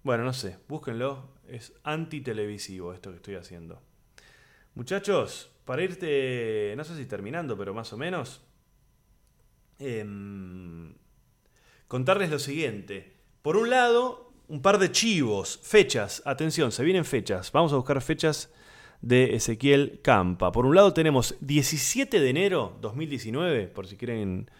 Bueno, 0.02 0.24
no 0.24 0.32
sé, 0.32 0.58
búsquenlo. 0.68 1.34
Es 1.46 1.72
antitelevisivo 1.82 2.92
esto 2.92 3.10
que 3.10 3.16
estoy 3.16 3.34
haciendo. 3.36 3.80
Muchachos, 4.74 5.50
para 5.64 5.82
irte, 5.82 6.74
no 6.76 6.84
sé 6.84 6.96
si 6.96 7.06
terminando, 7.06 7.56
pero 7.58 7.74
más 7.74 7.92
o 7.92 7.96
menos, 7.96 8.42
em, 9.78 10.94
contarles 11.88 12.30
lo 12.30 12.38
siguiente. 12.38 13.16
Por 13.42 13.56
un 13.56 13.70
lado, 13.70 14.32
un 14.48 14.62
par 14.62 14.78
de 14.78 14.92
chivos, 14.92 15.60
fechas, 15.62 16.22
atención, 16.24 16.72
se 16.72 16.84
vienen 16.84 17.04
fechas. 17.04 17.52
Vamos 17.52 17.72
a 17.72 17.76
buscar 17.76 18.00
fechas 18.00 18.52
de 19.02 19.34
Ezequiel 19.34 20.00
Campa. 20.02 20.52
Por 20.52 20.66
un 20.66 20.74
lado 20.74 20.92
tenemos 20.92 21.36
17 21.40 22.20
de 22.20 22.30
enero 22.30 22.76
2019, 22.80 23.68
por 23.68 23.86
si 23.86 23.96
quieren 23.96 24.50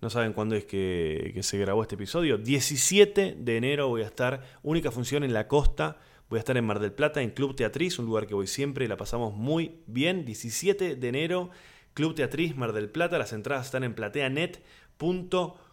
no 0.00 0.10
saben 0.10 0.32
cuándo 0.34 0.54
es 0.54 0.64
que, 0.64 1.38
se 1.42 1.58
grabó 1.58 1.82
este 1.82 1.94
episodio. 1.94 2.38
17 2.38 3.36
de 3.38 3.56
enero 3.56 3.88
voy 3.88 4.02
a 4.02 4.06
estar, 4.06 4.42
única 4.62 4.90
función 4.90 5.24
en 5.24 5.32
la 5.32 5.48
costa. 5.48 5.98
Voy 6.28 6.38
a 6.38 6.40
estar 6.40 6.56
en 6.56 6.66
Mar 6.66 6.80
del 6.80 6.92
Plata, 6.92 7.22
en 7.22 7.30
Club 7.30 7.54
Teatriz, 7.56 7.98
un 7.98 8.06
lugar 8.06 8.26
que 8.26 8.34
voy 8.34 8.46
siempre 8.46 8.84
y 8.84 8.88
la 8.88 8.96
pasamos 8.96 9.34
muy 9.34 9.80
bien. 9.86 10.24
17 10.24 10.96
de 10.96 11.08
enero, 11.08 11.50
Club 11.94 12.14
Teatriz, 12.14 12.56
Mar 12.56 12.72
del 12.72 12.90
Plata. 12.90 13.16
Las 13.16 13.32
entradas 13.32 13.66
están 13.66 13.84
en 13.84 13.94
plateanet.com. 13.94 15.65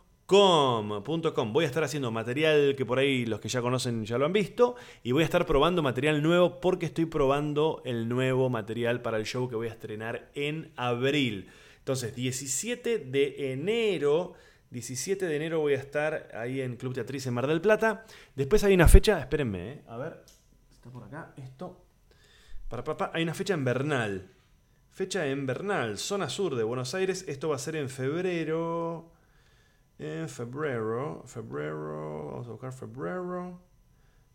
Voy 1.53 1.65
a 1.65 1.67
estar 1.67 1.84
haciendo 1.84 2.11
material 2.11 2.76
que 2.76 2.86
por 2.86 2.99
ahí 2.99 3.26
los 3.26 3.39
que 3.39 3.49
ya 3.49 3.61
conocen 3.61 4.05
ya 4.05 4.17
lo 4.17 4.26
han 4.26 4.34
visto. 4.34 4.76
Y 5.03 5.11
voy 5.11 5.24
a 5.24 5.26
estar 5.26 5.45
probando 5.45 5.82
material 5.82 6.21
nuevo 6.21 6.59
porque 6.59 6.86
estoy 6.86 7.05
probando 7.05 7.82
el 7.86 8.07
nuevo 8.07 8.49
material 8.49 9.01
para 9.01 9.17
el 9.17 9.26
show 9.26 9.49
que 9.49 9.55
voy 9.55 9.67
a 9.67 9.71
estrenar 9.71 10.32
en 10.36 10.71
abril. 10.76 11.49
Entonces, 11.80 12.15
17 12.15 12.99
de 12.99 13.51
enero. 13.51 14.34
17 14.71 15.28
de 15.28 15.36
enero 15.36 15.59
voy 15.59 15.74
a 15.74 15.78
estar 15.78 16.30
ahí 16.34 16.61
en 16.61 16.78
Club 16.78 16.93
Teatriz 16.95 17.28
en 17.28 17.34
Mar 17.34 17.45
del 17.45 17.61
Plata. 17.61 18.05
Después 18.36 18.63
hay 18.63 18.74
una 18.74 18.88
fecha, 18.88 19.19
espérenme, 19.19 19.71
¿eh? 19.71 19.82
a 19.88 19.97
ver, 19.97 20.24
está 20.71 20.89
por 20.89 21.03
acá, 21.03 21.34
esto. 21.38 21.86
Para 22.69 22.84
papá, 22.84 23.11
hay 23.13 23.21
una 23.21 23.36
fecha 23.36 23.53
en. 23.53 24.32
Fecha 24.89 25.28
en 25.28 25.45
Bernal, 25.45 25.99
zona 25.99 26.28
sur 26.28 26.55
de 26.55 26.63
Buenos 26.63 26.95
Aires. 26.95 27.26
Esto 27.28 27.49
va 27.49 27.57
a 27.57 27.59
ser 27.59 27.76
en 27.76 27.89
febrero. 27.89 29.12
En 30.00 30.28
febrero, 30.28 31.24
febrero, 31.26 32.26
vamos 32.32 32.48
a 32.48 32.52
buscar 32.52 32.74
febrero. 32.74 33.60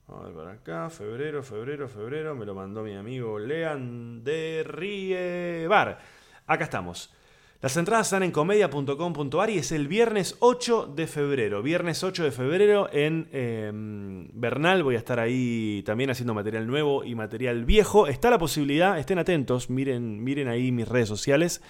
Vamos 0.07 0.25
a 0.25 0.27
ver 0.29 0.35
para 0.35 0.53
acá, 0.53 0.91
febrero, 0.91 1.43
febrero, 1.43 1.89
febrero. 1.89 2.35
Me 2.35 2.47
lo 2.47 2.55
mandó 2.55 2.83
mi 2.83 2.95
amigo 2.95 3.39
Lean 3.39 4.23
de 4.25 4.65
Riebar. 4.67 5.99
Acá 6.47 6.65
estamos. 6.65 7.13
Las 7.61 7.77
entradas 7.77 8.07
están 8.07 8.23
en 8.23 8.31
comedia.com.ar 8.31 9.51
y 9.51 9.59
es 9.59 9.73
el 9.73 9.89
viernes 9.89 10.37
8 10.39 10.93
de 10.95 11.09
febrero. 11.09 11.61
Viernes 11.61 12.05
8 12.05 12.23
de 12.23 12.31
febrero 12.31 12.89
en 12.93 13.29
em, 13.33 14.29
Bernal. 14.33 14.85
Voy 14.85 14.95
a 14.95 14.99
estar 14.99 15.19
ahí 15.19 15.83
también 15.85 16.09
haciendo 16.09 16.35
material 16.35 16.69
nuevo 16.69 17.05
y 17.05 17.17
material 17.17 17.65
viejo. 17.65 18.07
Está 18.07 18.31
la 18.31 18.39
posibilidad, 18.39 18.97
estén 18.97 19.19
atentos, 19.19 19.71
miren, 19.71 20.23
miren 20.23 20.47
ahí 20.47 20.71
mis 20.71 20.87
redes 20.87 21.09
sociales, 21.09 21.61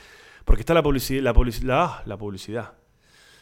porque 0.45 0.61
está 0.61 0.75
la 0.75 0.83
publicidad, 0.83 1.23
la, 1.23 1.85
ah, 1.85 2.03
la 2.05 2.19
publicidad. 2.19 2.75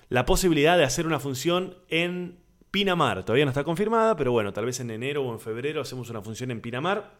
La 0.09 0.25
posibilidad 0.25 0.79
de 0.79 0.85
hacer 0.85 1.07
una 1.07 1.19
función 1.19 1.77
en 1.89 2.39
Pinamar. 2.71 3.25
Todavía 3.25 3.45
no 3.45 3.51
está 3.51 3.65
confirmada, 3.65 4.17
pero 4.17 4.31
bueno, 4.31 4.53
tal 4.53 4.67
vez 4.67 4.79
en 4.81 4.91
enero 4.91 5.25
o 5.25 5.33
en 5.33 5.41
febrero 5.41 5.81
hacemos 5.81 6.11
una 6.11 6.23
función 6.23 6.51
en 6.51 6.61
Pinamar. 6.61 7.19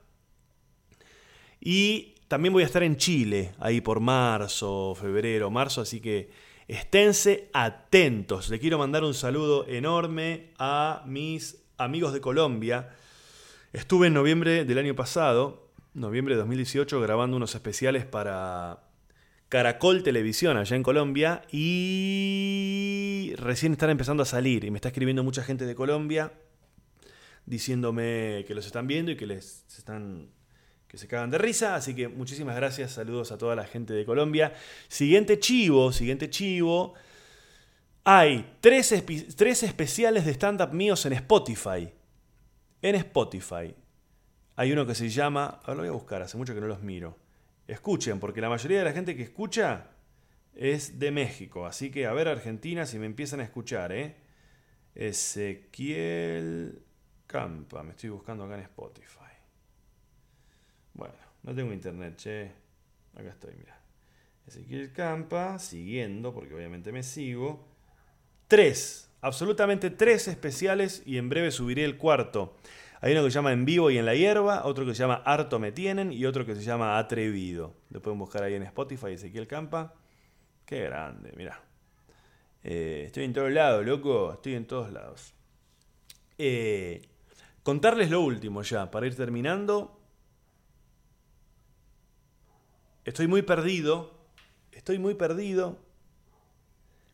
Y 1.61 2.15
también 2.29 2.53
voy 2.53 2.63
a 2.63 2.67
estar 2.67 2.85
en 2.85 2.97
Chile, 2.97 3.55
ahí 3.59 3.81
por 3.81 3.99
marzo, 3.99 4.95
febrero, 4.95 5.51
marzo, 5.51 5.81
así 5.81 6.01
que 6.01 6.31
esténse 6.69 7.51
atentos. 7.53 8.49
Le 8.51 8.61
quiero 8.61 8.79
mandar 8.79 9.03
un 9.03 9.15
saludo 9.15 9.67
enorme 9.67 10.53
a 10.59 11.03
mis 11.07 11.65
amigos 11.79 12.13
de 12.13 12.21
Colombia. 12.21 12.91
Estuve 13.73 14.07
en 14.07 14.15
noviembre 14.15 14.65
del 14.65 14.79
año 14.79 14.95
pasado, 14.95 15.71
noviembre 15.93 16.35
de 16.35 16.39
2018, 16.41 17.01
grabando 17.01 17.37
unos 17.37 17.55
especiales 17.55 18.05
para 18.05 18.86
Caracol 19.49 20.03
Televisión 20.03 20.57
allá 20.57 20.77
en 20.77 20.83
Colombia 20.83 21.43
y 21.53 23.33
recién 23.37 23.73
están 23.73 23.91
empezando 23.91 24.23
a 24.25 24.27
salir 24.27 24.65
y 24.65 24.71
me 24.71 24.79
está 24.79 24.89
escribiendo 24.89 25.23
mucha 25.23 25.43
gente 25.43 25.67
de 25.67 25.75
Colombia 25.75 26.33
diciéndome 27.45 28.45
que 28.47 28.55
los 28.55 28.67
están 28.67 28.87
viendo 28.89 29.13
y 29.13 29.17
que 29.17 29.27
les 29.27 29.65
están 29.79 30.31
que 30.89 30.99
se 30.99 31.09
cagan 31.09 31.31
de 31.31 31.39
risa. 31.39 31.75
Así 31.75 31.95
que 31.95 32.09
muchísimas 32.09 32.57
gracias, 32.57 32.93
saludos 32.93 33.33
a 33.33 33.39
toda 33.39 33.57
la 33.57 33.65
gente 33.65 33.95
de 33.95 34.05
Colombia. 34.05 34.53
Siguiente 34.89 35.39
chivo, 35.39 35.93
siguiente 35.93 36.29
chivo. 36.31 36.95
Hay 38.05 38.57
tres, 38.61 38.95
tres 39.37 39.63
especiales 39.63 40.25
de 40.25 40.33
stand-up 40.33 40.73
míos 40.73 41.05
en 41.07 41.13
Spotify. 41.15 41.93
En 42.83 42.95
Spotify. 42.97 43.75
Hay 44.55 44.73
uno 44.73 44.87
que 44.87 44.95
se 44.95 45.09
llama... 45.09 45.61
Ahora 45.65 45.75
lo 45.75 45.81
voy 45.83 45.89
a 45.89 45.93
buscar, 45.93 46.23
hace 46.23 46.37
mucho 46.37 46.55
que 46.55 46.61
no 46.61 46.69
los 46.69 46.83
miro. 46.83 47.17
Escuchen, 47.67 48.21
porque 48.21 48.41
la 48.41 48.49
mayoría 48.49 48.79
de 48.79 48.85
la 48.85 48.93
gente 48.93 49.17
que 49.17 49.23
escucha 49.23 49.91
es 50.55 50.99
de 50.99 51.11
México. 51.11 51.67
Así 51.67 51.91
que 51.91 52.07
a 52.07 52.13
ver 52.13 52.29
Argentina 52.29 52.87
si 52.87 52.99
me 52.99 53.07
empiezan 53.07 53.41
a 53.41 53.45
escuchar, 53.45 53.93
¿eh? 53.93 54.17
Ezequiel 54.95 56.83
Campa, 57.27 57.83
me 57.83 57.91
estoy 57.91 58.11
buscando 58.11 58.45
acá 58.45 58.55
en 58.55 58.63
Spotify. 58.63 59.21
Bueno, 60.95 61.15
no 61.43 61.55
tengo 61.55 61.73
internet, 61.73 62.17
che. 62.17 62.53
Acá 63.15 63.31
estoy, 63.31 63.55
mira. 63.59 63.79
Ezequiel 64.47 64.93
Campa, 64.93 65.59
siguiendo, 65.59 66.33
porque 66.33 66.55
obviamente 66.55 66.93
me 66.93 67.03
sigo. 67.03 67.67
Tres, 68.47 69.11
absolutamente 69.21 69.91
tres 69.91 70.29
especiales 70.29 71.03
y 71.05 71.19
en 71.19 71.29
breve 71.29 71.51
subiré 71.51 71.85
el 71.85 71.99
cuarto. 71.99 72.57
Hay 73.01 73.13
uno 73.13 73.25
que 73.25 73.31
se 73.31 73.35
llama 73.35 73.53
En 73.53 73.65
vivo 73.65 73.91
y 73.91 73.99
en 73.99 74.07
la 74.07 74.15
hierba, 74.15 74.65
otro 74.65 74.87
que 74.87 74.95
se 74.95 75.01
llama 75.01 75.23
Harto 75.25 75.59
me 75.59 75.73
tienen 75.73 76.13
y 76.13 76.25
otro 76.25 76.47
que 76.47 76.55
se 76.55 76.63
llama 76.63 76.99
Atrevido. 76.99 77.75
Lo 77.91 78.01
pueden 78.01 78.19
buscar 78.19 78.43
ahí 78.43 78.55
en 78.55 78.63
Spotify, 78.63 79.13
Ezequiel 79.13 79.47
Campa. 79.47 79.95
Qué 80.65 80.85
grande, 80.85 81.33
mira. 81.37 81.63
Eh, 82.65 83.05
estoy 83.07 83.25
en 83.25 83.33
todos 83.33 83.53
lados, 83.53 83.85
loco. 83.85 84.33
Estoy 84.33 84.55
en 84.55 84.67
todos 84.67 84.91
lados. 84.93 85.35
Eh, 86.39 87.03
contarles 87.63 88.11
lo 88.11 88.23
último 88.23 88.63
ya, 88.63 88.91
para 88.91 89.07
ir 89.07 89.15
terminando. 89.15 90.01
Estoy 93.05 93.29
muy 93.29 93.43
perdido. 93.43 94.11
Estoy 94.73 94.99
muy 94.99 95.15
perdido. 95.15 95.79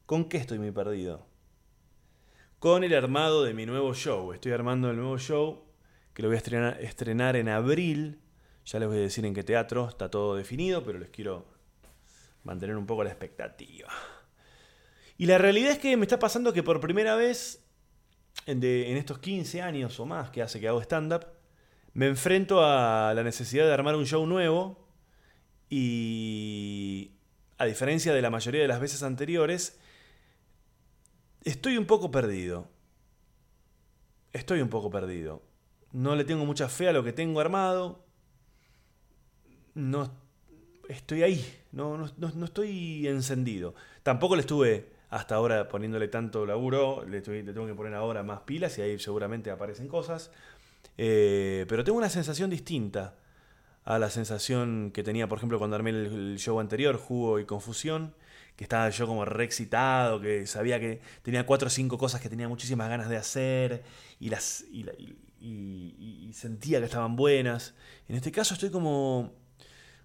¿Con 0.07 0.29
qué 0.29 0.39
estoy 0.39 0.59
muy 0.59 0.71
perdido? 0.71 1.27
Con 2.59 2.85
el 2.85 2.95
armado 2.95 3.43
de 3.43 3.53
mi 3.53 3.67
nuevo 3.67 3.93
show. 3.95 4.33
Estoy 4.33 4.53
armando 4.53 4.91
el 4.91 4.97
nuevo 4.97 5.19
show 5.19 5.62
que 6.15 6.23
lo 6.23 6.29
voy 6.29 6.37
a 6.37 6.71
estrenar, 6.81 7.37
en 7.37 7.49
abril. 7.49 8.21
Ya 8.65 8.79
les 8.79 8.89
voy 8.89 8.99
a 8.99 9.01
decir 9.01 9.25
en 9.25 9.35
qué 9.35 9.43
teatro. 9.43 9.89
Está 9.89 10.11
todo 10.11 10.37
definido, 10.37 10.85
pero 10.85 10.99
les 10.99 11.11
quiero 11.11 11.47
mantener 12.45 12.77
un 12.77 12.87
poco 12.87 13.05
la 13.05 13.11
expectativa. 13.11 13.89
Y 15.19 15.27
la 15.27 15.39
realidad 15.39 15.73
es 15.73 15.79
que 15.79 15.97
me 15.97 16.05
está 16.05 16.19
pasando 16.19 16.53
que 16.53 16.63
por 16.63 16.81
primera 16.81 17.15
vez 17.15 17.65
en, 18.47 18.63
en 18.63 18.97
estos 18.97 19.19
15 19.19 19.63
años 19.63 19.99
o 20.01 20.07
más 20.07 20.31
que 20.31 20.43
hace 20.43 20.61
que 20.61 20.69
hago 20.69 20.81
stand-up, 20.83 21.27
me 21.95 22.07
enfrento 22.07 22.65
a 22.65 23.13
la 23.15 23.23
necesidad 23.23 23.67
de 23.67 23.73
armar 23.73 23.95
un 23.97 24.07
show 24.07 24.27
nuevo 24.27 24.89
y 25.69 27.13
a 27.59 27.65
diferencia 27.65 28.13
de 28.13 28.21
la 28.21 28.29
mayoría 28.29 28.61
de 28.61 28.69
las 28.69 28.81
veces 28.81 29.03
anteriores, 29.03 29.79
estoy 31.45 31.79
un 31.79 31.87
poco 31.87 32.11
perdido. 32.11 32.69
Estoy 34.33 34.61
un 34.61 34.69
poco 34.69 34.91
perdido. 34.91 35.43
No 35.93 36.17
le 36.17 36.25
tengo 36.25 36.45
mucha 36.45 36.69
fe 36.69 36.89
a 36.89 36.93
lo 36.93 37.05
que 37.05 37.13
tengo 37.13 37.41
armado. 37.41 38.05
No 39.75 40.11
estoy 40.89 41.23
ahí. 41.23 41.63
No, 41.73 41.97
no, 41.97 42.11
no 42.17 42.45
estoy 42.45 43.07
encendido. 43.07 43.75
Tampoco 44.03 44.37
le 44.37 44.41
estuve 44.41 44.93
hasta 45.13 45.35
ahora 45.35 45.69
poniéndole 45.69 46.09
tanto 46.09 46.47
laburo. 46.47 47.05
Le, 47.07 47.19
estoy, 47.19 47.43
le 47.43 47.53
tengo 47.53 47.67
que 47.67 47.75
poner 47.75 47.95
ahora 47.95 48.23
más 48.23 48.41
pilas 48.41 48.79
y 48.79 48.83
ahí 48.83 48.99
seguramente 48.99 49.51
aparecen 49.51 49.87
cosas. 49.87 50.31
Eh, 50.97 51.67
pero 51.69 51.85
tengo 51.85 51.99
una 51.99 52.09
sensación 52.09 52.51
distinta 52.51 53.15
a 53.85 53.99
la 53.99 54.11
sensación 54.11 54.91
que 54.93 55.03
tenía, 55.03 55.29
por 55.29 55.39
ejemplo, 55.39 55.59
cuando 55.59 55.77
armé 55.77 55.91
el, 55.91 56.39
show 56.39 56.61
anterior, 56.61 56.97
Jugo 56.97 57.41
y 57.41 57.45
Confusión, 57.45 58.15
que 58.57 58.65
estaba 58.65 58.89
yo 58.91 59.07
como 59.07 59.25
re 59.25 59.45
excitado, 59.45 60.21
que 60.21 60.47
sabía 60.47 60.79
que 60.81 61.01
tenía 61.23 61.45
cuatro 61.45 61.67
o 61.67 61.71
cinco 61.71 61.99
cosas 61.99 62.21
que 62.21 62.29
tenía 62.29 62.49
muchísimas 62.49 62.89
ganas 62.89 63.09
de 63.09 63.17
hacer 63.17 63.83
y, 64.21 64.31
las, 64.31 64.65
sentía 66.33 66.79
que 66.79 66.87
estaban 66.87 67.17
buenas. 67.17 67.75
En 68.09 68.17
este 68.17 68.33
caso 68.33 68.55
estoy 68.55 68.71
como, 68.71 69.33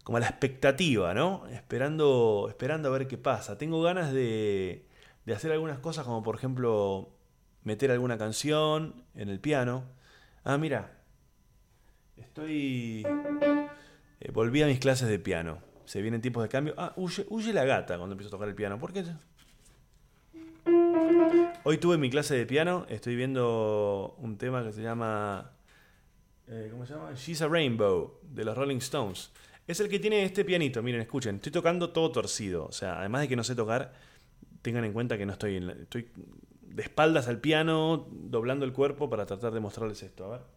como 0.04 0.18
a 0.18 0.20
la 0.20 0.28
expectativa, 0.28 1.14
¿no? 1.14 1.48
Esperando, 1.48 2.48
esperando 2.50 2.90
a 2.90 2.92
ver 2.92 3.08
qué 3.08 3.18
pasa. 3.18 3.58
Tengo 3.58 3.82
ganas 3.82 4.12
de, 4.12 4.86
de 5.26 5.34
hacer 5.34 5.52
algunas 5.52 5.80
cosas 5.80 6.06
como, 6.06 6.24
por 6.24 6.36
ejemplo, 6.36 7.10
meter 7.64 7.92
alguna 7.92 8.18
canción 8.18 9.04
en 9.16 9.30
el 9.30 9.40
piano. 9.40 9.84
Ah, 10.44 10.58
mira, 10.58 11.02
estoy... 12.16 13.06
Eh, 14.20 14.32
volví 14.32 14.62
a 14.64 14.68
mis 14.68 14.80
clases 14.80 15.08
de 15.08 15.20
piano. 15.20 15.60
Se 15.86 16.02
vienen 16.02 16.22
tiempos 16.22 16.44
de 16.44 16.50
cambio. 16.50 16.74
Ah, 16.78 16.94
huye, 16.96 17.54
la 17.54 17.66
gata 17.66 17.98
cuando 17.98 18.14
empiezo 18.14 18.30
a 18.30 18.32
tocar 18.38 18.48
el 18.48 18.56
piano. 18.56 18.80
¿Por 18.80 18.94
qué? 18.94 19.04
Hoy 21.64 21.78
tuve 21.78 21.98
mi 21.98 22.10
clase 22.10 22.36
de 22.36 22.46
piano. 22.46 22.86
Estoy 22.90 23.16
viendo 23.16 24.16
un 24.20 24.38
tema 24.38 24.64
que 24.64 24.72
se 24.72 24.82
llama. 24.82 25.52
Eh, 26.48 26.70
¿Cómo 26.72 26.86
se 26.86 26.94
llama? 26.94 27.12
She's 27.14 27.42
a 27.42 27.48
Rainbow, 27.48 28.20
de 28.24 28.46
los 28.46 28.58
Rolling 28.58 28.78
Stones. 28.78 29.32
Es 29.68 29.80
el 29.82 29.90
que 29.90 30.00
tiene 30.00 30.24
este 30.24 30.46
pianito. 30.46 30.82
Miren, 30.82 31.02
escuchen. 31.02 31.36
Estoy 31.36 31.52
tocando 31.52 31.90
todo 31.90 32.12
torcido. 32.12 32.66
O 32.66 32.72
sea, 32.72 33.00
además 33.00 33.22
de 33.22 33.28
que 33.28 33.36
no 33.36 33.44
sé 33.44 33.54
tocar, 33.56 33.94
tengan 34.62 34.86
en 34.86 34.94
cuenta 34.94 35.18
que 35.18 35.26
no 35.26 35.34
estoy. 35.34 35.58
En 35.58 35.70
estoy 35.70 36.10
de 36.62 36.84
espaldas 36.84 37.28
al 37.28 37.40
piano, 37.40 38.08
doblando 38.12 38.64
el 38.64 38.72
cuerpo 38.72 39.10
para 39.10 39.26
tratar 39.26 39.54
de 39.54 39.60
mostrarles 39.60 40.02
esto. 40.04 40.26
A 40.26 40.30
ver. 40.30 40.57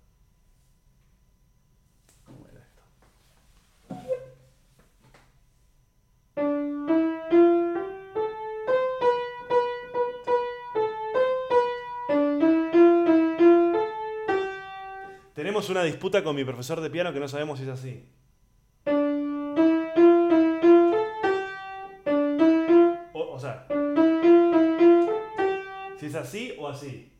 Tenemos 15.40 15.70
una 15.70 15.82
disputa 15.82 16.22
con 16.22 16.36
mi 16.36 16.44
profesor 16.44 16.82
de 16.82 16.90
piano 16.90 17.14
que 17.14 17.18
no 17.18 17.26
sabemos 17.26 17.58
si 17.58 17.64
es 17.64 17.70
así. 17.70 18.04
O, 23.14 23.38
sea, 23.38 23.66
si 25.98 26.04
es 26.04 26.14
así 26.14 26.52
o 26.58 26.68
así. 26.68 27.10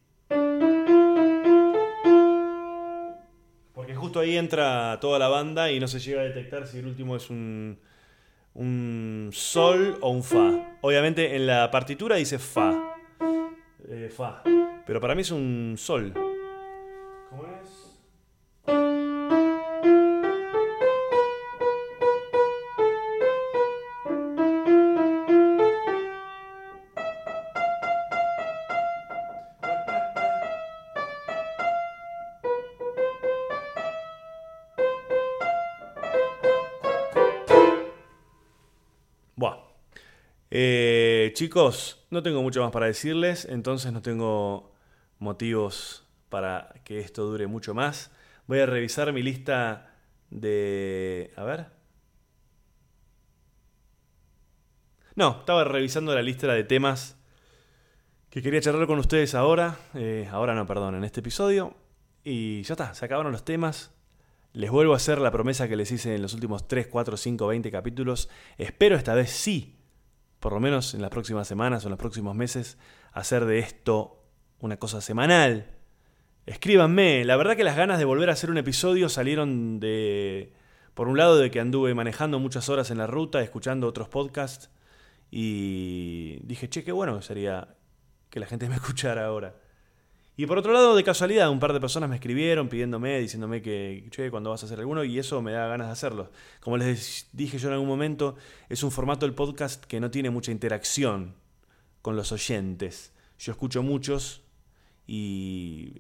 Porque 3.73 3.95
justo 3.95 4.21
ahí 4.21 4.37
entra 4.37 4.99
toda 5.01 5.19
la 5.19 5.29
banda 5.29 5.73
y 5.73 5.81
no 5.81 5.89
se 5.89 5.99
llega 5.99 6.21
a 6.21 6.25
detectar 6.25 6.67
si 6.67 6.81
el 6.81 6.89
último 6.89 7.17
es 7.17 7.31
un, 7.31 7.79
un 8.53 9.31
sol 9.33 9.97
o 10.03 10.11
un 10.11 10.23
fa. 10.23 10.77
Obviamente 10.83 11.37
en 11.37 11.47
la 11.47 11.71
partitura 11.71 12.17
dice 12.17 12.39
fa. 12.39 12.99
Eh, 13.89 14.11
fa. 14.15 14.43
Pero 14.85 15.01
para 15.01 15.15
mí 15.15 15.23
es 15.23 15.31
un 15.31 15.77
sol. 15.79 16.13
¿Cómo 17.31 17.47
es? 17.47 17.80
Chicos, 41.51 42.07
no 42.11 42.23
tengo 42.23 42.43
mucho 42.43 42.63
más 42.63 42.71
para 42.71 42.87
decirles, 42.87 43.45
entonces 43.45 43.93
no 43.93 44.03
tengo 44.03 44.73
motivos 45.19 46.07
para 46.29 46.73
que 46.85 47.01
esto 47.01 47.25
dure 47.25 47.49
mucho 47.49 47.75
más. 47.75 48.13
Voy 48.47 48.61
a 48.61 48.67
revisar 48.67 49.13
mi 49.13 49.21
lista 49.21 49.97
de... 50.31 51.33
A 51.35 51.43
ver. 51.43 51.67
No, 55.17 55.41
estaba 55.41 55.65
revisando 55.65 56.15
la 56.15 56.23
lista 56.23 56.47
de 56.55 56.63
temas 56.63 57.19
que 58.29 58.43
quería 58.43 58.61
charlar 58.61 58.87
con 58.87 59.01
ustedes 59.01 59.35
ahora. 59.35 59.77
Eh, 59.95 60.29
ahora 60.31 60.55
no, 60.55 60.69
perdón, 60.69 60.95
en 60.95 61.03
este 61.03 61.19
episodio. 61.19 61.75
Y 62.23 62.63
ya 62.63 62.75
está, 62.75 62.95
se 62.95 63.07
acabaron 63.07 63.33
los 63.33 63.45
temas. 63.45 63.93
Les 64.53 64.71
vuelvo 64.71 64.93
a 64.93 64.99
hacer 64.99 65.19
la 65.19 65.33
promesa 65.33 65.67
que 65.67 65.75
les 65.75 65.91
hice 65.91 66.15
en 66.15 66.23
los 66.23 66.33
últimos 66.33 66.69
3, 66.69 66.87
4, 66.87 67.17
5, 67.17 67.45
20 67.45 67.73
capítulos. 67.73 68.29
Espero 68.57 68.95
esta 68.95 69.15
vez 69.15 69.31
sí 69.31 69.80
por 70.41 70.53
lo 70.55 70.61
menos 70.61 70.95
en 70.95 71.03
las 71.03 71.11
próximas 71.11 71.47
semanas 71.47 71.85
o 71.85 71.89
en 71.89 71.91
los 71.91 71.99
próximos 71.99 72.35
meses, 72.35 72.79
hacer 73.13 73.45
de 73.45 73.59
esto 73.59 74.25
una 74.59 74.79
cosa 74.79 75.01
semanal. 75.01 75.67
Escríbanme, 76.47 77.25
la 77.25 77.37
verdad 77.37 77.57
que 77.57 77.65
las 77.65 77.77
ganas 77.77 77.99
de 77.99 78.07
volver 78.07 78.31
a 78.31 78.33
hacer 78.33 78.51
un 78.51 78.59
episodio 78.59 79.09
salieron 79.09 79.79
de, 79.79 80.53
por 80.95 81.09
un 81.09 81.19
lado, 81.19 81.39
de 81.39 81.51
que 81.51 81.61
anduve 81.61 81.95
manejando 81.95 82.39
muchas 82.39 82.69
horas 82.69 82.91
en 82.91 82.99
la 82.99 83.07
ruta, 83.07 83.43
escuchando 83.43 83.87
otros 83.87 84.09
podcasts, 84.09 84.71
y 85.31 86.41
dije, 86.43 86.69
che, 86.69 86.83
qué 86.83 86.93
bueno 86.93 87.23
sería 87.23 87.77
que 88.31 88.41
la 88.41 88.47
gente 88.47 88.69
me 88.69 88.75
escuchara 88.77 89.27
ahora. 89.27 89.55
Y 90.37 90.47
por 90.47 90.59
otro 90.59 90.73
lado, 90.73 90.97
de 90.97 91.05
casualidad, 91.05 91.51
un 91.51 91.61
par 91.61 91.73
de 91.73 91.81
personas 91.81 92.09
me 92.09 92.17
escribieron 92.17 92.69
pidiéndome, 92.69 93.19
diciéndome 93.19 93.61
que, 93.61 94.07
che, 94.11 94.31
cuando 94.31 94.51
vas 94.51 94.63
a 94.63 94.67
hacer 94.67 94.79
alguno, 94.79 95.05
y 95.05 95.19
eso 95.19 95.43
me 95.43 95.53
da 95.53 95.67
ganas 95.67 95.89
de 95.89 95.93
hacerlo. 95.93 96.31
Como 96.61 96.77
les 96.77 97.29
dije 97.33 97.59
yo 97.59 97.69
en 97.69 97.75
algún 97.75 97.89
momento, 97.89 98.37
es 98.69 98.83
un 98.83 98.91
formato 98.91 99.27
del 99.27 99.35
podcast 99.35 99.85
que 99.85 100.01
no 100.01 100.11
tiene 100.11 100.31
mucha 100.31 100.51
interacción 100.51 101.35
con 102.01 102.17
los 102.17 102.33
oyentes. 102.33 103.13
Yo 103.39 103.53
escucho 103.53 103.83
muchos 103.83 104.43
y 105.07 105.93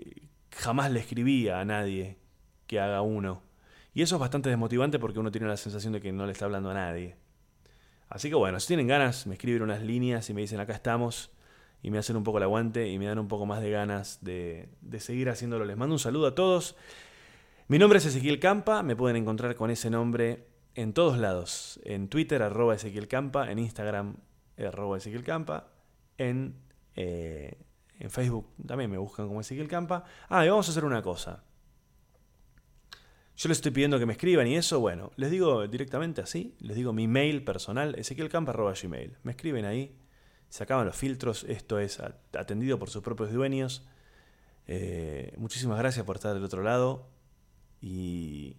jamás 0.51 0.91
le 0.91 1.01
escribía 1.01 1.61
a 1.61 1.64
nadie 1.64 2.16
que 2.66 2.81
haga 2.81 3.03
uno. 3.03 3.43
Y 3.93 4.03
eso 4.03 4.16
es 4.16 4.20
bastante 4.20 4.49
desmotivante 4.49 4.99
porque 4.99 5.18
uno 5.18 5.31
tiene 5.31 5.49
la 5.49 5.57
sensación 5.57 5.93
de 5.93 6.01
que 6.01 6.12
no 6.12 6.26
le 6.26 6.33
está 6.33 6.45
hablando 6.45 6.70
a 6.70 6.74
nadie. 6.74 7.16
Así 8.09 8.28
que 8.28 8.35
bueno, 8.35 8.59
si 8.61 8.68
tienen 8.68 8.87
ganas, 8.87 9.26
me 9.26 9.35
escriben 9.35 9.62
unas 9.62 9.83
líneas 9.83 10.31
y 10.31 10.35
me 10.35 10.41
dicen 10.41 10.61
acá 10.61 10.72
estamos 10.72 11.31
y 11.83 11.91
me 11.91 11.99
hacen 11.99 12.16
un 12.16 12.24
poco 12.24 12.39
el 12.39 12.45
aguante 12.45 12.89
y 12.89 12.99
me 12.99 13.07
dan 13.07 13.18
un 13.18 13.28
poco 13.28 13.47
más 13.47 13.61
de 13.61 13.70
ganas 13.70 14.18
de, 14.22 14.68
seguir 14.99 15.31
haciéndolo. 15.31 15.64
Les 15.64 15.76
mando 15.76 15.95
un 15.95 15.99
saludo 15.99 16.26
a 16.26 16.35
todos. 16.35 16.76
Mi 17.68 17.78
nombre 17.78 17.99
es 17.99 18.07
Ezequiel 18.07 18.41
Campa, 18.41 18.83
me 18.83 18.97
pueden 18.97 19.16
encontrar 19.16 19.55
con 19.55 19.70
ese 19.70 19.91
nombre 19.91 20.47
en 20.74 20.93
todos 20.93 21.18
lados. 21.18 21.81
En 21.85 22.09
Twitter, 22.09 22.43
arroba 22.43 22.74
Ezequiel 22.74 23.09
Campa. 23.09 23.51
En 23.51 23.59
Instagram, 23.59 24.16
arroba 24.59 24.99
Ezequiel 24.99 25.24
Campa. 25.24 25.68
En, 26.18 26.57
eh, 26.97 27.57
en 27.99 28.11
Facebook 28.11 28.49
también 28.66 28.91
me 28.91 28.99
buscan 28.99 29.28
como 29.28 29.41
Ezequiel 29.41 29.68
Campa. 29.68 30.05
Ah, 30.28 30.45
y 30.45 30.49
vamos 30.49 30.68
a 30.68 30.72
hacer 30.72 30.85
una 30.85 31.03
cosa. 31.03 31.45
Yo 33.41 33.49
les 33.49 33.57
estoy 33.57 33.70
pidiendo 33.72 33.99
que 33.99 34.05
me 34.05 34.12
escriban 34.12 34.47
y 34.47 34.57
eso, 34.57 34.81
bueno, 34.81 35.12
les 35.16 35.31
digo 35.31 35.66
directamente 35.66 36.20
así, 36.20 36.55
les 36.61 36.76
digo 36.76 36.93
mi 36.93 37.09
mail 37.09 37.43
personal, 37.43 37.95
ezequielcampa.gmail. 37.95 39.16
Me 39.22 39.31
escriben 39.31 39.64
ahí, 39.64 39.97
se 40.51 40.64
acaban 40.64 40.84
los 40.84 40.96
filtros, 40.96 41.44
esto 41.44 41.78
es 41.78 42.01
atendido 42.36 42.78
por 42.78 42.90
sus 42.90 43.03
propios 43.03 43.32
dueños. 43.32 43.84
Eh, 44.66 45.32
muchísimas 45.38 45.78
gracias 45.78 46.05
por 46.05 46.16
estar 46.16 46.34
del 46.34 46.44
otro 46.44 46.62
lado 46.62 47.09
y 47.80 48.57